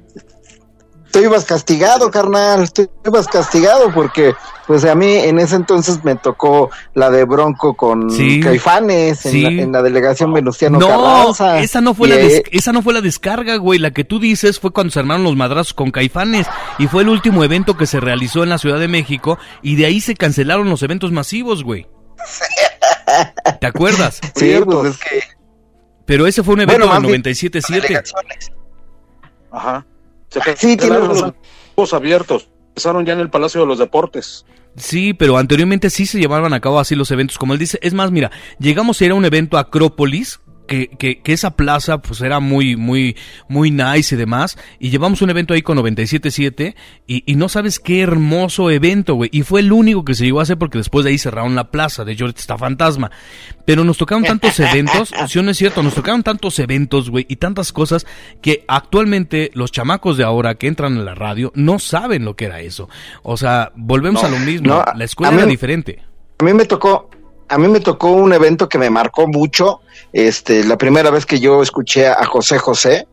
tú 1.17 1.25
ibas 1.25 1.45
castigado, 1.45 2.11
carnal, 2.11 2.71
tú 2.73 2.91
ibas 3.05 3.27
castigado 3.27 3.91
porque 3.93 4.35
pues 4.67 4.85
a 4.85 4.95
mí 4.95 5.15
en 5.15 5.39
ese 5.39 5.57
entonces 5.57 6.05
me 6.05 6.15
tocó 6.15 6.71
la 6.95 7.11
de 7.11 7.25
Bronco 7.25 7.75
con 7.75 8.09
Caifanes 8.43 9.25
en, 9.25 9.73
la, 9.73 9.83
delegación 9.83 10.33
Venustiano 10.33 10.79
no, 10.79 11.31
Esa 11.57 11.81
no 11.81 11.95
fue 11.95 12.09
la 12.09 12.17
esa 12.17 12.73
no 12.73 12.83
fue 12.83 12.93
la 12.93 13.01
descarga, 13.01 13.57
güey, 13.57 13.79
la 13.79 13.93
que 13.93 14.05
tú 14.05 14.19
dices 14.19 14.61
fue 14.61 14.73
cuando 14.73 14.93
se 14.93 14.99
armaron 14.99 15.25
los 15.25 15.37
madrazos 15.37 15.73
con 15.73 15.91
Caifanes 15.91 16.47
y 16.79 16.87
fue 16.87 17.03
el 17.03 17.09
último 17.09 17.43
evento 17.45 17.77
que 17.77 17.87
se 17.87 18.01
realizó 18.01 18.43
en 18.43 18.51
la 18.51 18.59
Ciudad 18.59 18.79
de 18.79 18.89
México 18.89 19.39
y 19.63 19.77
de 19.77 19.87
ahí 19.87 20.01
se 20.01 20.15
cancelaron 20.15 20.69
los 20.69 20.83
eventos 20.83 21.13
masivos, 21.13 21.65
güey. 21.65 21.87
¿Te 23.61 23.67
acuerdas? 23.67 24.21
Sí, 24.35 24.59
pues 24.65 24.91
es 24.91 24.99
que 24.99 25.21
Pero 26.05 26.27
ese 26.27 26.43
fue 26.43 26.55
un 26.55 26.63
evento 26.63 26.87
bueno, 26.87 27.09
de 27.09 27.19
97.7. 27.19 28.03
Ajá. 29.53 29.87
Sí, 30.57 30.77
tiene 30.77 30.99
los 31.77 31.95
abiertos. 31.95 32.49
Empezaron 32.69 33.07
ya 33.07 33.15
en 33.15 33.21
el 33.21 33.31
Palacio 33.31 33.63
de 33.63 33.67
los 33.67 33.79
Deportes. 33.79 34.45
Sí, 34.77 35.15
pero 35.15 35.39
anteriormente 35.39 35.89
sí 35.89 36.05
se 36.05 36.19
llevaban 36.19 36.53
a 36.53 36.61
cabo 36.61 36.79
así 36.79 36.95
los 36.95 37.11
eventos, 37.11 37.39
como 37.39 37.55
él 37.55 37.59
dice. 37.59 37.79
Es 37.83 37.95
más, 37.95 38.11
mira, 38.11 38.31
llegamos 38.59 39.01
a 39.01 39.05
ir 39.07 39.13
a 39.13 39.15
un 39.15 39.25
evento 39.25 39.57
Acrópolis, 39.57 40.41
que, 40.67 40.89
que, 40.89 41.21
que, 41.21 41.33
esa 41.33 41.57
plaza 41.57 41.99
pues 41.99 42.21
era 42.21 42.41
muy, 42.41 42.77
muy, 42.77 43.17
muy 43.49 43.71
nice 43.71 44.15
y 44.15 44.19
demás. 44.19 44.59
Y 44.79 44.91
llevamos 44.91 45.23
un 45.23 45.31
evento 45.31 45.55
ahí 45.55 45.63
con 45.63 45.79
97.7 45.79 46.75
y, 47.07 47.23
y 47.31 47.37
no 47.37 47.49
sabes 47.49 47.79
qué 47.79 48.01
hermoso 48.01 48.71
evento, 48.71 49.15
güey. 49.15 49.31
Y 49.33 49.43
fue 49.43 49.61
el 49.61 49.73
único 49.73 50.05
que 50.05 50.15
se 50.15 50.25
llegó 50.25 50.41
a 50.41 50.43
hacer 50.43 50.59
porque 50.59 50.79
después 50.79 51.05
de 51.05 51.11
ahí 51.11 51.19
cerraron 51.19 51.55
la 51.55 51.71
plaza. 51.71 52.05
De 52.05 52.13
hecho, 52.13 52.27
está 52.27 52.59
fantasma. 52.59 53.11
Pero 53.65 53.85
nos 53.85 53.99
tocaron 53.99 54.25
tantos 54.25 54.59
eventos, 54.61 55.13
si 55.29 55.43
no 55.43 55.51
es 55.51 55.57
cierto, 55.57 55.83
nos 55.83 55.95
tocaron 55.95 56.23
tantos 56.23 56.59
eventos, 56.59 57.11
güey, 57.11 57.27
y 57.29 57.37
tantas 57.37 57.73
cosas 57.73 58.07
que 58.41 58.65
actualmente 58.69 59.51
los 59.55 59.73
chamacos 59.73 60.17
de 60.17 60.25
ahora 60.25 60.55
que 60.55 60.69
entran 60.69 60.97
en 60.97 61.05
la 61.05 61.15
radio 61.15 61.53
no 61.55 61.79
saben 61.79 62.25
lo 62.25 62.37
que 62.37 62.47
era 62.47 62.61
eso. 62.61 62.89
O 63.23 63.37
sea, 63.37 63.73
volvemos 63.75 64.23
a 64.25 64.29
lo 64.29 64.39
mismo. 64.39 64.85
la 64.95 65.05
escuela 65.05 65.35
era 65.35 65.47
diferente. 65.47 66.03
A 66.39 66.45
mí 66.45 66.53
me 66.53 66.67
tocó, 66.67 67.09
a 67.49 67.59
mí 67.59 67.69
me 67.69 67.81
tocó 67.81 68.11
un 68.11 68.33
evento 68.33 68.69
que 68.69 68.79
me 68.79 68.91
marcó 68.91 69.27
mucho. 69.27 69.81
Este, 70.13 70.65
la 70.65 70.77
primera 70.77 71.11
vez 71.11 71.27
que 71.27 71.41
yo 71.41 71.63
escuché 71.63 72.07
a 72.07 72.25
José 72.25 72.59
José, 72.59 73.07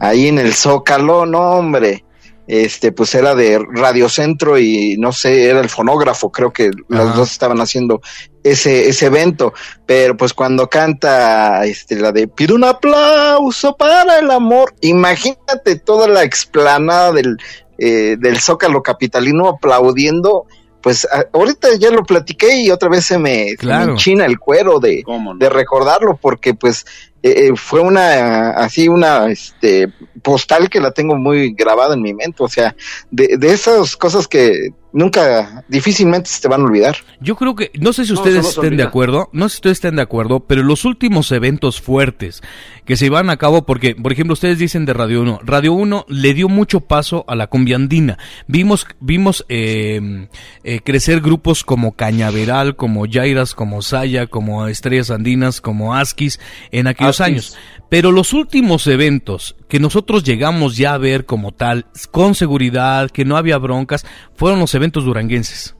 ahí 0.00 0.28
en 0.28 0.38
el 0.38 0.54
Zócalo, 0.54 1.26
no 1.26 1.40
hombre, 1.40 2.04
este, 2.46 2.92
pues 2.92 3.14
era 3.14 3.34
de 3.34 3.58
Radio 3.58 4.08
Centro 4.08 4.58
y 4.58 4.96
no 4.98 5.12
sé, 5.12 5.50
era 5.50 5.60
el 5.60 5.68
fonógrafo, 5.68 6.30
creo 6.30 6.52
que 6.52 6.70
los 6.88 7.16
dos 7.16 7.32
estaban 7.32 7.60
haciendo 7.60 8.00
ese, 8.44 8.88
ese 8.88 9.06
evento, 9.06 9.52
pero 9.84 10.16
pues 10.16 10.32
cuando 10.32 10.68
canta 10.68 11.64
este, 11.64 11.96
la 11.96 12.12
de 12.12 12.28
pido 12.28 12.54
un 12.54 12.64
aplauso 12.64 13.76
para 13.76 14.20
el 14.20 14.30
amor, 14.30 14.74
imagínate 14.80 15.76
toda 15.76 16.06
la 16.06 16.22
explanada 16.22 17.12
del, 17.12 17.36
eh, 17.78 18.16
del 18.18 18.38
Zócalo 18.38 18.82
capitalino 18.82 19.48
aplaudiendo 19.48 20.46
pues 20.86 21.04
ahorita 21.32 21.74
ya 21.80 21.90
lo 21.90 22.04
platiqué 22.04 22.60
y 22.60 22.70
otra 22.70 22.88
vez 22.88 23.06
se 23.06 23.18
me, 23.18 23.56
enchina 23.60 24.24
el 24.24 24.38
cuero 24.38 24.78
de, 24.78 25.02
de 25.36 25.50
recordarlo 25.50 26.16
porque 26.16 26.54
pues 26.54 26.86
eh, 27.24 27.48
eh, 27.48 27.52
fue 27.56 27.80
una 27.80 28.50
así 28.50 28.86
una 28.86 29.26
este 29.26 29.92
postal 30.22 30.70
que 30.70 30.78
la 30.78 30.92
tengo 30.92 31.16
muy 31.16 31.54
grabada 31.54 31.94
en 31.94 32.02
mi 32.02 32.14
mente, 32.14 32.40
o 32.40 32.46
sea, 32.46 32.76
de, 33.10 33.36
de 33.36 33.52
esas 33.52 33.96
cosas 33.96 34.28
que 34.28 34.70
nunca, 34.92 35.64
difícilmente 35.68 36.30
se 36.30 36.40
te 36.40 36.48
van 36.48 36.62
a 36.62 36.64
olvidar. 36.64 36.96
Yo 37.20 37.36
creo 37.36 37.54
que, 37.54 37.70
no 37.78 37.92
sé 37.92 38.04
si 38.04 38.12
ustedes 38.12 38.46
estén 38.46 38.76
de 38.76 38.82
acuerdo, 38.82 39.28
no 39.32 39.48
sé 39.48 39.54
si 39.54 39.58
ustedes 39.58 39.76
estén 39.78 39.96
de 39.96 40.02
acuerdo, 40.02 40.40
pero 40.40 40.62
los 40.62 40.84
últimos 40.84 41.30
eventos 41.32 41.80
fuertes 41.80 42.42
que 42.84 42.96
se 42.96 43.06
iban 43.06 43.30
a 43.30 43.36
cabo, 43.36 43.66
porque, 43.66 43.94
por 43.94 44.12
ejemplo, 44.12 44.34
ustedes 44.34 44.58
dicen 44.58 44.86
de 44.86 44.92
Radio 44.92 45.22
1, 45.22 45.40
Radio 45.44 45.72
1 45.72 46.06
le 46.08 46.34
dio 46.34 46.48
mucho 46.48 46.80
paso 46.80 47.24
a 47.28 47.34
la 47.34 47.48
cumbiandina. 47.48 48.18
Vimos, 48.46 48.86
vimos 49.00 49.44
eh, 49.48 50.28
eh, 50.62 50.80
crecer 50.84 51.20
grupos 51.20 51.64
como 51.64 51.92
Cañaveral, 51.92 52.76
como 52.76 53.04
Jairas, 53.10 53.54
como 53.54 53.82
Saya, 53.82 54.28
como 54.28 54.68
Estrellas 54.68 55.10
Andinas, 55.10 55.60
como 55.60 55.94
Askis 55.94 56.38
en 56.70 56.86
aquellos 56.86 57.20
años. 57.20 57.56
Pero 57.88 58.12
los 58.12 58.32
últimos 58.32 58.86
eventos 58.86 59.55
que 59.68 59.80
nosotros 59.80 60.22
llegamos 60.24 60.76
ya 60.76 60.94
a 60.94 60.98
ver 60.98 61.26
como 61.26 61.52
tal, 61.52 61.86
con 62.10 62.34
seguridad, 62.34 63.10
que 63.10 63.24
no 63.24 63.36
había 63.36 63.58
broncas, 63.58 64.06
fueron 64.34 64.60
los 64.60 64.74
eventos 64.74 65.04
duranguenses. 65.04 65.76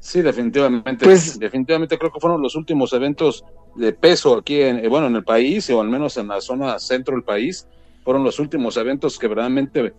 Sí, 0.00 0.22
definitivamente. 0.22 1.04
Pues, 1.04 1.38
definitivamente 1.38 1.98
creo 1.98 2.12
que 2.12 2.20
fueron 2.20 2.42
los 2.42 2.56
últimos 2.56 2.92
eventos 2.92 3.44
de 3.76 3.92
peso 3.92 4.38
aquí, 4.38 4.60
en, 4.60 4.84
eh, 4.84 4.88
bueno, 4.88 5.06
en 5.06 5.16
el 5.16 5.24
país, 5.24 5.68
o 5.70 5.80
al 5.80 5.88
menos 5.88 6.16
en 6.16 6.28
la 6.28 6.40
zona 6.40 6.78
centro 6.78 7.14
del 7.14 7.22
país, 7.22 7.66
fueron 8.02 8.24
los 8.24 8.38
últimos 8.38 8.76
eventos 8.76 9.18
que 9.18 9.28
verdaderamente 9.28 9.92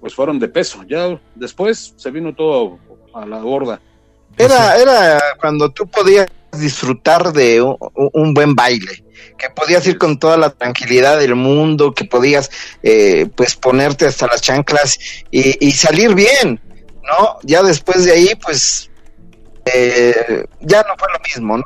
pues 0.00 0.14
fueron 0.14 0.38
de 0.38 0.48
peso. 0.48 0.84
Ya 0.88 1.20
después 1.34 1.92
se 1.96 2.10
vino 2.10 2.34
todo 2.34 2.78
a 3.12 3.26
la 3.26 3.40
gorda. 3.40 3.80
Era, 4.36 4.76
era 4.78 5.20
cuando 5.40 5.70
tú 5.70 5.86
podías 5.88 6.28
disfrutar 6.52 7.32
de 7.32 7.60
un, 7.62 8.34
buen 8.34 8.54
baile, 8.54 9.04
que 9.36 9.50
podías 9.50 9.86
ir 9.86 9.98
con 9.98 10.18
toda 10.18 10.36
la 10.36 10.50
tranquilidad 10.50 11.18
del 11.18 11.34
mundo, 11.34 11.92
que 11.92 12.04
podías 12.04 12.50
eh, 12.82 13.28
pues 13.34 13.56
ponerte 13.56 14.06
hasta 14.06 14.26
las 14.26 14.40
chanclas 14.40 14.98
y, 15.30 15.70
salir 15.72 16.14
bien, 16.14 16.60
¿no? 17.04 17.38
Ya 17.42 17.62
después 17.62 18.04
de 18.04 18.12
ahí 18.12 18.30
pues 18.42 18.90
eh, 19.64 20.44
ya 20.60 20.82
no 20.82 20.94
fue 20.96 21.08
lo 21.12 21.20
mismo, 21.20 21.58
¿no? 21.58 21.64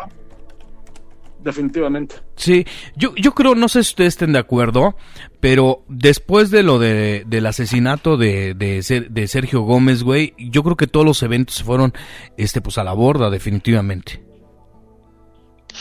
Definitivamente. 1.43 2.17
Sí, 2.37 2.65
yo, 2.95 3.15
yo 3.17 3.33
creo, 3.33 3.55
no 3.57 3.69
sé 3.69 3.83
si 3.83 3.91
ustedes 3.91 4.15
estén 4.15 4.33
de 4.33 4.39
acuerdo, 4.39 4.97
pero 5.41 5.83
después 5.89 6.51
de 6.51 6.63
lo 6.63 6.79
de, 6.79 7.25
del 7.27 7.47
asesinato 7.47 8.17
de, 8.17 8.55
de, 8.55 9.07
de 9.11 9.29
Sergio 9.29 9.63
Gómez, 9.63 10.05
güey, 10.05 10.35
yo 10.39 10.63
creo 10.63 10.77
que 10.77 10.87
todos 10.87 11.05
los 11.05 11.23
eventos 11.23 11.65
fueron, 11.65 11.95
este, 12.37 12.61
pues 12.61 12.79
a 12.79 12.85
la 12.85 12.93
borda, 12.93 13.29
definitivamente. 13.29 14.32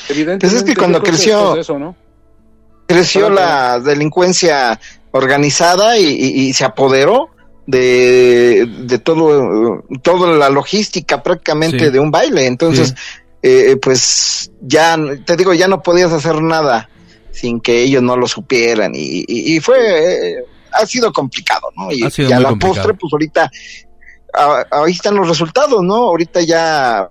Evidentemente. 0.09 0.47
Pues 0.47 0.53
es 0.53 0.63
que 0.63 0.75
cuando 0.75 1.01
creció, 1.01 1.55
creció 2.87 3.29
la 3.29 3.79
delincuencia 3.79 4.79
organizada 5.11 5.97
y, 5.97 6.53
se 6.53 6.63
apoderó 6.65 7.29
de, 7.67 8.67
de 8.79 8.99
todo, 8.99 9.83
toda 10.01 10.35
la 10.35 10.49
logística 10.49 11.21
prácticamente 11.21 11.91
de 11.91 11.99
un 11.99 12.11
baile. 12.11 12.45
Entonces, 12.47 12.95
eh, 13.43 13.77
pues 13.81 14.51
ya, 14.61 14.97
te 15.25 15.35
digo, 15.35 15.53
ya 15.53 15.67
no 15.67 15.81
podías 15.81 16.11
hacer 16.11 16.41
nada 16.41 16.89
sin 17.31 17.59
que 17.59 17.81
ellos 17.81 18.03
no 18.03 18.15
lo 18.17 18.27
supieran 18.27 18.91
y, 18.93 19.59
fue, 19.61 19.77
eh, 19.79 20.45
ha 20.73 20.85
sido 20.85 21.11
complicado, 21.11 21.67
¿no? 21.75 21.91
Y, 21.91 22.03
a 22.03 22.39
la 22.39 22.55
postre, 22.55 22.93
pues 22.93 23.11
ahorita, 23.11 23.49
ahí 24.71 24.91
están 24.91 25.15
los 25.15 25.27
resultados, 25.27 25.81
¿no? 25.83 25.95
Ahorita 25.95 26.41
ya 26.41 27.09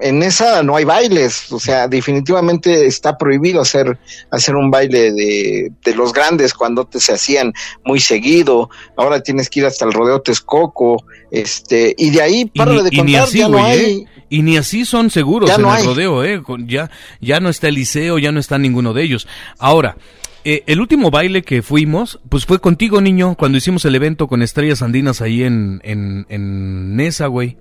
en 0.00 0.22
esa 0.22 0.62
no 0.62 0.76
hay 0.76 0.84
bailes, 0.84 1.50
o 1.52 1.58
sea, 1.58 1.88
definitivamente 1.88 2.86
está 2.86 3.16
prohibido 3.16 3.60
hacer, 3.60 3.98
hacer 4.30 4.54
un 4.54 4.70
baile 4.70 5.12
de, 5.12 5.72
de 5.84 5.94
los 5.94 6.12
grandes 6.12 6.54
cuando 6.54 6.84
te 6.84 7.00
se 7.00 7.12
hacían 7.12 7.52
muy 7.84 8.00
seguido, 8.00 8.70
ahora 8.96 9.22
tienes 9.22 9.48
que 9.50 9.60
ir 9.60 9.66
hasta 9.66 9.84
el 9.84 9.92
rodeo 9.92 10.20
Texcoco, 10.20 11.04
este, 11.30 11.94
y 11.96 12.10
de 12.10 12.22
ahí 12.22 12.44
para 12.46 12.82
de 12.82 12.96
contar, 12.96 13.28
ya 13.28 13.48
no 13.48 13.64
hay. 13.64 13.78
¿eh? 13.78 14.04
Y 14.30 14.42
ni 14.42 14.56
así 14.56 14.84
son 14.84 15.10
seguros 15.10 15.50
en 15.50 15.64
el 15.64 15.84
rodeo, 15.84 16.22
¿eh? 16.22 16.42
Ya, 16.66 16.90
ya 17.20 17.40
no 17.40 17.48
está 17.48 17.68
el 17.68 17.76
liceo, 17.76 18.18
ya 18.18 18.30
no 18.30 18.40
está 18.40 18.58
ninguno 18.58 18.92
de 18.92 19.02
ellos. 19.02 19.26
Ahora, 19.58 19.96
eh, 20.44 20.64
el 20.66 20.80
último 20.80 21.10
baile 21.10 21.42
que 21.42 21.62
fuimos, 21.62 22.20
pues 22.28 22.44
fue 22.46 22.58
contigo, 22.60 23.00
niño, 23.00 23.34
cuando 23.36 23.58
hicimos 23.58 23.84
el 23.84 23.94
evento 23.94 24.28
con 24.28 24.42
Estrellas 24.42 24.82
Andinas 24.82 25.22
ahí 25.22 25.42
en, 25.42 25.80
en, 25.82 26.26
en 26.28 26.96
Nesa, 26.96 27.26
güey. 27.26 27.56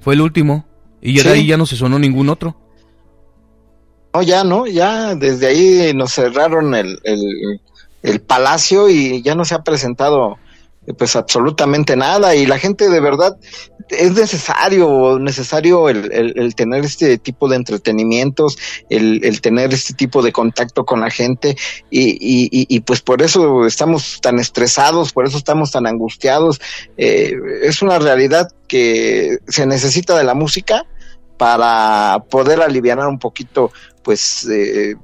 Fue 0.00 0.14
el 0.14 0.20
último. 0.20 0.66
Y 1.06 1.22
de 1.22 1.30
ahí 1.30 1.46
ya 1.46 1.56
no 1.56 1.66
se 1.66 1.76
sonó 1.76 2.00
ningún 2.00 2.28
otro. 2.28 2.56
No, 4.12 4.22
ya 4.22 4.42
no, 4.42 4.66
ya 4.66 5.14
desde 5.14 5.46
ahí 5.46 5.94
nos 5.94 6.12
cerraron 6.12 6.74
el, 6.74 6.98
el, 7.04 7.60
el 8.02 8.20
palacio 8.20 8.88
y 8.88 9.22
ya 9.22 9.36
no 9.36 9.44
se 9.44 9.54
ha 9.54 9.62
presentado 9.62 10.36
pues 10.98 11.14
absolutamente 11.16 11.96
nada 11.96 12.34
y 12.34 12.46
la 12.46 12.58
gente 12.58 12.88
de 12.88 13.00
verdad 13.00 13.36
es 13.88 14.12
necesario, 14.12 15.18
necesario 15.20 15.88
el, 15.88 16.10
el, 16.12 16.54
tener 16.56 16.84
este 16.84 17.18
tipo 17.18 17.48
de 17.48 17.56
entretenimientos, 17.56 18.58
el, 18.90 19.24
el, 19.24 19.40
tener 19.40 19.72
este 19.72 19.94
tipo 19.94 20.22
de 20.22 20.32
contacto 20.32 20.84
con 20.84 21.00
la 21.00 21.10
gente 21.10 21.56
y, 21.88 22.10
y, 22.10 22.48
y, 22.50 22.80
pues 22.80 23.00
por 23.00 23.22
eso 23.22 23.64
estamos 23.64 24.20
tan 24.20 24.40
estresados, 24.40 25.12
por 25.12 25.26
eso 25.26 25.38
estamos 25.38 25.70
tan 25.70 25.86
angustiados. 25.86 26.60
Eh, 26.96 27.32
es 27.62 27.80
una 27.80 28.00
realidad 28.00 28.48
que 28.66 29.38
se 29.46 29.66
necesita 29.66 30.16
de 30.18 30.24
la 30.24 30.34
música 30.34 30.84
para 31.36 32.24
poder 32.30 32.62
aliviar 32.62 32.98
un 33.06 33.18
poquito 33.18 33.70
pues 34.02 34.48
eh, 34.48 34.94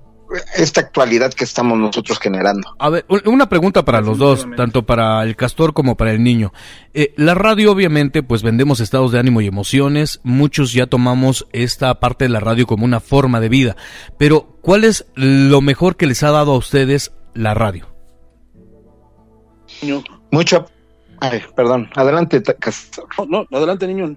esta 0.57 0.81
actualidad 0.81 1.33
que 1.33 1.45
estamos 1.45 1.79
nosotros 1.79 2.19
generando. 2.19 2.75
A 2.79 2.89
ver, 2.89 3.05
una 3.27 3.49
pregunta 3.49 3.85
para 3.85 4.01
los 4.01 4.19
dos, 4.19 4.47
tanto 4.57 4.85
para 4.85 5.23
el 5.23 5.37
castor 5.37 5.73
como 5.73 5.97
para 5.97 6.13
el 6.13 6.23
niño. 6.23 6.53
Eh, 6.95 7.13
la 7.17 7.35
radio, 7.35 7.73
obviamente, 7.73 8.23
pues 8.23 8.43
vendemos 8.43 8.81
estados 8.81 9.13
de 9.13 9.19
ánimo 9.19 9.41
y 9.41 9.47
emociones. 9.47 10.21
Muchos 10.23 10.73
ya 10.73 10.87
tomamos 10.87 11.47
esta 11.53 11.99
parte 12.01 12.25
de 12.25 12.31
la 12.31 12.41
radio 12.41 12.67
como 12.67 12.85
una 12.85 13.01
forma 13.01 13.41
de 13.41 13.49
vida. 13.49 13.77
Pero, 14.19 14.59
¿cuál 14.63 14.85
es 14.85 15.07
lo 15.15 15.61
mejor 15.61 15.97
que 15.97 16.07
les 16.07 16.23
ha 16.23 16.31
dado 16.31 16.53
a 16.53 16.59
ustedes 16.59 17.13
la 17.35 17.55
radio? 17.55 17.87
Mucho. 20.31 20.67
Ay, 21.21 21.43
perdón. 21.55 21.89
Adelante, 21.95 22.43
castor. 22.43 23.07
no, 23.29 23.47
adelante, 23.53 23.87
niño. 23.87 24.17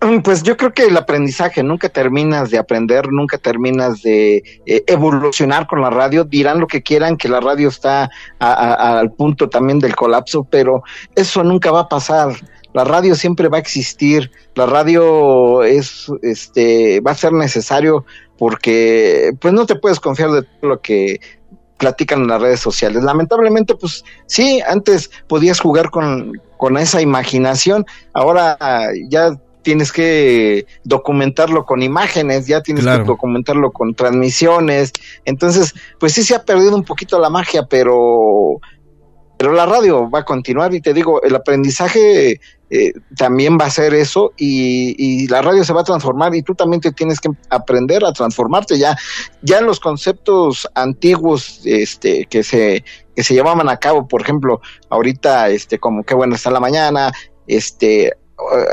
Mm, 0.00 0.18
pues 0.20 0.42
yo 0.42 0.56
creo 0.56 0.72
que 0.72 0.84
el 0.84 0.96
aprendizaje, 0.96 1.62
nunca 1.62 1.88
terminas 1.88 2.50
de 2.50 2.58
aprender, 2.58 3.08
nunca 3.10 3.38
terminas 3.38 4.02
de 4.02 4.42
eh, 4.66 4.84
evolucionar 4.86 5.66
con 5.66 5.80
la 5.80 5.90
radio, 5.90 6.24
dirán 6.24 6.60
lo 6.60 6.66
que 6.66 6.82
quieran, 6.82 7.16
que 7.16 7.28
la 7.28 7.40
radio 7.40 7.68
está 7.68 8.10
al 8.38 9.12
punto 9.12 9.48
también 9.48 9.78
del 9.78 9.96
colapso, 9.96 10.44
pero 10.44 10.82
eso 11.14 11.42
nunca 11.42 11.70
va 11.70 11.80
a 11.80 11.88
pasar. 11.88 12.34
La 12.74 12.84
radio 12.84 13.14
siempre 13.14 13.48
va 13.48 13.56
a 13.56 13.60
existir, 13.60 14.30
la 14.54 14.66
radio 14.66 15.62
es, 15.62 16.12
este, 16.22 17.00
va 17.00 17.12
a 17.12 17.14
ser 17.14 17.32
necesario 17.32 18.04
porque, 18.36 19.32
pues 19.40 19.54
no 19.54 19.64
te 19.64 19.76
puedes 19.76 19.98
confiar 19.98 20.30
de 20.30 20.42
todo 20.42 20.70
lo 20.70 20.80
que 20.80 21.20
platican 21.78 22.22
en 22.22 22.28
las 22.28 22.40
redes 22.40 22.60
sociales. 22.60 23.02
Lamentablemente, 23.02 23.74
pues 23.74 24.04
sí, 24.26 24.60
antes 24.66 25.10
podías 25.28 25.60
jugar 25.60 25.90
con, 25.90 26.32
con 26.56 26.76
esa 26.76 27.00
imaginación, 27.00 27.84
ahora 28.12 28.56
ya 29.08 29.36
tienes 29.62 29.90
que 29.90 30.64
documentarlo 30.84 31.64
con 31.64 31.82
imágenes, 31.82 32.46
ya 32.46 32.62
tienes 32.62 32.84
que 32.84 33.02
documentarlo 33.02 33.72
con 33.72 33.94
transmisiones. 33.94 34.92
Entonces, 35.24 35.74
pues 35.98 36.12
sí 36.12 36.22
se 36.22 36.36
ha 36.36 36.44
perdido 36.44 36.76
un 36.76 36.84
poquito 36.84 37.18
la 37.18 37.30
magia, 37.30 37.66
pero 37.68 38.60
pero 39.38 39.52
la 39.52 39.66
radio 39.66 40.08
va 40.08 40.20
a 40.20 40.24
continuar 40.24 40.72
y 40.72 40.80
te 40.80 40.94
digo, 40.94 41.22
el 41.22 41.34
aprendizaje 41.34 42.40
eh, 42.68 42.92
también 43.16 43.58
va 43.60 43.66
a 43.66 43.70
ser 43.70 43.94
eso 43.94 44.32
y, 44.36 44.94
y, 44.98 45.28
la 45.28 45.40
radio 45.40 45.64
se 45.64 45.72
va 45.72 45.82
a 45.82 45.84
transformar 45.84 46.34
y 46.34 46.42
tú 46.42 46.54
también 46.54 46.80
te 46.80 46.90
tienes 46.90 47.20
que 47.20 47.28
aprender 47.48 48.04
a 48.04 48.12
transformarte. 48.12 48.76
Ya 48.76 48.96
ya 49.42 49.60
los 49.60 49.78
conceptos 49.78 50.68
antiguos 50.74 51.60
este 51.64 52.26
que 52.26 52.42
se 52.42 52.84
que 53.14 53.22
se 53.22 53.34
llevaban 53.34 53.68
a 53.68 53.76
cabo 53.76 54.08
por 54.08 54.20
ejemplo 54.20 54.60
ahorita 54.90 55.48
este 55.50 55.78
como 55.78 56.02
qué 56.02 56.14
bueno 56.14 56.34
está 56.34 56.50
la 56.50 56.60
mañana 56.60 57.12
este 57.46 58.12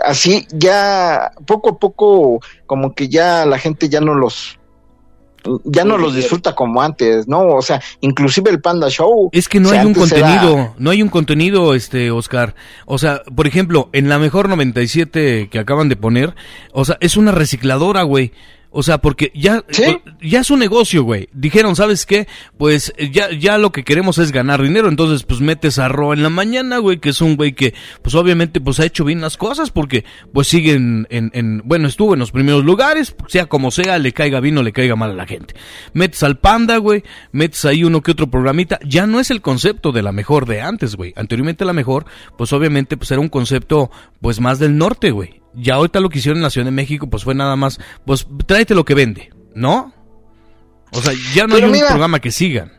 así 0.03 0.47
ya 0.51 1.31
poco 1.45 1.69
a 1.69 1.79
poco 1.79 2.39
como 2.65 2.95
que 2.95 3.09
ya 3.09 3.45
la 3.45 3.59
gente 3.59 3.89
ya 3.89 4.01
no 4.01 4.15
los 4.15 4.59
ya 5.63 5.83
no 5.83 5.97
los 5.97 6.15
disfruta 6.15 6.55
como 6.55 6.81
antes, 6.81 7.27
¿no? 7.27 7.47
O 7.47 7.61
sea, 7.61 7.81
inclusive 8.01 8.49
el 8.49 8.61
Panda 8.61 8.89
Show. 8.89 9.29
Es 9.31 9.47
que 9.47 9.59
no 9.59 9.71
hay 9.71 9.85
un 9.85 9.93
contenido, 9.93 10.73
no 10.77 10.89
hay 10.91 11.01
un 11.01 11.09
contenido, 11.09 11.73
este, 11.73 12.11
Oscar. 12.11 12.55
O 12.85 12.97
sea, 12.97 13.21
por 13.35 13.47
ejemplo, 13.47 13.89
en 13.93 14.09
la 14.09 14.19
mejor 14.19 14.49
97 14.49 15.49
que 15.51 15.59
acaban 15.59 15.89
de 15.89 15.95
poner, 15.95 16.35
o 16.71 16.85
sea, 16.85 16.97
es 16.99 17.17
una 17.17 17.31
recicladora, 17.31 18.03
güey. 18.03 18.31
O 18.75 18.81
sea, 18.81 18.97
porque 18.97 19.31
ya, 19.35 19.63
ya 20.19 20.39
es 20.39 20.49
un 20.49 20.57
negocio, 20.57 21.03
güey. 21.03 21.29
Dijeron, 21.31 21.75
¿sabes 21.75 22.07
qué? 22.07 22.27
Pues 22.57 22.91
eh, 22.97 23.11
ya, 23.11 23.31
ya 23.31 23.59
lo 23.59 23.71
que 23.71 23.83
queremos 23.83 24.17
es 24.17 24.31
ganar 24.31 24.63
dinero. 24.63 24.89
Entonces, 24.89 25.21
pues 25.21 25.41
metes 25.41 25.77
a 25.77 25.89
Ro 25.89 26.11
en 26.11 26.23
la 26.23 26.31
mañana, 26.31 26.79
güey, 26.79 26.97
que 26.97 27.09
es 27.09 27.21
un 27.21 27.35
güey 27.35 27.53
que, 27.53 27.75
pues 28.01 28.15
obviamente, 28.15 28.59
pues 28.59 28.79
ha 28.79 28.85
hecho 28.85 29.05
bien 29.05 29.21
las 29.21 29.37
cosas 29.37 29.69
porque, 29.69 30.05
pues 30.33 30.47
siguen 30.47 31.05
en, 31.11 31.29
en, 31.35 31.61
bueno, 31.65 31.87
estuvo 31.87 32.15
en 32.15 32.19
los 32.19 32.31
primeros 32.31 32.65
lugares, 32.65 33.15
sea 33.27 33.45
como 33.45 33.69
sea, 33.69 33.99
le 33.99 34.11
caiga 34.11 34.39
bien 34.39 34.57
o 34.57 34.63
le 34.63 34.73
caiga 34.73 34.95
mal 34.95 35.11
a 35.11 35.15
la 35.15 35.27
gente. 35.27 35.53
Metes 35.93 36.23
al 36.23 36.39
Panda, 36.39 36.77
güey, 36.77 37.03
metes 37.31 37.65
ahí 37.65 37.83
uno 37.83 38.01
que 38.01 38.09
otro 38.09 38.31
programita. 38.31 38.79
Ya 38.83 39.05
no 39.05 39.19
es 39.19 39.29
el 39.29 39.41
concepto 39.41 39.91
de 39.91 40.01
la 40.01 40.11
mejor 40.11 40.47
de 40.47 40.61
antes, 40.61 40.95
güey. 40.95 41.13
Anteriormente 41.15 41.63
la 41.63 41.73
mejor, 41.73 42.07
pues 42.39 42.51
obviamente, 42.53 42.97
pues 42.97 43.11
era 43.11 43.21
un 43.21 43.29
concepto, 43.29 43.91
pues 44.19 44.39
más 44.39 44.57
del 44.57 44.79
norte, 44.79 45.11
güey 45.11 45.42
ya 45.55 45.75
ahorita 45.75 45.99
lo 45.99 46.09
que 46.09 46.19
hicieron 46.19 46.37
en 46.37 46.43
la 46.43 46.49
Ciudad 46.49 46.65
de 46.65 46.71
México, 46.71 47.07
pues 47.07 47.23
fue 47.23 47.35
nada 47.35 47.55
más, 47.55 47.79
pues 48.05 48.27
tráete 48.45 48.75
lo 48.75 48.85
que 48.85 48.93
vende, 48.93 49.31
¿no? 49.53 49.93
O 50.91 51.01
sea, 51.01 51.13
ya 51.33 51.47
no 51.47 51.55
hay 51.55 51.63
un 51.63 51.79
programa 51.79 52.19
que 52.19 52.31
sigan. 52.31 52.71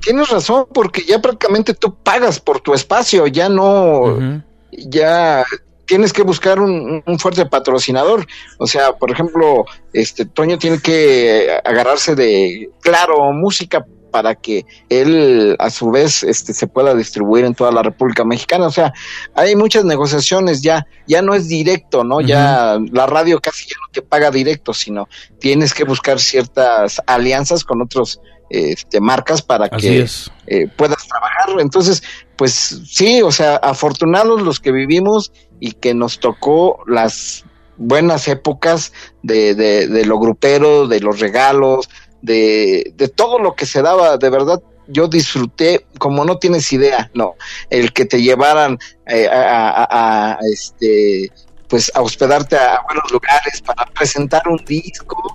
Tienes 0.00 0.30
razón, 0.30 0.66
porque 0.72 1.04
ya 1.04 1.20
prácticamente 1.20 1.74
tú 1.74 1.94
pagas 1.96 2.40
por 2.40 2.60
tu 2.60 2.72
espacio, 2.72 3.26
ya 3.26 3.48
no, 3.48 4.42
ya 4.72 5.44
tienes 5.84 6.12
que 6.12 6.22
buscar 6.22 6.60
un, 6.60 7.02
un, 7.04 7.18
fuerte 7.18 7.46
patrocinador. 7.46 8.26
O 8.58 8.66
sea, 8.66 8.92
por 8.92 9.10
ejemplo, 9.10 9.64
este 9.92 10.24
Toño 10.24 10.58
tiene 10.58 10.80
que 10.80 11.60
agarrarse 11.64 12.14
de, 12.14 12.70
claro, 12.80 13.32
música 13.32 13.84
para 14.16 14.34
que 14.34 14.64
él 14.88 15.56
a 15.58 15.68
su 15.68 15.90
vez 15.90 16.22
este, 16.22 16.54
se 16.54 16.66
pueda 16.66 16.94
distribuir 16.94 17.44
en 17.44 17.54
toda 17.54 17.70
la 17.70 17.82
República 17.82 18.24
Mexicana. 18.24 18.66
O 18.66 18.70
sea, 18.70 18.94
hay 19.34 19.54
muchas 19.56 19.84
negociaciones 19.84 20.62
ya, 20.62 20.86
ya 21.06 21.20
no 21.20 21.34
es 21.34 21.48
directo, 21.48 22.02
¿no? 22.02 22.22
Ya 22.22 22.78
la 22.92 23.06
radio 23.06 23.40
casi 23.40 23.66
ya 23.66 23.76
no 23.78 23.92
te 23.92 24.00
paga 24.00 24.30
directo, 24.30 24.72
sino 24.72 25.06
tienes 25.38 25.74
que 25.74 25.84
buscar 25.84 26.18
ciertas 26.18 27.02
alianzas 27.06 27.62
con 27.62 27.82
otros 27.82 28.22
este, 28.48 29.02
marcas 29.02 29.42
para 29.42 29.68
que 29.68 30.06
eh, 30.46 30.66
puedas 30.74 31.06
trabajar. 31.06 31.60
Entonces, 31.60 32.02
pues 32.36 32.80
sí, 32.86 33.20
o 33.20 33.30
sea, 33.30 33.56
afortunados 33.56 34.40
los 34.40 34.60
que 34.60 34.72
vivimos 34.72 35.30
y 35.60 35.72
que 35.72 35.92
nos 35.92 36.20
tocó 36.20 36.82
las 36.86 37.44
buenas 37.76 38.28
épocas 38.28 38.94
de, 39.22 39.54
de, 39.54 39.88
de 39.88 40.06
lo 40.06 40.18
grupero, 40.18 40.88
de 40.88 41.00
los 41.00 41.20
regalos, 41.20 41.90
de, 42.26 42.92
de 42.96 43.08
todo 43.08 43.38
lo 43.38 43.54
que 43.54 43.66
se 43.66 43.82
daba, 43.82 44.16
de 44.18 44.30
verdad, 44.30 44.60
yo 44.88 45.06
disfruté 45.06 45.86
como 45.98 46.24
no 46.24 46.38
tienes 46.38 46.72
idea, 46.72 47.10
no, 47.14 47.34
el 47.70 47.92
que 47.92 48.04
te 48.04 48.20
llevaran 48.20 48.78
eh, 49.06 49.28
a, 49.30 50.38
este, 50.52 51.30
pues 51.68 51.90
a 51.94 52.02
hospedarte 52.02 52.56
a 52.56 52.82
buenos 52.84 53.10
lugares 53.12 53.62
para 53.62 53.86
presentar 53.86 54.42
un 54.48 54.62
disco, 54.64 55.34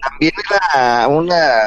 también 0.00 0.32
era 0.48 1.08
una, 1.08 1.62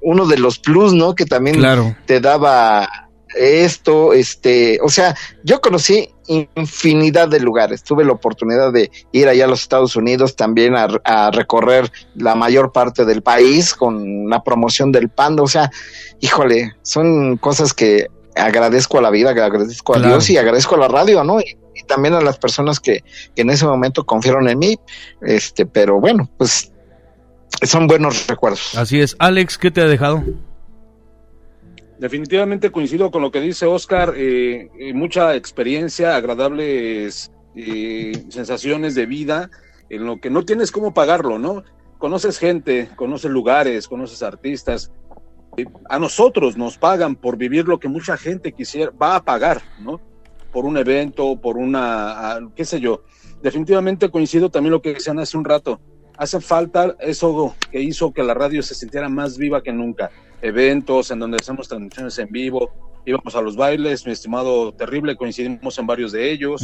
uno 0.00 0.26
de 0.26 0.38
los 0.38 0.58
plus, 0.58 0.92
¿no? 0.94 1.14
Que 1.14 1.26
también 1.26 1.62
te 2.06 2.20
daba 2.20 2.88
esto, 3.34 4.14
este, 4.14 4.78
o 4.82 4.88
sea, 4.88 5.14
yo 5.44 5.60
conocí 5.60 6.08
infinidad 6.28 7.28
de 7.28 7.40
lugares. 7.40 7.82
Tuve 7.82 8.04
la 8.04 8.12
oportunidad 8.12 8.72
de 8.72 8.90
ir 9.12 9.28
allá 9.28 9.44
a 9.44 9.48
los 9.48 9.62
Estados 9.62 9.96
Unidos 9.96 10.36
también 10.36 10.74
a, 10.76 11.30
recorrer 11.30 11.90
la 12.14 12.34
mayor 12.34 12.72
parte 12.72 13.04
del 13.04 13.22
país 13.22 13.74
con 13.74 14.28
la 14.28 14.42
promoción 14.42 14.92
del 14.92 15.08
Panda. 15.08 15.42
O 15.42 15.48
sea, 15.48 15.70
híjole, 16.20 16.72
son 16.82 17.36
cosas 17.36 17.72
que 17.72 18.06
agradezco 18.34 18.98
a 18.98 19.02
la 19.02 19.10
vida, 19.10 19.34
que 19.34 19.40
agradezco 19.40 19.96
a 19.96 20.00
Dios 20.00 20.28
y 20.30 20.36
agradezco 20.36 20.74
a 20.74 20.78
la 20.78 20.88
radio, 20.88 21.24
¿no? 21.24 21.40
Y, 21.40 21.56
también 21.86 22.14
a 22.14 22.22
las 22.22 22.38
personas 22.38 22.80
que, 22.80 23.04
que, 23.34 23.42
en 23.42 23.50
ese 23.50 23.66
momento 23.66 24.04
confiaron 24.04 24.48
en 24.48 24.58
mí. 24.58 24.78
Este, 25.20 25.66
pero 25.66 26.00
bueno, 26.00 26.28
pues 26.36 26.72
son 27.62 27.86
buenos 27.86 28.26
recuerdos. 28.26 28.74
Así 28.76 29.00
es. 29.00 29.14
Alex, 29.18 29.58
¿qué 29.58 29.70
te 29.70 29.82
ha 29.82 29.86
dejado? 29.86 30.24
Definitivamente 31.98 32.70
coincido 32.70 33.10
con 33.10 33.22
lo 33.22 33.30
que 33.30 33.40
dice 33.40 33.64
Oscar, 33.64 34.12
eh, 34.16 34.68
eh, 34.78 34.92
mucha 34.92 35.34
experiencia, 35.34 36.14
agradables 36.14 37.32
eh, 37.54 38.12
sensaciones 38.28 38.94
de 38.94 39.06
vida, 39.06 39.50
en 39.88 40.04
lo 40.04 40.20
que 40.20 40.28
no 40.28 40.44
tienes 40.44 40.70
cómo 40.70 40.92
pagarlo, 40.92 41.38
¿no? 41.38 41.64
Conoces 41.96 42.38
gente, 42.38 42.90
conoces 42.96 43.30
lugares, 43.30 43.88
conoces 43.88 44.22
artistas. 44.22 44.92
a 45.88 45.98
nosotros 45.98 46.58
nos 46.58 46.76
pagan 46.76 47.16
por 47.16 47.38
vivir 47.38 47.66
lo 47.66 47.80
que 47.80 47.88
mucha 47.88 48.18
gente 48.18 48.52
quisiera, 48.52 48.90
va 48.90 49.16
a 49.16 49.24
pagar, 49.24 49.62
¿no? 49.80 49.98
Por 50.52 50.66
un 50.66 50.76
evento, 50.76 51.40
por 51.40 51.56
una, 51.56 52.40
qué 52.54 52.66
sé 52.66 52.78
yo. 52.78 53.04
Definitivamente 53.42 54.10
coincido 54.10 54.50
también 54.50 54.72
lo 54.72 54.82
que 54.82 54.92
decían 54.92 55.18
hace 55.18 55.38
un 55.38 55.46
rato. 55.46 55.80
Hace 56.18 56.40
falta 56.40 56.94
eso 57.00 57.54
que 57.70 57.80
hizo 57.80 58.12
que 58.12 58.22
la 58.22 58.34
radio 58.34 58.62
se 58.62 58.74
sintiera 58.74 59.08
más 59.08 59.38
viva 59.38 59.62
que 59.62 59.72
nunca 59.72 60.10
eventos 60.42 61.10
en 61.10 61.18
donde 61.18 61.38
hacemos 61.40 61.68
transmisiones 61.68 62.18
en 62.18 62.28
vivo, 62.30 62.70
íbamos 63.04 63.34
a 63.34 63.40
los 63.40 63.56
bailes, 63.56 64.04
mi 64.04 64.12
estimado 64.12 64.72
terrible, 64.72 65.16
coincidimos 65.16 65.78
en 65.78 65.86
varios 65.86 66.12
de 66.12 66.30
ellos, 66.30 66.62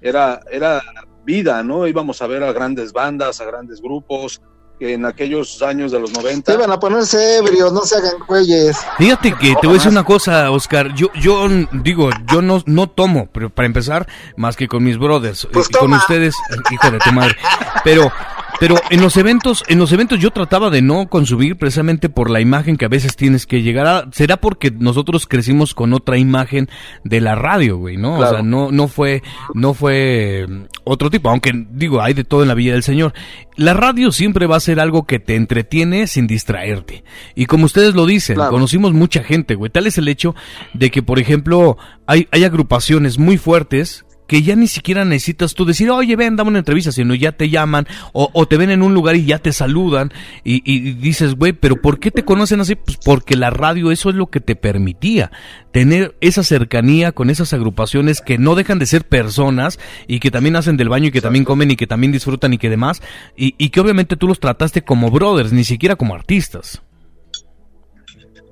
era, 0.00 0.40
era 0.50 0.80
vida, 1.24 1.62
¿no? 1.62 1.86
Íbamos 1.86 2.22
a 2.22 2.26
ver 2.26 2.42
a 2.42 2.52
grandes 2.52 2.92
bandas, 2.92 3.40
a 3.40 3.44
grandes 3.44 3.80
grupos, 3.80 4.40
que 4.80 4.94
en 4.94 5.04
aquellos 5.04 5.60
años 5.62 5.92
de 5.92 6.00
los 6.00 6.12
90. 6.12 6.54
Iban 6.54 6.72
a 6.72 6.80
ponerse 6.80 7.36
ebrios, 7.36 7.70
no 7.72 7.82
se 7.82 7.96
hagan 7.96 8.18
cuelles. 8.26 8.78
Fíjate 8.96 9.34
que 9.34 9.54
te 9.60 9.66
voy 9.66 9.76
a 9.76 9.78
decir 9.78 9.90
una 9.92 10.04
cosa, 10.04 10.50
Oscar. 10.50 10.94
Yo, 10.94 11.08
yo 11.20 11.46
digo, 11.72 12.08
yo 12.32 12.40
no, 12.40 12.62
no 12.64 12.88
tomo, 12.88 13.28
pero 13.30 13.50
para 13.50 13.66
empezar, 13.66 14.08
más 14.36 14.56
que 14.56 14.68
con 14.68 14.82
mis 14.82 14.96
brothers, 14.96 15.46
pues 15.52 15.68
y 15.68 15.74
con 15.74 15.92
ustedes, 15.92 16.34
hijo 16.70 16.90
de 16.90 16.98
tu 16.98 17.12
madre. 17.12 17.36
Pero 17.84 18.10
pero 18.60 18.76
en 18.90 19.00
los 19.00 19.16
eventos, 19.16 19.64
en 19.68 19.78
los 19.78 19.90
eventos 19.90 20.20
yo 20.20 20.32
trataba 20.32 20.68
de 20.68 20.82
no 20.82 21.08
consumir 21.08 21.56
precisamente 21.56 22.10
por 22.10 22.28
la 22.28 22.42
imagen 22.42 22.76
que 22.76 22.84
a 22.84 22.88
veces 22.88 23.16
tienes 23.16 23.46
que 23.46 23.62
llegar 23.62 23.86
a. 23.86 24.10
Será 24.12 24.36
porque 24.36 24.70
nosotros 24.70 25.26
crecimos 25.26 25.72
con 25.72 25.94
otra 25.94 26.18
imagen 26.18 26.68
de 27.02 27.22
la 27.22 27.36
radio, 27.36 27.78
güey, 27.78 27.96
¿no? 27.96 28.18
O 28.18 28.28
sea, 28.28 28.42
no, 28.42 28.70
no 28.70 28.86
fue, 28.86 29.22
no 29.54 29.72
fue 29.72 30.44
mm, 30.46 30.64
otro 30.84 31.08
tipo, 31.08 31.30
aunque 31.30 31.52
digo, 31.70 32.02
hay 32.02 32.12
de 32.12 32.24
todo 32.24 32.42
en 32.42 32.48
la 32.48 32.54
vida 32.54 32.74
del 32.74 32.82
Señor. 32.82 33.14
La 33.56 33.72
radio 33.72 34.12
siempre 34.12 34.46
va 34.46 34.56
a 34.56 34.60
ser 34.60 34.78
algo 34.78 35.06
que 35.06 35.18
te 35.18 35.36
entretiene 35.36 36.06
sin 36.06 36.26
distraerte. 36.26 37.02
Y 37.34 37.46
como 37.46 37.64
ustedes 37.64 37.94
lo 37.94 38.04
dicen, 38.04 38.36
conocimos 38.36 38.92
mucha 38.92 39.24
gente, 39.24 39.54
güey. 39.54 39.70
Tal 39.70 39.86
es 39.86 39.96
el 39.96 40.06
hecho 40.06 40.34
de 40.74 40.90
que, 40.90 41.02
por 41.02 41.18
ejemplo, 41.18 41.78
hay, 42.06 42.28
hay 42.30 42.44
agrupaciones 42.44 43.18
muy 43.18 43.38
fuertes 43.38 44.04
que 44.30 44.42
ya 44.42 44.54
ni 44.54 44.68
siquiera 44.68 45.04
necesitas 45.04 45.54
tú 45.54 45.64
decir, 45.64 45.90
oye, 45.90 46.14
ven, 46.14 46.36
dame 46.36 46.50
una 46.50 46.60
entrevista, 46.60 46.92
sino 46.92 47.16
ya 47.16 47.32
te 47.32 47.50
llaman 47.50 47.88
o, 48.12 48.46
te 48.46 48.56
ven 48.56 48.70
en 48.70 48.84
un 48.84 48.94
lugar 48.94 49.16
y 49.16 49.24
ya 49.24 49.40
te 49.40 49.52
saludan 49.52 50.12
y, 50.44 50.92
dices, 50.92 51.34
güey, 51.34 51.52
pero 51.52 51.82
¿por 51.82 51.98
qué 51.98 52.12
te 52.12 52.24
conocen 52.24 52.60
así? 52.60 52.76
Pues 52.76 52.96
porque 53.04 53.34
la 53.34 53.50
radio 53.50 53.90
eso 53.90 54.08
es 54.08 54.14
lo 54.14 54.28
que 54.28 54.38
te 54.38 54.54
permitía, 54.54 55.32
tener 55.72 56.14
esa 56.20 56.44
cercanía 56.44 57.10
con 57.10 57.28
esas 57.28 57.52
agrupaciones 57.54 58.20
que 58.20 58.38
no 58.38 58.54
dejan 58.54 58.78
de 58.78 58.86
ser 58.86 59.04
personas 59.04 59.80
y 60.06 60.20
que 60.20 60.30
también 60.30 60.54
hacen 60.54 60.76
del 60.76 60.90
baño 60.90 61.08
y 61.08 61.10
que 61.10 61.20
también 61.20 61.44
comen 61.44 61.72
y 61.72 61.76
que 61.76 61.88
también 61.88 62.12
disfrutan 62.12 62.52
y 62.52 62.58
que 62.58 62.70
demás, 62.70 63.02
y, 63.36 63.56
y 63.58 63.70
que 63.70 63.80
obviamente 63.80 64.14
tú 64.14 64.28
los 64.28 64.38
trataste 64.38 64.82
como 64.82 65.10
brothers, 65.10 65.52
ni 65.52 65.64
siquiera 65.64 65.96
como 65.96 66.14
artistas. 66.14 66.80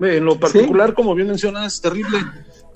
En 0.00 0.24
lo 0.24 0.40
particular, 0.40 0.92
como 0.94 1.14
bien 1.14 1.28
mencionas, 1.28 1.74
es 1.74 1.80
terrible 1.80 2.18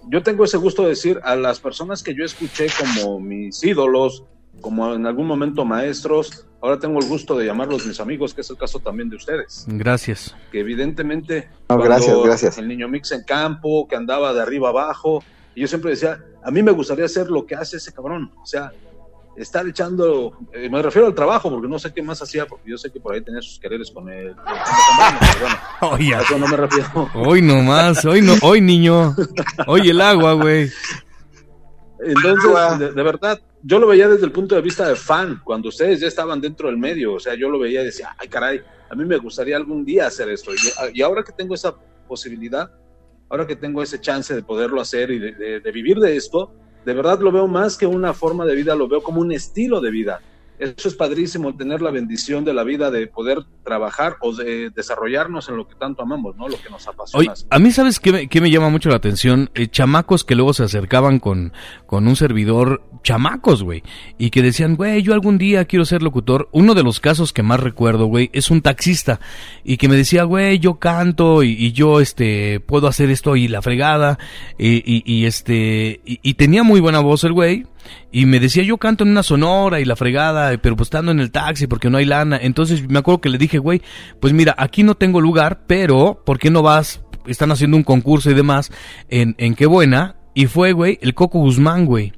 yo 0.09 0.23
tengo 0.23 0.45
ese 0.45 0.57
gusto 0.57 0.83
de 0.83 0.91
decir 0.91 1.21
a 1.25 1.37
las 1.37 1.61
personas 1.61 2.03
que 2.03 2.15
yo 2.15 2.25
escuché 2.25 2.67
como 2.79 3.21
mis 3.21 3.63
ídolos, 3.65 4.25
como 4.61 4.95
en 4.95 5.07
algún 5.07 5.27
momento 5.27 5.65
maestros, 5.65 6.47
ahora 6.61 6.79
tengo 6.79 7.01
el 7.01 7.07
gusto 7.07 7.37
de 7.37 7.47
llamarlos 7.47 7.87
mis 7.87 8.01
amigos, 8.01 8.35
que 8.35 8.43
es 8.43 8.51
el 8.51 8.57
caso 8.57 8.79
también 8.79 9.09
de 9.09 9.17
ustedes. 9.17 9.65
Gracias. 9.67 10.35
Que 10.51 10.61
evidentemente, 10.61 11.49
gracias, 11.69 12.17
gracias. 12.23 12.59
El 12.59 12.69
niño 12.69 12.89
mix 12.89 13.13
en 13.13 13.25
campo, 13.25 13.87
que 13.89 13.97
andaba 13.97 14.33
de 14.33 14.41
arriba 14.41 14.69
abajo, 14.69 15.23
y 15.55 15.63
yo 15.63 15.69
siempre 15.69 15.91
decía, 15.91 16.23
a 16.43 16.51
mí 16.51 16.63
me 16.63 16.73
gustaría 16.73 17.05
hacer 17.05 17.31
lo 17.31 17.47
que 17.47 17.55
hace 17.55 17.77
ese 17.77 17.93
cabrón, 17.93 18.33
o 18.41 18.47
sea, 18.47 18.73
estar 19.37 19.67
echando, 19.67 20.39
eh, 20.53 20.69
me 20.69 20.83
refiero 20.83 21.07
al 21.07 21.15
trabajo, 21.15 21.51
porque 21.51 21.69
no 21.69 21.79
sé 21.79 21.93
qué 21.93 22.03
más 22.03 22.21
hacía, 22.23 22.47
porque 22.47 22.71
yo 22.71 22.77
sé 22.77 22.91
que 22.91 23.01
por 23.01 23.15
ahí 23.15 23.23
tenía 23.23 23.41
sus 23.41 23.59
quereres 23.59 23.91
con 23.91 24.09
él. 24.09 24.35
Oye, 25.81 26.15
eso 26.15 26.39
no 26.39 26.47
me 26.47 26.57
refiero. 26.57 27.11
Hoy 27.15 27.43
nomás, 27.43 28.05
hoy 28.05 28.21
no, 28.21 28.35
hoy 28.43 28.61
niño, 28.61 29.15
hoy 29.67 29.89
el 29.89 30.01
agua, 30.01 30.35
güey. 30.35 30.71
Entonces, 32.05 32.95
de, 32.95 33.03
verdad, 33.03 33.41
yo 33.63 33.79
lo 33.79 33.87
veía 33.87 34.09
desde 34.09 34.27
el 34.27 34.33
punto 34.33 34.55
de 34.55 34.61
vista 34.61 34.89
de 34.89 34.97
fan, 34.97 35.41
cuando 35.45 35.69
ustedes 35.69 36.01
ya 36.01 36.09
estaban 36.09 36.41
dentro 36.41 36.69
del 36.69 36.77
medio, 36.77 37.15
o 37.15 37.21
sea, 37.21 37.35
yo 37.35 37.49
lo 37.49 37.61
veía 37.61 37.83
y 37.83 37.87
decía, 37.87 38.15
ay 38.19 38.29
caray, 38.29 38.61
a 38.91 38.95
mí 38.95 39.05
me 39.05 39.17
gustaría 39.19 39.57
algún 39.57 39.85
día 39.85 40.09
hacer 40.09 40.29
esto. 40.29 40.51
Y, 40.93 41.01
ahora 41.01 41.23
que 41.23 41.33
tengo 41.33 41.55
esa 41.55 41.75
posibilidad, 42.09 42.71
ahora 43.31 43.47
que 43.47 43.57
tengo 43.57 43.83
ese 43.83 44.01
chance 44.01 44.35
de 44.35 44.43
poderlo 44.43 44.81
hacer 44.81 45.11
y 45.13 45.19
de 45.21 45.73
vivir 45.73 45.99
de 45.99 46.17
esto, 46.17 46.53
de 46.85 46.95
verdad 46.95 47.21
lo 47.21 47.33
veo 47.33 47.47
más 47.47 47.77
que 47.77 47.87
una 47.87 48.13
forma 48.13 48.45
de 48.45 48.55
vida, 48.55 48.75
lo 48.75 48.89
veo 48.89 49.03
como 49.03 49.21
un 49.21 49.33
estilo 49.33 49.81
de 49.81 49.91
vida. 49.91 50.21
Eso 50.59 50.89
es 50.89 50.95
padrísimo, 50.95 51.57
tener 51.57 51.83
la 51.83 51.91
bendición 51.91 52.45
de 52.45 52.55
la 52.55 52.63
vida 52.63 52.91
de 52.91 53.07
poder 53.07 53.39
trabajar 53.65 54.17
o 54.21 54.35
de 54.35 54.71
desarrollarnos 54.71 55.49
en 55.49 55.57
lo 55.57 55.67
que 55.67 55.75
tanto 55.75 56.03
amamos, 56.03 56.37
¿no? 56.37 56.49
Lo 56.49 56.61
que 56.61 56.71
nos 56.71 56.87
apasiona. 56.87 57.35
a 57.51 57.59
mí, 57.59 57.73
¿sabes 57.73 57.99
qué 57.99 58.13
me, 58.13 58.41
me 58.41 58.51
llama 58.51 58.69
mucho 58.69 58.89
la 58.89 58.97
atención? 58.97 59.51
Eh, 59.55 59.69
chamacos 59.69 60.25
que 60.25 60.35
luego 60.35 60.53
se 60.53 60.65
acercaban 60.65 61.19
con, 61.19 61.53
con 61.87 62.07
un 62.07 62.17
servidor, 62.17 62.83
chamacos, 63.03 63.63
güey, 63.63 63.83
y 64.19 64.31
que 64.31 64.43
decían, 64.43 64.77
güey, 64.77 65.03
yo 65.03 65.15
algún 65.15 65.39
día 65.39 65.65
quiero 65.65 65.85
ser 65.85 66.03
locutor. 66.03 66.49
Uno 66.53 66.75
de 66.75 66.83
los 66.83 67.01
casos 67.01 67.33
que 67.33 67.43
más 67.43 67.61
recuerdo, 67.61 68.07
güey, 68.07 68.31
es 68.33 68.51
un 68.51 68.63
taxista 68.63 69.21
y 69.65 69.79
que 69.79 69.89
me 69.89 69.97
decía, 69.97 70.25
güey, 70.25 70.59
yo 70.59 70.79
canto 70.79 71.43
y, 71.43 71.73
yo, 71.73 72.01
este, 72.01 72.61
puedo 72.61 72.87
hacer 72.87 73.11
esto 73.11 73.37
y 73.37 73.49
la 73.49 73.63
fregada, 73.63 74.19
y, 74.59 75.03
y, 75.05 75.27
este, 75.27 76.01
y 76.05 76.35
tenía 76.35 76.63
muy 76.63 76.81
buena 76.81 77.01
voz 77.01 77.25
el 77.25 77.33
güey, 77.33 77.67
y 78.11 78.27
me 78.27 78.41
decía, 78.41 78.63
yo 78.63 78.79
canto 78.79 79.05
en 79.05 79.11
una 79.11 79.23
sonora 79.23 79.81
y 79.81 79.85
la 79.85 79.97
fregada, 79.97 80.57
pero 80.59 80.77
pues 80.77 80.87
estando 80.87 81.13
en 81.13 81.21
el 81.21 81.31
taxi 81.31 81.67
porque 81.67 81.91
no 81.91 81.99
hay 81.99 82.05
lana. 82.05 82.39
Entonces 82.41 82.89
me 82.89 82.99
acuerdo 82.99 83.21
que 83.21 83.29
le 83.29 83.39
dije, 83.39 83.59
güey, 83.59 83.83
pues 84.21 84.33
mira, 84.33 84.55
aquí 84.59 84.83
no 84.83 84.95
tengo 84.95 85.21
lugar, 85.21 85.63
pero 85.67 86.23
¿por 86.25 86.39
qué 86.39 86.51
no 86.51 86.63
vas? 86.63 87.01
Están 87.27 87.53
haciendo 87.53 87.77
un 87.77 87.85
concurso 87.85 88.31
y 88.31 88.35
demás 88.35 88.71
en, 89.09 89.35
en 89.39 89.55
Qué 89.55 89.67
Buena. 89.67 90.17
Y 90.35 90.47
fue, 90.47 90.73
güey, 90.73 90.99
el 91.03 91.15
Coco 91.15 91.41
Guzmán, 91.41 91.85
güey 91.85 92.13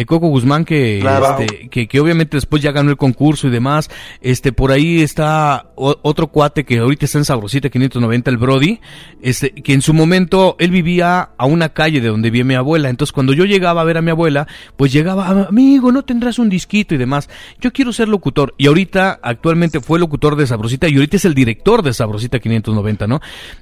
el 0.00 0.06
Coco 0.06 0.28
Guzmán 0.28 0.64
que, 0.64 0.98
este, 0.98 1.68
que, 1.68 1.86
que, 1.86 2.00
obviamente 2.00 2.38
después 2.38 2.62
ya 2.62 2.72
ganó 2.72 2.90
el 2.90 2.96
concurso 2.96 3.48
y 3.48 3.50
demás. 3.50 3.90
Este, 4.22 4.50
por 4.50 4.72
ahí 4.72 5.02
está 5.02 5.66
otro 5.76 6.28
cuate 6.28 6.64
que 6.64 6.78
ahorita 6.78 7.04
está 7.04 7.18
en 7.18 7.26
Sabrosita 7.26 7.68
590, 7.68 8.30
el 8.30 8.38
Brody, 8.38 8.80
este, 9.20 9.50
que 9.52 9.74
en 9.74 9.82
su 9.82 9.92
momento 9.92 10.56
él 10.58 10.70
vivía 10.70 11.32
a 11.36 11.44
una 11.44 11.68
calle 11.68 12.00
de 12.00 12.08
donde 12.08 12.30
vivía 12.30 12.46
mi 12.46 12.54
abuela. 12.54 12.88
Entonces 12.88 13.12
cuando 13.12 13.34
yo 13.34 13.44
llegaba 13.44 13.82
a 13.82 13.84
ver 13.84 13.98
a 13.98 14.02
mi 14.02 14.10
abuela, 14.10 14.48
pues 14.76 14.90
llegaba, 14.90 15.28
amigo, 15.28 15.92
no 15.92 16.02
tendrás 16.02 16.38
un 16.38 16.48
disquito 16.48 16.94
y 16.94 16.98
demás. 16.98 17.28
Yo 17.60 17.70
quiero 17.70 17.92
ser 17.92 18.08
locutor. 18.08 18.54
Y 18.56 18.68
ahorita, 18.68 19.20
actualmente 19.22 19.80
fue 19.80 19.98
locutor 19.98 20.34
de 20.34 20.46
Sabrosita 20.46 20.88
y 20.88 20.94
ahorita 20.94 21.18
es 21.18 21.26
el 21.26 21.34
director 21.34 21.82
de 21.82 21.92
Sabrosita 21.92 22.38
590, 22.38 23.06
¿no? 23.06 23.20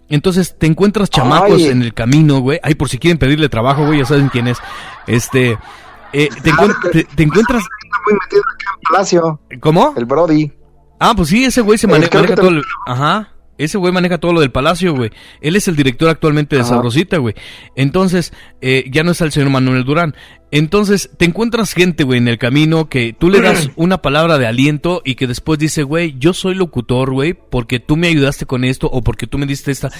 Entonces 0.09 0.57
te 0.57 0.69
encuentras 0.69 1.11
chamacos 1.11 1.63
en 1.63 1.83
el 1.83 1.95
camino, 1.95 2.39
güey. 2.39 2.61
Ay, 2.63 2.77
por 2.77 2.89
si 2.89 2.99
quieren 2.99 3.19
pedirle 3.19 3.49
trabajo, 3.49 3.85
güey, 3.85 3.99
ya 3.99 4.05
saben 4.05 4.29
quién 4.29 4.47
es. 4.47 4.59
Este, 5.09 5.59
eh, 6.13 6.29
te, 6.43 6.51
encuentras... 7.23 7.65
Muy 8.07 8.15
metido 8.15 8.43
en 8.61 8.83
Palacio. 8.91 9.41
¿Cómo? 9.61 9.95
El 9.97 10.05
Brody. 10.05 10.53
Ah, 11.01 11.15
pues 11.17 11.29
sí, 11.29 11.45
ese 11.45 11.61
güey 11.61 11.79
se 11.79 11.87
maneja, 11.87 12.35
todo 12.35 12.49
el... 12.49 12.63
Ajá. 12.87 13.33
Ese 13.59 13.77
güey 13.77 13.93
maneja 13.93 14.19
todo 14.19 14.33
lo 14.33 14.41
del 14.41 14.53
palacio, 14.53 14.95
güey. 14.95 15.11
Él 15.41 15.57
es 15.57 15.67
el 15.67 15.75
director 15.75 16.09
actualmente 16.09 16.55
de 16.55 16.63
Sabrosita, 16.63 17.19
güey. 17.19 17.35
Entonces, 17.75 18.33
eh, 18.61 18.85
ya 18.89 19.03
no 19.03 19.11
está 19.11 19.25
el 19.25 19.33
señor 19.33 19.51
Manuel 19.51 19.85
Durán. 19.85 20.15
Entonces, 20.51 21.11
te 21.17 21.27
encuentras 21.27 21.75
gente, 21.75 22.05
güey, 22.05 22.19
en 22.19 22.29
el 22.29 22.39
camino 22.39 22.89
que 22.89 23.13
tú 23.13 23.29
le 23.29 23.41
das 23.41 23.71
una 23.77 24.01
palabra 24.01 24.39
de 24.39 24.47
aliento 24.47 25.03
y 25.05 25.15
que 25.15 25.27
después 25.27 25.59
dice, 25.59 25.83
güey, 25.83 26.17
yo 26.19 26.33
soy 26.33 26.55
locutor, 26.55 27.13
güey, 27.13 27.35
porque 27.35 27.81
tú 27.81 27.97
me 27.97 28.09
ayudaste 28.09 28.47
con 28.47 28.65
esto 28.65 28.89
o 28.91 29.03
porque 29.03 29.27
tú 29.27 29.39
me 29.39 29.47
diste 29.47 29.71
esta. 29.71 29.91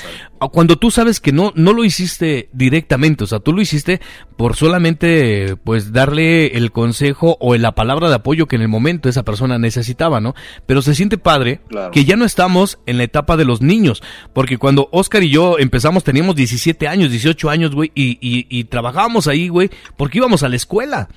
Cuando 0.53 0.77
tú 0.77 0.91
sabes 0.91 1.21
que 1.21 1.33
no, 1.33 1.53
no 1.55 1.73
lo 1.73 1.85
hiciste 1.85 2.49
directamente, 2.53 3.25
o 3.25 3.27
sea, 3.27 3.41
tú 3.41 3.53
lo 3.53 3.61
hiciste 3.61 4.01
por 4.37 4.57
solamente, 4.57 5.57
pues, 5.65 5.93
darle 5.93 6.57
el 6.57 6.73
consejo 6.73 7.37
o 7.41 7.55
la 7.57 7.75
palabra 7.75 8.09
de 8.09 8.15
apoyo 8.15 8.47
que 8.47 8.57
en 8.57 8.63
el 8.63 8.69
momento 8.69 9.09
esa 9.09 9.25
persona 9.25 9.59
necesitaba, 9.59 10.21
¿no? 10.21 10.35
Pero 10.65 10.81
se 10.81 10.95
siente 10.95 11.19
padre 11.19 11.61
que 11.93 12.05
ya 12.05 12.17
no 12.17 12.25
estamos 12.25 12.79
en 12.87 12.97
la 12.99 13.05
etapa 13.05 13.37
de 13.37 13.45
los 13.45 13.61
niños, 13.61 14.03
porque 14.33 14.59
cuando 14.59 14.89
Oscar 14.93 15.23
y 15.23 15.31
yo 15.31 15.59
empezamos 15.59 16.05
teníamos 16.05 16.37
17 16.37 16.89
años, 16.89 17.11
18 17.11 17.51
años, 17.51 17.75
güey, 17.75 17.93
y, 17.95 18.19
y, 18.21 18.47
y 18.49 18.65
trabajábamos 18.65 19.27
ahí, 19.27 19.49
güey, 19.49 19.71
porque 19.97 20.19
íbamos 20.19 20.38
a 20.43 20.49
la 20.49 20.57
escuela. 20.57 21.09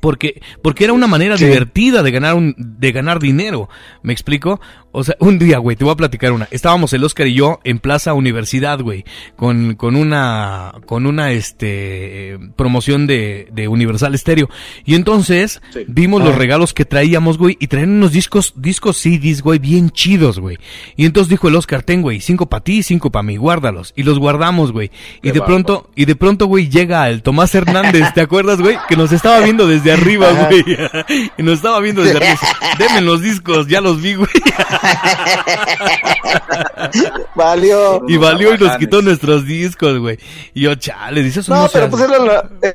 Porque, 0.00 0.42
porque 0.60 0.84
era 0.84 0.92
una 0.92 1.06
manera 1.06 1.36
divertida 1.36 2.02
de 2.02 2.10
ganar 2.10 2.34
un, 2.34 2.54
de 2.58 2.90
ganar 2.90 3.20
dinero. 3.20 3.68
¿Me 4.02 4.12
explico? 4.12 4.60
O 4.96 5.02
sea, 5.02 5.16
un 5.18 5.40
día, 5.40 5.58
güey, 5.58 5.74
te 5.76 5.82
voy 5.82 5.92
a 5.92 5.96
platicar 5.96 6.30
una. 6.30 6.46
Estábamos 6.52 6.92
el 6.92 7.02
Oscar 7.02 7.26
y 7.26 7.34
yo 7.34 7.58
en 7.64 7.80
Plaza 7.80 8.14
Universidad, 8.14 8.78
güey, 8.80 9.04
con, 9.34 9.74
con 9.74 9.96
una, 9.96 10.72
con 10.86 11.06
una, 11.06 11.32
este, 11.32 12.38
promoción 12.54 13.08
de, 13.08 13.48
de 13.50 13.66
Universal 13.66 14.16
Stereo. 14.16 14.48
Y 14.84 14.94
entonces, 14.94 15.60
vimos 15.88 16.22
los 16.22 16.36
ah. 16.36 16.38
regalos 16.38 16.72
que 16.72 16.84
traíamos, 16.84 17.38
güey, 17.38 17.56
y 17.58 17.66
traían 17.66 17.90
unos 17.90 18.12
discos, 18.12 18.52
discos 18.54 18.96
CDs, 18.96 19.42
güey, 19.42 19.58
bien 19.58 19.90
chidos, 19.90 20.38
güey. 20.38 20.58
Y 20.94 21.06
entonces 21.06 21.28
dijo 21.28 21.48
el 21.48 21.56
Oscar, 21.56 21.82
ten, 21.82 22.00
güey, 22.00 22.20
cinco 22.20 22.48
para 22.48 22.62
ti, 22.62 22.84
cinco 22.84 23.10
para 23.10 23.24
mí, 23.24 23.36
guárdalos. 23.36 23.94
Y 23.96 24.04
los 24.04 24.20
guardamos, 24.20 24.70
güey. 24.70 24.92
Y 25.24 25.32
de 25.32 25.42
pronto, 25.42 25.90
y 25.96 26.04
de 26.04 26.14
pronto, 26.14 26.46
güey, 26.46 26.68
llega 26.68 27.10
el 27.10 27.22
Tomás 27.22 27.52
Hernández, 27.52 28.14
¿te 28.14 28.20
acuerdas, 28.20 28.60
güey? 28.60 28.78
Que 28.88 28.96
nos 28.96 29.10
estaba 29.10 29.40
viendo 29.40 29.66
desde 29.66 29.90
arriba, 29.90 30.30
güey. 30.30 30.64
y 31.36 31.42
nos 31.42 31.54
estaba 31.54 31.80
viendo 31.80 32.04
desde 32.04 32.18
arriba. 32.18 32.38
Deme 32.78 33.00
los 33.00 33.20
discos, 33.22 33.66
ya 33.66 33.80
los 33.80 34.00
vi, 34.00 34.14
güey. 34.14 34.30
valió. 37.34 38.02
Y 38.08 38.16
valió 38.16 38.54
y 38.54 38.58
nos 38.58 38.76
quitó 38.76 39.02
nuestros 39.02 39.46
discos, 39.46 39.98
güey. 39.98 40.18
Y 40.52 40.62
yo, 40.62 40.74
chale, 40.74 41.22
dices 41.22 41.48
No, 41.48 41.66
pero 41.72 41.90
pues 41.90 42.02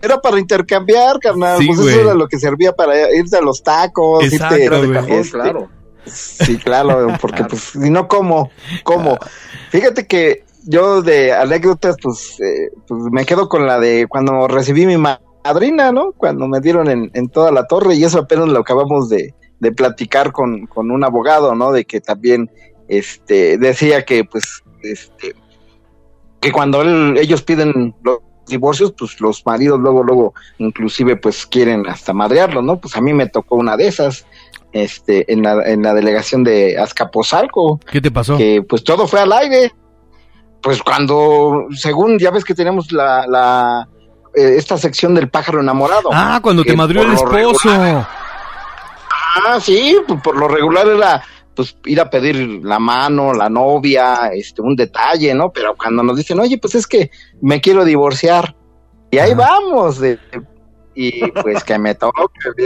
era, 0.01 0.21
para 0.21 0.39
intercambiar, 0.39 1.19
carnal. 1.19 1.57
pues 1.65 1.79
eso 1.79 2.01
era 2.01 2.13
lo 2.13 2.27
que 2.27 2.39
servía 2.39 2.73
para 2.73 3.13
irte 3.13 3.37
a 3.37 3.41
los 3.41 3.63
tacos. 3.63 4.23
Exacto, 4.23 4.57
irte, 4.57 5.29
claro. 5.31 5.69
Sí, 6.05 6.57
claro, 6.57 7.07
porque 7.21 7.43
pues, 7.43 7.61
si 7.61 7.89
no, 7.89 8.07
¿cómo? 8.07 8.51
¿Cómo? 8.83 9.17
Fíjate 9.69 10.07
que 10.07 10.43
yo 10.63 11.01
de 11.01 11.33
anécdotas, 11.33 11.95
pues, 12.01 12.39
eh, 12.39 12.71
pues 12.87 13.03
me 13.11 13.25
quedo 13.25 13.47
con 13.47 13.67
la 13.67 13.79
de 13.79 14.07
cuando 14.07 14.47
recibí 14.47 14.85
mi 14.85 14.97
madrina, 14.97 15.91
¿no? 15.91 16.13
Cuando 16.13 16.47
me 16.47 16.61
dieron 16.61 16.89
en, 16.89 17.11
en 17.13 17.29
toda 17.29 17.51
la 17.51 17.67
torre 17.67 17.95
y 17.95 18.03
eso 18.03 18.19
apenas 18.19 18.47
lo 18.47 18.59
acabamos 18.59 19.09
de, 19.09 19.35
de 19.59 19.71
platicar 19.71 20.31
con, 20.31 20.65
con 20.67 20.91
un 20.91 21.03
abogado, 21.03 21.55
¿no? 21.55 21.71
De 21.71 21.85
que 21.85 22.01
también 22.01 22.49
este 22.87 23.57
decía 23.57 24.03
que 24.03 24.23
pues 24.23 24.63
este 24.81 25.35
que 26.39 26.51
cuando 26.51 26.81
ellos 26.81 27.43
piden 27.43 27.93
los 28.03 28.19
divorcios, 28.47 28.93
pues 28.97 29.19
los 29.21 29.45
maridos 29.45 29.79
luego 29.79 30.03
luego 30.03 30.33
inclusive 30.57 31.15
pues 31.17 31.45
quieren 31.45 31.87
hasta 31.87 32.13
madrearlo, 32.13 32.61
¿no? 32.61 32.79
Pues 32.79 32.95
a 32.95 33.01
mí 33.01 33.13
me 33.13 33.27
tocó 33.27 33.55
una 33.55 33.77
de 33.77 33.87
esas 33.87 34.25
este 34.71 35.31
en 35.31 35.43
la, 35.43 35.63
en 35.69 35.83
la 35.83 35.93
delegación 35.93 36.43
de 36.43 36.77
Azcapotzalco. 36.77 37.79
¿Qué 37.91 38.01
te 38.01 38.11
pasó? 38.11 38.37
Que 38.37 38.63
pues 38.67 38.83
todo 38.83 39.07
fue 39.07 39.19
al 39.19 39.31
aire. 39.33 39.73
Pues 40.61 40.81
cuando 40.81 41.67
según 41.71 42.19
ya 42.19 42.31
ves 42.31 42.43
que 42.43 42.53
tenemos 42.53 42.91
la, 42.91 43.25
la 43.27 43.87
eh, 44.35 44.55
esta 44.57 44.77
sección 44.77 45.15
del 45.15 45.29
pájaro 45.29 45.61
enamorado. 45.61 46.09
Ah, 46.11 46.39
cuando 46.41 46.63
te 46.63 46.75
madrió 46.75 47.01
el 47.01 47.13
esposo. 47.13 47.69
Ah, 49.35 49.59
sí, 49.59 49.97
pues 50.07 50.21
por 50.21 50.35
lo 50.37 50.47
regular 50.47 50.87
era 50.87 51.23
pues 51.55 51.75
ir 51.85 51.99
a 51.99 52.09
pedir 52.09 52.61
la 52.63 52.79
mano, 52.79 53.33
la 53.33 53.49
novia, 53.49 54.31
este, 54.33 54.61
un 54.61 54.77
detalle, 54.77 55.33
¿no? 55.33 55.51
Pero 55.51 55.75
cuando 55.75 56.03
nos 56.03 56.15
dicen, 56.15 56.39
oye, 56.39 56.57
pues 56.57 56.75
es 56.75 56.87
que 56.87 57.11
me 57.41 57.59
quiero 57.59 57.83
divorciar, 57.83 58.55
y 59.11 59.17
ahí 59.17 59.33
vamos, 59.33 59.99
y 60.95 61.27
pues 61.31 61.63
que 61.65 61.77
me 61.77 61.95
toque, 61.95 62.21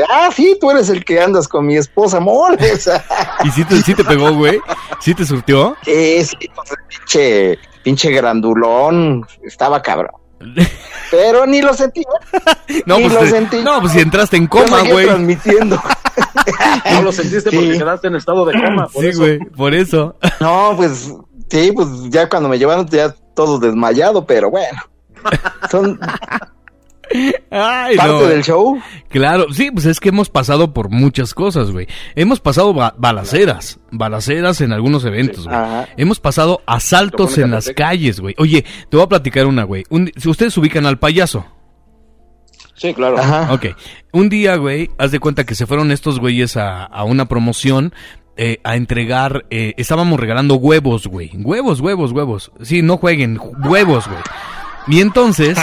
ah, 0.09 0.29
sí, 0.31 0.57
tú 0.61 0.69
eres 0.69 0.89
el 0.89 1.03
que 1.03 1.19
andas 1.19 1.47
con 1.47 1.65
mi 1.65 1.75
esposa, 1.75 2.19
moles. 2.19 2.87
¿Y 3.43 3.49
si 3.49 3.65
te, 3.65 3.81
sí 3.81 3.95
te 3.95 4.03
pegó, 4.03 4.31
güey? 4.33 4.59
¿Sí 4.99 5.15
te 5.15 5.25
surtió? 5.25 5.75
Sí, 5.83 6.23
sí, 6.23 6.49
pues, 6.53 6.73
pinche, 6.87 7.59
pinche 7.83 8.11
grandulón, 8.11 9.25
estaba 9.43 9.81
cabrón. 9.81 10.11
Pero 11.11 11.45
ni 11.45 11.61
lo 11.61 11.73
sentí. 11.73 12.03
No, 12.85 12.99
pues 12.99 13.13
lo 13.13 13.25
sentí. 13.25 13.63
No, 13.63 13.79
pues 13.81 13.93
si 13.93 13.99
entraste 13.99 14.37
en 14.37 14.47
coma, 14.47 14.81
güey. 14.83 15.05
transmitiendo. 15.07 15.81
no 16.93 17.01
lo 17.01 17.11
sentiste 17.11 17.51
porque 17.51 17.77
quedaste 17.77 18.07
en 18.07 18.15
estado 18.15 18.45
de 18.45 18.53
coma. 18.53 18.87
sí, 18.93 19.11
güey, 19.15 19.39
por 19.39 19.73
eso. 19.73 20.15
No, 20.39 20.73
pues 20.75 21.13
sí, 21.49 21.71
pues 21.73 21.87
ya 22.09 22.29
cuando 22.29 22.49
me 22.49 22.57
llevaron 22.57 22.87
ya 22.87 23.13
todo 23.35 23.59
desmayado, 23.59 24.25
pero 24.25 24.49
bueno. 24.49 24.81
Son 25.71 25.99
Ay, 27.51 27.95
parte 27.95 28.27
del 28.27 28.43
show. 28.43 28.79
Claro, 29.09 29.45
sí, 29.51 29.69
pues 29.71 29.85
es 29.85 29.99
que 29.99 30.09
hemos 30.09 30.29
pasado 30.29 30.73
por 30.73 30.89
muchas 30.89 31.33
cosas, 31.33 31.71
güey. 31.71 31.87
Hemos 32.15 32.39
pasado 32.39 32.73
balaceras, 32.73 33.79
balaceras 33.91 34.61
en 34.61 34.73
algunos 34.73 35.05
eventos, 35.05 35.47
güey. 35.47 35.57
hemos 35.97 36.19
pasado 36.19 36.61
asaltos 36.65 37.37
en 37.37 37.51
las 37.51 37.69
calles, 37.69 38.19
güey. 38.19 38.35
Oye, 38.37 38.65
te 38.89 38.97
voy 38.97 39.05
a 39.05 39.09
platicar 39.09 39.45
una, 39.45 39.63
güey. 39.63 39.83
¿Ustedes 40.25 40.57
ubican 40.57 40.85
al 40.85 40.97
payaso? 40.97 41.45
Sí, 42.75 42.93
claro. 42.93 43.17
Ajá. 43.19 43.53
Ok. 43.53 43.67
Un 44.11 44.29
día, 44.29 44.55
güey, 44.55 44.89
haz 44.97 45.11
de 45.11 45.19
cuenta 45.19 45.45
que 45.45 45.55
se 45.55 45.67
fueron 45.67 45.91
estos 45.91 46.19
güeyes 46.19 46.57
a, 46.57 47.03
una 47.03 47.27
promoción 47.27 47.93
eh, 48.35 48.59
a 48.63 48.75
entregar, 48.75 49.45
eh, 49.51 49.73
estábamos 49.77 50.19
regalando 50.19 50.55
huevos, 50.55 51.07
güey. 51.07 51.31
Huevos, 51.35 51.79
huevos, 51.79 52.11
huevos. 52.11 52.51
Sí, 52.61 52.81
no 52.81 52.97
jueguen, 52.97 53.39
huevos, 53.63 54.07
güey. 54.07 54.21
Y 54.87 54.99
entonces 54.99 55.57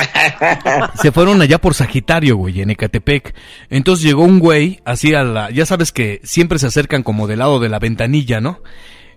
se 0.95 1.13
fueron 1.13 1.43
allá 1.43 1.59
por 1.59 1.75
Sagitario, 1.75 2.37
güey, 2.37 2.63
en 2.63 2.71
Ecatepec. 2.71 3.35
Entonces 3.69 4.05
llegó 4.05 4.25
un 4.25 4.39
güey, 4.39 4.81
así 4.85 5.15
a 5.15 5.23
la. 5.23 5.51
Ya 5.51 5.67
sabes 5.67 5.93
que 5.93 6.21
siempre 6.25 6.59
se 6.59 6.67
acercan 6.67 7.03
como 7.03 7.27
del 7.27 7.41
lado 7.41 7.61
de 7.61 7.69
la 7.69 7.79
ventanilla, 7.79 8.41
¿no? 8.41 8.61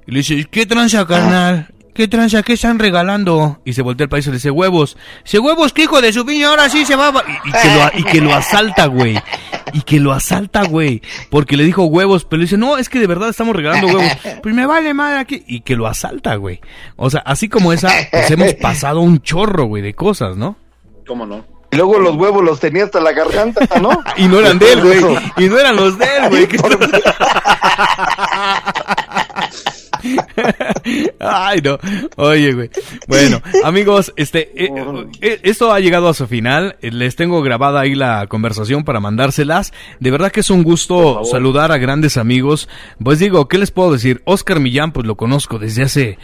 Y 0.06 0.12
le 0.12 0.18
dice, 0.20 0.46
¿qué 0.52 0.66
tranza, 0.66 1.08
carnal? 1.08 1.73
¿Qué 1.94 2.08
tranza? 2.08 2.44
¿Qué 2.44 2.54
están 2.54 2.80
regalando? 2.80 3.62
Y 3.66 3.74
se 3.74 3.82
voltea 3.82 4.06
el 4.06 4.10
país 4.10 4.26
y 4.28 4.30
le 4.30 4.36
dice, 4.36 4.52
huevos. 4.52 4.98
Dice, 5.24 5.40
huevos, 5.40 5.74
qué 5.74 5.84
hijo 5.84 6.02
de 6.02 6.12
su 6.12 6.26
piña, 6.26 6.50
ahora 6.50 6.70
sí 6.70 6.86
se 6.86 6.96
va. 6.96 7.12
Y, 7.28 7.50
y 7.50 7.52
que, 7.52 7.68
lo, 7.76 8.00
y 8.00 8.04
que 8.04 8.22
lo 8.22 8.34
asalta, 8.34 8.86
güey. 8.88 9.20
Y 9.74 9.82
que 9.82 10.00
lo 10.00 10.12
asalta, 10.12 10.64
güey. 10.64 11.02
Porque 11.30 11.58
le 11.58 11.64
dijo 11.64 11.84
huevos, 11.86 12.26
pero 12.26 12.40
le 12.40 12.46
dice, 12.46 12.58
no, 12.58 12.78
es 12.78 12.90
que 12.90 13.00
de 13.00 13.08
verdad 13.08 13.30
estamos 13.30 13.56
regalando 13.56 13.88
huevos. 13.88 14.12
Pues 14.42 14.54
me 14.54 14.66
vale 14.66 14.94
madre 14.94 15.20
aquí. 15.20 15.44
Y 15.48 15.62
que 15.62 15.76
lo 15.76 15.88
asalta, 15.88 16.36
güey. 16.36 16.60
O 16.96 17.10
sea, 17.10 17.22
así 17.22 17.50
como 17.50 17.74
esa, 17.74 17.92
pues 18.12 18.30
hemos 18.32 18.54
pasado 18.56 19.00
un 19.02 19.22
chorro, 19.22 19.66
güey, 19.66 19.82
de 19.82 19.94
cosas, 19.94 20.38
¿no? 20.38 20.58
¿Cómo 21.06 21.26
no? 21.26 21.54
Y 21.74 21.76
luego 21.76 21.98
los 21.98 22.16
huevos 22.16 22.44
los 22.44 22.60
tenía 22.60 22.84
hasta 22.84 23.02
la 23.02 23.14
garganta, 23.14 23.68
¿no? 23.82 23.90
y 24.18 24.28
no 24.28 24.40
eran 24.40 24.60
de 24.60 24.74
él, 24.74 24.82
güey. 24.82 25.00
Y 25.38 25.50
no 25.50 25.58
eran 25.58 25.76
los 25.76 25.98
de 25.98 26.06
él, 26.06 26.30
güey. 26.30 26.48
Ay, 31.20 31.62
no. 31.64 31.78
Oye, 32.18 32.54
güey. 32.54 32.70
Bueno, 33.08 33.42
amigos, 33.64 34.14
este, 34.16 34.52
eh, 34.56 34.70
eh, 35.22 35.40
esto 35.44 35.72
ha 35.72 35.80
llegado 35.80 36.10
a 36.10 36.14
su 36.14 36.28
final. 36.28 36.78
Les 36.82 37.16
tengo 37.16 37.42
grabada 37.42 37.82
ahí 37.82 37.96
la 37.96 38.28
conversación 38.28 38.84
para 38.84 39.00
mandárselas. 39.00 39.74
De 40.00 40.12
verdad 40.12 40.32
que 40.32 40.42
es 40.42 40.50
un 40.50 40.64
gusto 40.64 41.24
saludar 41.24 41.72
a 41.72 41.78
grandes 41.78 42.18
amigos. 42.18 42.70
Pues 43.04 43.20
digo, 43.20 43.48
¿qué 43.48 43.58
les 43.58 43.72
puedo 43.72 43.92
decir? 43.92 44.22
Oscar 44.26 44.60
Millán, 44.60 44.92
pues 44.92 45.06
lo 45.08 45.16
conozco 45.16 45.60
desde 45.60 45.84
hace 45.84 46.18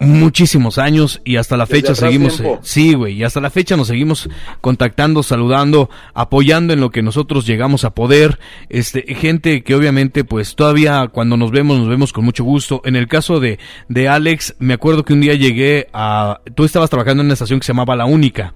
muchísimos 0.00 0.78
años 0.78 1.20
y 1.24 1.36
hasta 1.36 1.56
la 1.56 1.66
fecha 1.66 1.94
seguimos 1.94 2.42
sí 2.62 2.94
güey 2.94 3.14
y 3.14 3.24
hasta 3.24 3.40
la 3.40 3.50
fecha 3.50 3.76
nos 3.76 3.88
seguimos 3.88 4.28
contactando 4.60 5.22
saludando 5.22 5.90
apoyando 6.14 6.72
en 6.72 6.80
lo 6.80 6.90
que 6.90 7.02
nosotros 7.02 7.46
llegamos 7.46 7.84
a 7.84 7.90
poder 7.90 8.38
este 8.68 9.02
gente 9.14 9.64
que 9.64 9.74
obviamente 9.74 10.24
pues 10.24 10.54
todavía 10.54 11.08
cuando 11.08 11.36
nos 11.36 11.50
vemos 11.50 11.78
nos 11.78 11.88
vemos 11.88 12.12
con 12.12 12.24
mucho 12.24 12.44
gusto. 12.44 12.80
En 12.84 12.96
el 12.96 13.08
caso 13.08 13.40
de 13.40 13.58
de 13.88 14.08
Alex 14.08 14.54
me 14.58 14.74
acuerdo 14.74 15.04
que 15.04 15.12
un 15.12 15.20
día 15.20 15.34
llegué 15.34 15.88
a 15.92 16.40
tú 16.54 16.64
estabas 16.64 16.90
trabajando 16.90 17.22
en 17.22 17.26
una 17.26 17.34
estación 17.34 17.60
que 17.60 17.66
se 17.66 17.72
llamaba 17.72 17.96
La 17.96 18.04
Única 18.04 18.54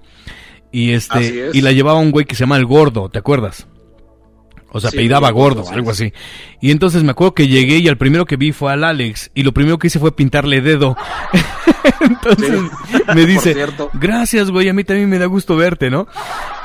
y 0.71 0.91
este 0.91 1.51
y 1.53 1.61
la 1.61 1.71
llevaba 1.71 1.99
un 1.99 2.11
güey 2.11 2.25
que 2.25 2.35
se 2.35 2.41
llama 2.41 2.57
El 2.57 2.65
Gordo 2.65 3.09
te 3.09 3.19
acuerdas 3.19 3.67
o 4.75 4.79
sea, 4.79 4.89
sí, 4.89 5.07
gordo, 5.07 5.63
algo 5.69 5.91
así. 5.91 6.13
Y 6.59 6.71
entonces 6.71 7.03
me 7.03 7.11
acuerdo 7.11 7.35
que 7.35 7.47
llegué 7.47 7.77
y 7.77 7.87
al 7.87 7.97
primero 7.97 8.25
que 8.25 8.37
vi 8.37 8.51
fue 8.51 8.73
al 8.73 8.83
Alex. 8.83 9.29
Y 9.35 9.43
lo 9.43 9.53
primero 9.53 9.77
que 9.77 9.85
hice 9.85 9.99
fue 9.99 10.15
pintarle 10.15 10.61
dedo. 10.61 10.97
entonces 12.01 12.59
me 13.13 13.27
dice, 13.27 13.55
gracias, 13.93 14.49
güey, 14.49 14.69
a 14.69 14.73
mí 14.73 14.83
también 14.83 15.09
me 15.09 15.19
da 15.19 15.27
gusto 15.27 15.55
verte, 15.55 15.91
¿no? 15.91 16.07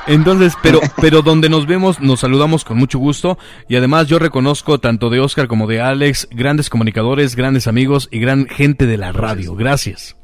Entonces, 0.07 0.53
pero, 0.63 0.79
pero 1.01 1.21
donde 1.21 1.49
nos 1.49 1.67
vemos, 1.67 1.99
nos 1.99 2.21
saludamos 2.21 2.65
con 2.65 2.77
mucho 2.77 2.97
gusto. 2.97 3.37
Y 3.67 3.75
además 3.75 4.07
yo 4.07 4.17
reconozco 4.17 4.79
tanto 4.79 5.11
de 5.11 5.19
Oscar 5.19 5.47
como 5.47 5.67
de 5.67 5.79
Alex, 5.79 6.29
grandes 6.31 6.71
comunicadores, 6.71 7.35
grandes 7.35 7.67
amigos 7.67 8.09
y 8.11 8.19
gran 8.19 8.47
gente 8.47 8.87
de 8.87 8.97
la 8.97 9.11
radio. 9.11 9.53
Gracias. 9.53 10.15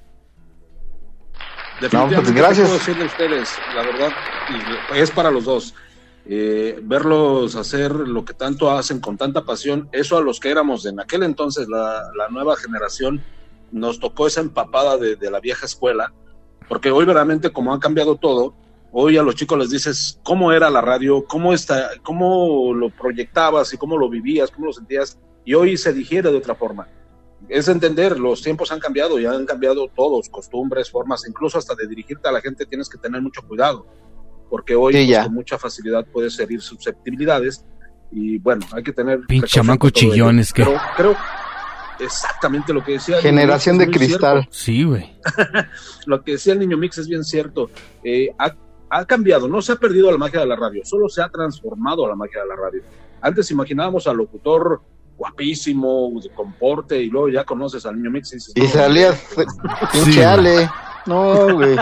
Definitivamente, 1.79 2.15
no, 2.15 2.21
pues 2.23 2.33
gracias. 2.33 2.67
Puedo 2.67 2.79
decirle 2.79 3.03
a 3.03 3.07
ustedes, 3.07 3.49
la 3.75 3.81
verdad, 3.83 4.09
es 4.95 5.11
para 5.11 5.29
los 5.29 5.45
dos 5.45 5.75
eh, 6.27 6.79
verlos 6.81 7.55
hacer 7.55 7.91
lo 7.91 8.25
que 8.25 8.33
tanto 8.33 8.71
hacen 8.71 8.99
con 8.99 9.15
tanta 9.15 9.45
pasión, 9.45 9.89
eso 9.91 10.17
a 10.17 10.21
los 10.21 10.39
que 10.39 10.49
éramos 10.49 10.85
en 10.87 10.99
aquel 10.99 11.21
entonces, 11.21 11.67
la, 11.67 12.11
nueva 12.31 12.55
generación, 12.55 13.23
nos 13.71 13.99
tocó 13.99 14.25
esa 14.25 14.41
empapada 14.41 14.97
de, 14.97 15.17
la 15.29 15.39
vieja 15.39 15.67
escuela, 15.67 16.13
porque 16.67 16.89
hoy 16.89 17.05
verdaderamente 17.05 17.51
como 17.51 17.73
ha 17.73 17.79
cambiado 17.79 18.15
todo, 18.15 18.55
hoy 18.91 19.17
a 19.17 19.21
los 19.23 19.35
chicos 19.35 19.59
les 19.59 19.69
dices 19.69 20.19
cómo 20.23 20.51
era 20.51 20.71
la 20.71 20.81
radio, 20.81 21.25
cómo, 21.27 21.53
está, 21.53 21.91
cómo 22.01 22.73
lo 22.73 22.89
proyectabas 22.89 23.71
y 23.73 23.77
cómo 23.77 23.95
lo 23.95 24.09
vivías, 24.09 24.49
cómo 24.49 24.67
lo 24.67 24.73
sentías, 24.73 25.19
y 25.43 25.53
hoy 25.53 25.77
se 25.77 25.93
digiere 25.93 26.31
de 26.31 26.37
otra 26.37 26.55
forma. 26.55 26.87
Es 27.49 27.67
entender, 27.67 28.19
los 28.19 28.41
tiempos 28.41 28.71
han 28.71 28.79
cambiado 28.79 29.19
y 29.19 29.27
han 29.27 29.45
cambiado 29.45 29.89
todos, 29.89 30.29
costumbres, 30.29 30.89
formas, 30.89 31.27
incluso 31.27 31.59
hasta 31.59 31.75
de 31.75 31.85
dirigirte 31.85 32.27
a 32.27 32.31
la 32.31 32.41
gente 32.41 32.65
tienes 32.65 32.89
que 32.89 32.97
tener 32.97 33.21
mucho 33.21 33.43
cuidado 33.47 33.85
porque 34.49 34.75
hoy 34.75 34.93
pues, 34.93 35.23
con 35.23 35.33
mucha 35.33 35.57
facilidad 35.57 36.05
puedes 36.11 36.39
herir 36.39 36.61
susceptibilidades 36.61 37.65
y 38.11 38.37
bueno, 38.37 38.65
hay 38.71 38.83
que 38.83 38.93
tener... 38.93 39.21
Pinche 39.27 39.47
chamaco 39.47 39.89
chillones 39.89 40.53
que... 40.53 40.63
Pero 40.63 40.79
creo 40.95 41.15
exactamente 41.99 42.73
lo 42.73 42.83
que 42.83 42.93
decía... 42.93 43.19
Generación 43.21 43.77
de 43.77 43.89
cristal. 43.89 44.47
Sí, 44.51 44.83
güey. 44.83 45.19
lo 46.05 46.23
que 46.23 46.33
decía 46.33 46.53
el 46.53 46.59
niño 46.59 46.77
Mix 46.77 46.97
es 46.97 47.07
bien 47.07 47.23
cierto. 47.23 47.69
Eh, 48.03 48.29
ha, 48.37 48.55
ha, 48.89 49.05
cambiado, 49.05 49.47
no 49.47 49.61
se 49.61 49.73
ha 49.73 49.75
perdido 49.75 50.11
la 50.11 50.17
magia 50.17 50.39
de 50.39 50.45
la 50.45 50.55
radio, 50.55 50.81
solo 50.85 51.09
se 51.09 51.21
ha 51.21 51.29
transformado 51.29 52.07
la 52.07 52.15
magia 52.15 52.41
de 52.41 52.47
la 52.47 52.55
radio. 52.55 52.81
Antes 53.21 53.51
imaginábamos 53.51 54.07
al 54.07 54.17
locutor 54.17 54.81
guapísimo, 55.17 56.11
de 56.21 56.29
comporte, 56.29 57.01
y 57.01 57.09
luego 57.09 57.29
ya 57.29 57.43
conoces 57.43 57.85
al 57.85 57.95
niño 57.95 58.11
Mix 58.11 58.33
y 58.33 58.35
dices... 58.35 58.53
Y 58.55 58.67
salías, 58.67 59.21
pinche 59.91 60.23
Ale. 60.23 60.69
No, 61.05 61.55
güey 61.55 61.77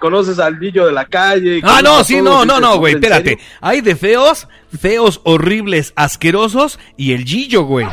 conoces 0.00 0.40
al 0.40 0.58
niño 0.58 0.86
de 0.86 0.92
la 0.92 1.04
calle. 1.04 1.60
Ah, 1.62 1.80
no, 1.82 2.02
sí, 2.02 2.20
no, 2.20 2.44
no, 2.44 2.58
no, 2.58 2.78
güey, 2.78 2.94
espérate. 2.94 3.38
Hay 3.60 3.80
de 3.82 3.94
feos, 3.94 4.48
feos, 4.76 5.20
horribles, 5.22 5.92
asquerosos 5.94 6.80
y 6.96 7.12
el 7.12 7.24
Gillo, 7.24 7.62
güey. 7.62 7.86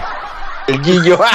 El 0.68 0.82
Guillo. 0.82 1.20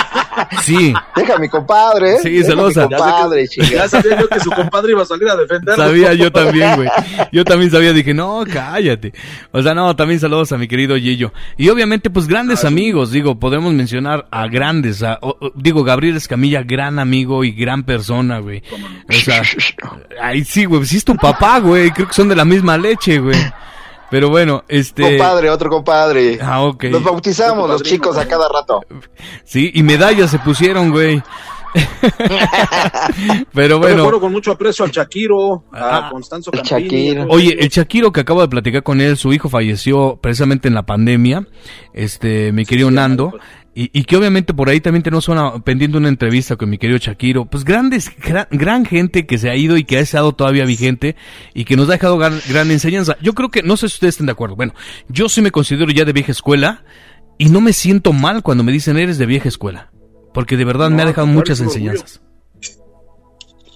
Sí. 0.63 0.95
Deja 1.15 1.35
a 1.35 1.39
mi 1.39 1.49
compadre. 1.49 2.15
¿eh? 2.15 2.19
Sí, 2.23 2.43
celosa. 2.43 2.89
Compadre, 2.89 3.47
ya, 3.47 3.65
ya 3.65 3.89
sabía 3.89 4.19
yo 4.19 4.29
que 4.29 4.41
su 4.41 4.51
compadre 4.51 4.93
iba 4.93 5.03
a 5.03 5.07
salir 5.07 5.29
a 5.29 5.37
defenderlo. 5.37 5.85
Sabía 5.85 6.15
yo 6.15 6.33
también, 6.33 6.77
güey. 6.77 6.89
Yo 7.33 7.45
también 7.45 7.71
sabía, 7.71 7.93
dije, 7.93 8.15
no, 8.15 8.43
cállate. 8.51 9.13
O 9.51 9.63
sea, 9.63 9.75
no, 9.75 9.95
también 9.95 10.21
saludos 10.21 10.53
a 10.53 10.59
mi 10.59 10.69
querido 10.69 10.97
Gillo. 10.97 11.33
Y 11.59 11.69
obviamente, 11.69 12.09
pues 12.09 12.29
grandes 12.29 12.65
ah, 12.65 12.69
amigos, 12.69 13.11
digo, 13.11 13.39
podemos 13.39 13.75
mencionar 13.75 14.27
a 14.31 14.47
grandes, 14.49 15.03
a, 15.03 15.19
digo, 15.55 15.85
Gabriel 15.85 16.17
Escamilla, 16.17 16.63
gran 16.63 16.99
amigo 16.99 17.45
y 17.45 17.53
gran 17.53 17.83
persona, 17.83 18.39
güey. 18.39 18.63
O 19.09 19.13
sea, 19.13 19.43
ay, 20.23 20.45
sí, 20.45 20.65
güey, 20.65 20.85
sí 20.87 20.97
es 20.97 21.05
tu 21.05 21.17
papá, 21.17 21.59
güey. 21.59 21.91
Creo 21.91 22.09
que 22.09 22.15
son 22.15 22.29
de 22.29 22.37
la 22.37 22.45
misma 22.45 22.79
leche, 22.79 23.19
güey. 23.19 23.39
Pero 24.13 24.29
bueno, 24.29 24.63
este. 24.69 25.03
Compadre, 25.03 25.49
otro 25.49 25.71
compadre. 25.71 26.39
Ah, 26.39 26.65
ok. 26.65 26.85
Los 26.91 27.03
bautizamos 27.03 27.67
los 27.67 27.83
chicos 27.83 28.19
a 28.19 28.29
cada 28.29 28.47
rato. 28.47 28.83
Sí, 29.45 29.71
y 29.75 29.83
medallas 29.83 30.31
se 30.31 30.39
pusieron, 30.39 30.91
güey. 30.91 31.23
Pero 33.55 33.79
bueno. 33.79 34.05
Pero 34.05 34.21
con 34.21 34.33
mucho 34.33 34.53
aprecio 34.53 34.85
al 34.85 34.91
Shakiro, 34.91 35.65
a 35.73 36.09
ah, 36.09 36.11
Constanzo 36.11 36.51
Campini. 36.51 37.25
Oye, 37.29 37.57
el 37.59 37.69
Shakiro 37.71 38.13
que 38.13 38.21
acabo 38.21 38.43
de 38.43 38.49
platicar 38.49 38.83
con 38.83 39.01
él, 39.01 39.17
su 39.17 39.33
hijo 39.33 39.49
falleció 39.49 40.19
precisamente 40.21 40.69
en 40.69 40.75
la 40.75 40.85
pandemia. 40.85 41.47
Este, 41.95 42.53
mi 42.53 42.67
querido 42.67 42.91
Nando. 42.91 43.31
Pues. 43.31 43.43
Y, 43.75 44.05
que 44.05 44.19
obviamente 44.19 44.53
por 44.53 44.69
ahí 44.69 44.83
también 44.83 45.03
tenemos 45.03 45.29
una, 45.29 45.65
pendiente 45.65 45.97
una 45.97 46.09
entrevista 46.09 46.57
con 46.57 46.69
mi 46.69 46.77
querido 46.77 46.99
Shakiro. 46.99 47.47
Pues 47.47 47.65
grandes, 47.65 48.11
gran, 48.51 48.85
gente 48.85 49.25
que 49.27 49.39
se 49.39 49.49
ha 49.49 49.57
ido 49.57 49.79
y 49.79 49.85
que 49.85 49.97
ha 49.97 50.01
estado 50.01 50.35
todavía 50.35 50.67
vigente 50.67 51.17
y 51.55 51.65
que 51.65 51.75
nos 51.75 51.89
ha 51.89 51.93
dejado 51.93 52.19
gran, 52.19 52.39
gran, 52.51 52.71
enseñanza. 52.71 53.17
Yo 53.23 53.33
creo 53.33 53.51
que, 53.51 53.63
no 53.63 53.79
sé 53.79 53.89
si 53.89 53.95
ustedes 53.95 54.15
estén 54.15 54.27
de 54.27 54.33
acuerdo. 54.33 54.57
Bueno, 54.57 54.75
yo 55.09 55.31
sí 55.31 55.41
me 55.41 55.51
considero 55.51 55.91
ya 55.91 56.05
de 56.05 56.13
vieja 56.13 56.33
escuela 56.33 56.85
y 57.39 57.47
no 57.47 57.63
me 57.63 57.73
siento 57.73 58.13
mal 58.13 58.43
cuando 58.43 58.63
me 58.63 58.73
dicen 58.73 58.99
eres 58.99 59.17
de 59.17 59.25
vieja 59.25 59.49
escuela. 59.49 59.91
Porque 60.35 60.59
de 60.59 60.67
verdad 60.67 60.91
me 60.91 61.03
ha 61.03 61.07
dejado 61.07 61.27
muchas 61.27 61.61
enseñanzas. 61.61 62.21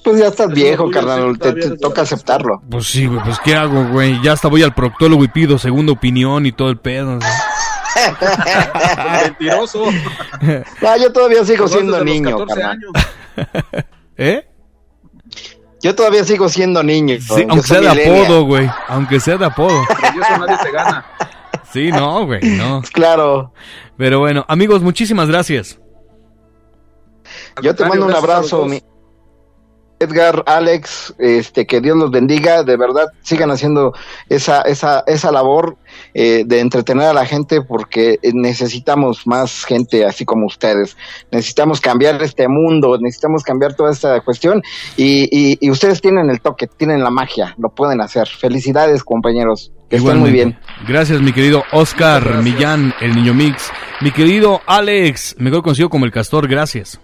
Pues 0.05 0.21
ya 0.21 0.29
estás 0.29 0.53
viejo, 0.53 0.91
carnal, 0.91 1.39
te, 1.39 1.53
toca 1.79 2.03
aceptarlo. 2.03 2.63
Pues 2.71 2.87
sí, 2.87 3.07
güey, 3.07 3.21
pues 3.25 3.39
¿qué 3.41 3.55
hago, 3.55 3.89
güey? 3.89 4.23
Ya 4.23 4.33
hasta 4.33 4.49
voy 4.49 4.63
al 4.63 4.75
proctólogo 4.75 5.25
y 5.25 5.29
pido 5.29 5.59
segunda 5.59 5.93
opinión 5.93 6.47
y 6.47 6.53
todo 6.53 6.69
el 6.71 6.77
pedo. 6.77 7.19
Mentiroso. 9.25 9.85
No, 10.83 10.97
yo 10.97 11.13
todavía 11.13 11.45
sigo 11.45 11.69
siendo 11.69 12.05
niño. 12.05 12.47
¿Eh? 14.17 14.47
Yo 15.83 15.95
todavía 15.95 16.25
sigo 16.25 16.49
siendo 16.49 16.83
niño. 16.83 17.19
aunque 17.49 17.63
sea 17.63 17.81
de 17.81 17.89
apodo, 17.89 18.45
güey. 18.45 18.71
Aunque 18.89 19.21
sea 19.21 19.37
de 19.37 19.47
apodo. 19.47 19.83
eso 19.83 20.39
nadie 20.39 20.57
se 20.63 20.71
gana. 20.71 21.07
Sí, 21.73 21.91
no, 21.93 22.25
güey, 22.27 22.41
no. 22.57 22.83
Claro. 22.93 23.53
Pero 23.97 24.21
bueno, 24.21 24.45
amigos, 24.49 24.83
muchísimas 24.83 25.29
gracias. 25.29 25.79
Yo 27.63 27.75
te 27.75 27.85
mando 27.85 28.07
un 28.07 28.15
abrazo, 28.15 28.65
mi, 28.67 28.83
Edgar, 29.99 30.43
Alex, 30.47 31.15
este, 31.19 31.67
que 31.67 31.81
Dios 31.81 31.97
los 31.97 32.11
bendiga, 32.11 32.63
de 32.63 32.77
verdad 32.77 33.07
sigan 33.23 33.51
haciendo 33.51 33.95
esa, 34.29 34.63
esa, 34.63 35.03
esa 35.07 35.33
labor 35.33 35.77
eh, 36.13 36.45
de 36.47 36.61
entretener 36.61 37.07
a 37.07 37.13
la 37.15 37.25
gente 37.25 37.63
porque 37.63 38.19
necesitamos 38.35 39.27
más 39.27 39.65
gente 39.65 40.05
así 40.05 40.25
como 40.25 40.47
ustedes, 40.47 40.97
necesitamos 41.31 41.81
cambiar 41.81 42.23
este 42.23 42.47
mundo, 42.49 42.99
necesitamos 43.01 43.43
cambiar 43.43 43.75
toda 43.75 43.93
esta 43.93 44.21
cuestión 44.21 44.63
y, 44.97 45.57
y, 45.61 45.71
ustedes 45.71 46.01
tienen 46.01 46.31
el 46.31 46.41
toque, 46.41 46.67
tienen 46.67 47.03
la 47.03 47.11
magia, 47.11 47.55
lo 47.59 47.71
pueden 47.71 48.01
hacer. 48.01 48.29
Felicidades 48.29 49.03
compañeros, 49.03 49.73
que 49.89 49.97
estén 49.97 50.19
muy 50.19 50.31
bien. 50.31 50.59
Gracias 50.87 51.21
mi 51.21 51.33
querido 51.33 51.65
Oscar 51.73 52.43
Millán, 52.43 52.95
el 53.01 53.15
niño 53.15 53.35
mix, 53.35 53.71
mi 54.01 54.11
querido 54.11 54.61
Alex, 54.67 55.37
mejor 55.39 55.63
conocido 55.63 55.89
como 55.89 56.05
el 56.05 56.13
castor, 56.13 56.49
gracias. 56.49 57.01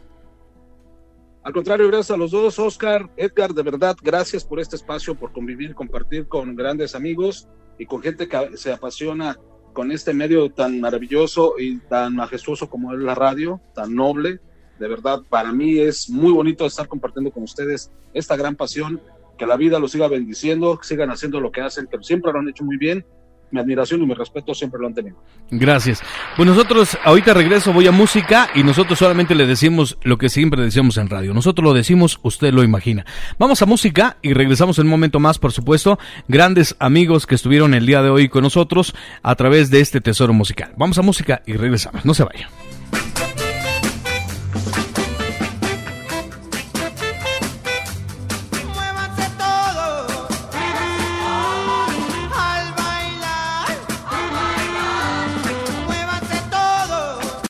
Al 1.45 1.53
contrario, 1.53 1.89
gracias 1.89 2.13
a 2.13 2.17
los 2.17 2.31
dos, 2.31 2.57
Oscar, 2.61 3.11
Edgar, 3.17 3.53
de 3.53 3.65
verdad, 3.65 3.97
gracias 4.01 4.45
por 4.45 4.61
este 4.61 4.77
espacio, 4.77 5.17
por 5.17 5.33
convivir, 5.33 5.75
compartir 5.75 6.29
con 6.29 6.55
grandes 6.55 6.95
amigos 6.95 7.49
y 7.79 7.87
con 7.87 8.01
gente 8.01 8.29
que 8.29 8.57
se 8.57 8.73
apasiona 8.73 9.37
con 9.73 9.91
este 9.91 10.15
medio 10.15 10.51
tan 10.51 10.81
maravilloso 10.81 11.55
y 11.59 11.79
tan 11.81 12.15
majestuoso 12.15 12.71
como 12.71 12.93
es 12.95 13.01
la 13.01 13.17
radio, 13.17 13.61
tan 13.75 13.93
noble. 13.93 14.39
De 14.79 14.87
verdad, 14.87 15.23
para 15.29 15.53
mí 15.53 15.81
es 15.81 16.09
muy 16.09 16.31
bonito 16.31 16.65
estar 16.65 16.87
compartiendo 16.87 17.33
con 17.33 17.43
ustedes 17.43 17.91
esta 18.15 18.37
gran 18.37 18.55
pasión, 18.55 19.01
que 19.37 19.45
la 19.45 19.57
vida 19.57 19.81
los 19.81 19.91
siga 19.91 20.07
bendiciendo, 20.07 20.79
sigan 20.83 21.11
haciendo 21.11 21.41
lo 21.41 21.51
que 21.51 21.63
hacen, 21.63 21.89
que 21.89 21.99
siempre 22.03 22.33
lo 22.33 22.39
han 22.39 22.49
hecho 22.51 22.63
muy 22.63 22.77
bien 22.77 23.05
mi 23.53 23.61
admiración 23.61 24.03
y 24.03 24.07
mi 24.07 24.15
respeto 24.15 24.55
siempre 24.55 24.81
lo 24.81 24.87
han 24.87 24.95
tenido. 24.95 25.17
Gracias. 25.51 26.03
Pues 26.37 26.49
nosotros 26.49 26.97
ahorita 27.05 27.35
regreso, 27.35 27.73
voy 27.73 27.87
a 27.87 27.93
música 27.93 28.49
y 28.55 28.63
nosotros 28.63 28.99
solamente 28.99 29.35
le 29.35 29.47
decimos 29.47 29.99
lo 30.03 30.19
que 30.19 30.29
siempre 30.29 30.63
decimos 30.63 30.97
en 30.97 31.09
radio. 31.09 31.35
Nosotros 31.35 31.65
lo 31.65 31.75
decimos, 31.75 32.19
usted 32.23 32.53
lo 32.53 32.65
imagina. 32.65 33.05
Vamos 33.39 33.63
a 33.63 33.67
música 33.67 34.17
y 34.23 34.33
regresamos 34.33 34.79
en 34.79 34.87
un 34.87 34.91
momento 34.91 35.21
más, 35.21 35.39
por 35.39 35.53
supuesto. 35.53 35.99
Grandes 36.29 36.77
amigos 36.79 37.27
que 37.27 37.35
estuvieron 37.35 37.75
el 37.75 37.87
día 37.87 38.03
de 38.03 38.11
hoy 38.11 38.29
con 38.29 38.43
nosotros 38.43 38.95
a 39.23 39.35
través 39.35 39.71
de 39.71 39.81
este 39.81 40.01
tesoro 40.01 40.33
musical. 40.33 40.73
Vamos 40.77 40.99
a 40.99 41.03
música 41.03 41.43
y 41.47 41.55
regresamos. 41.55 42.05
No 42.05 42.15
se 42.15 42.25
vayan. 42.25 42.49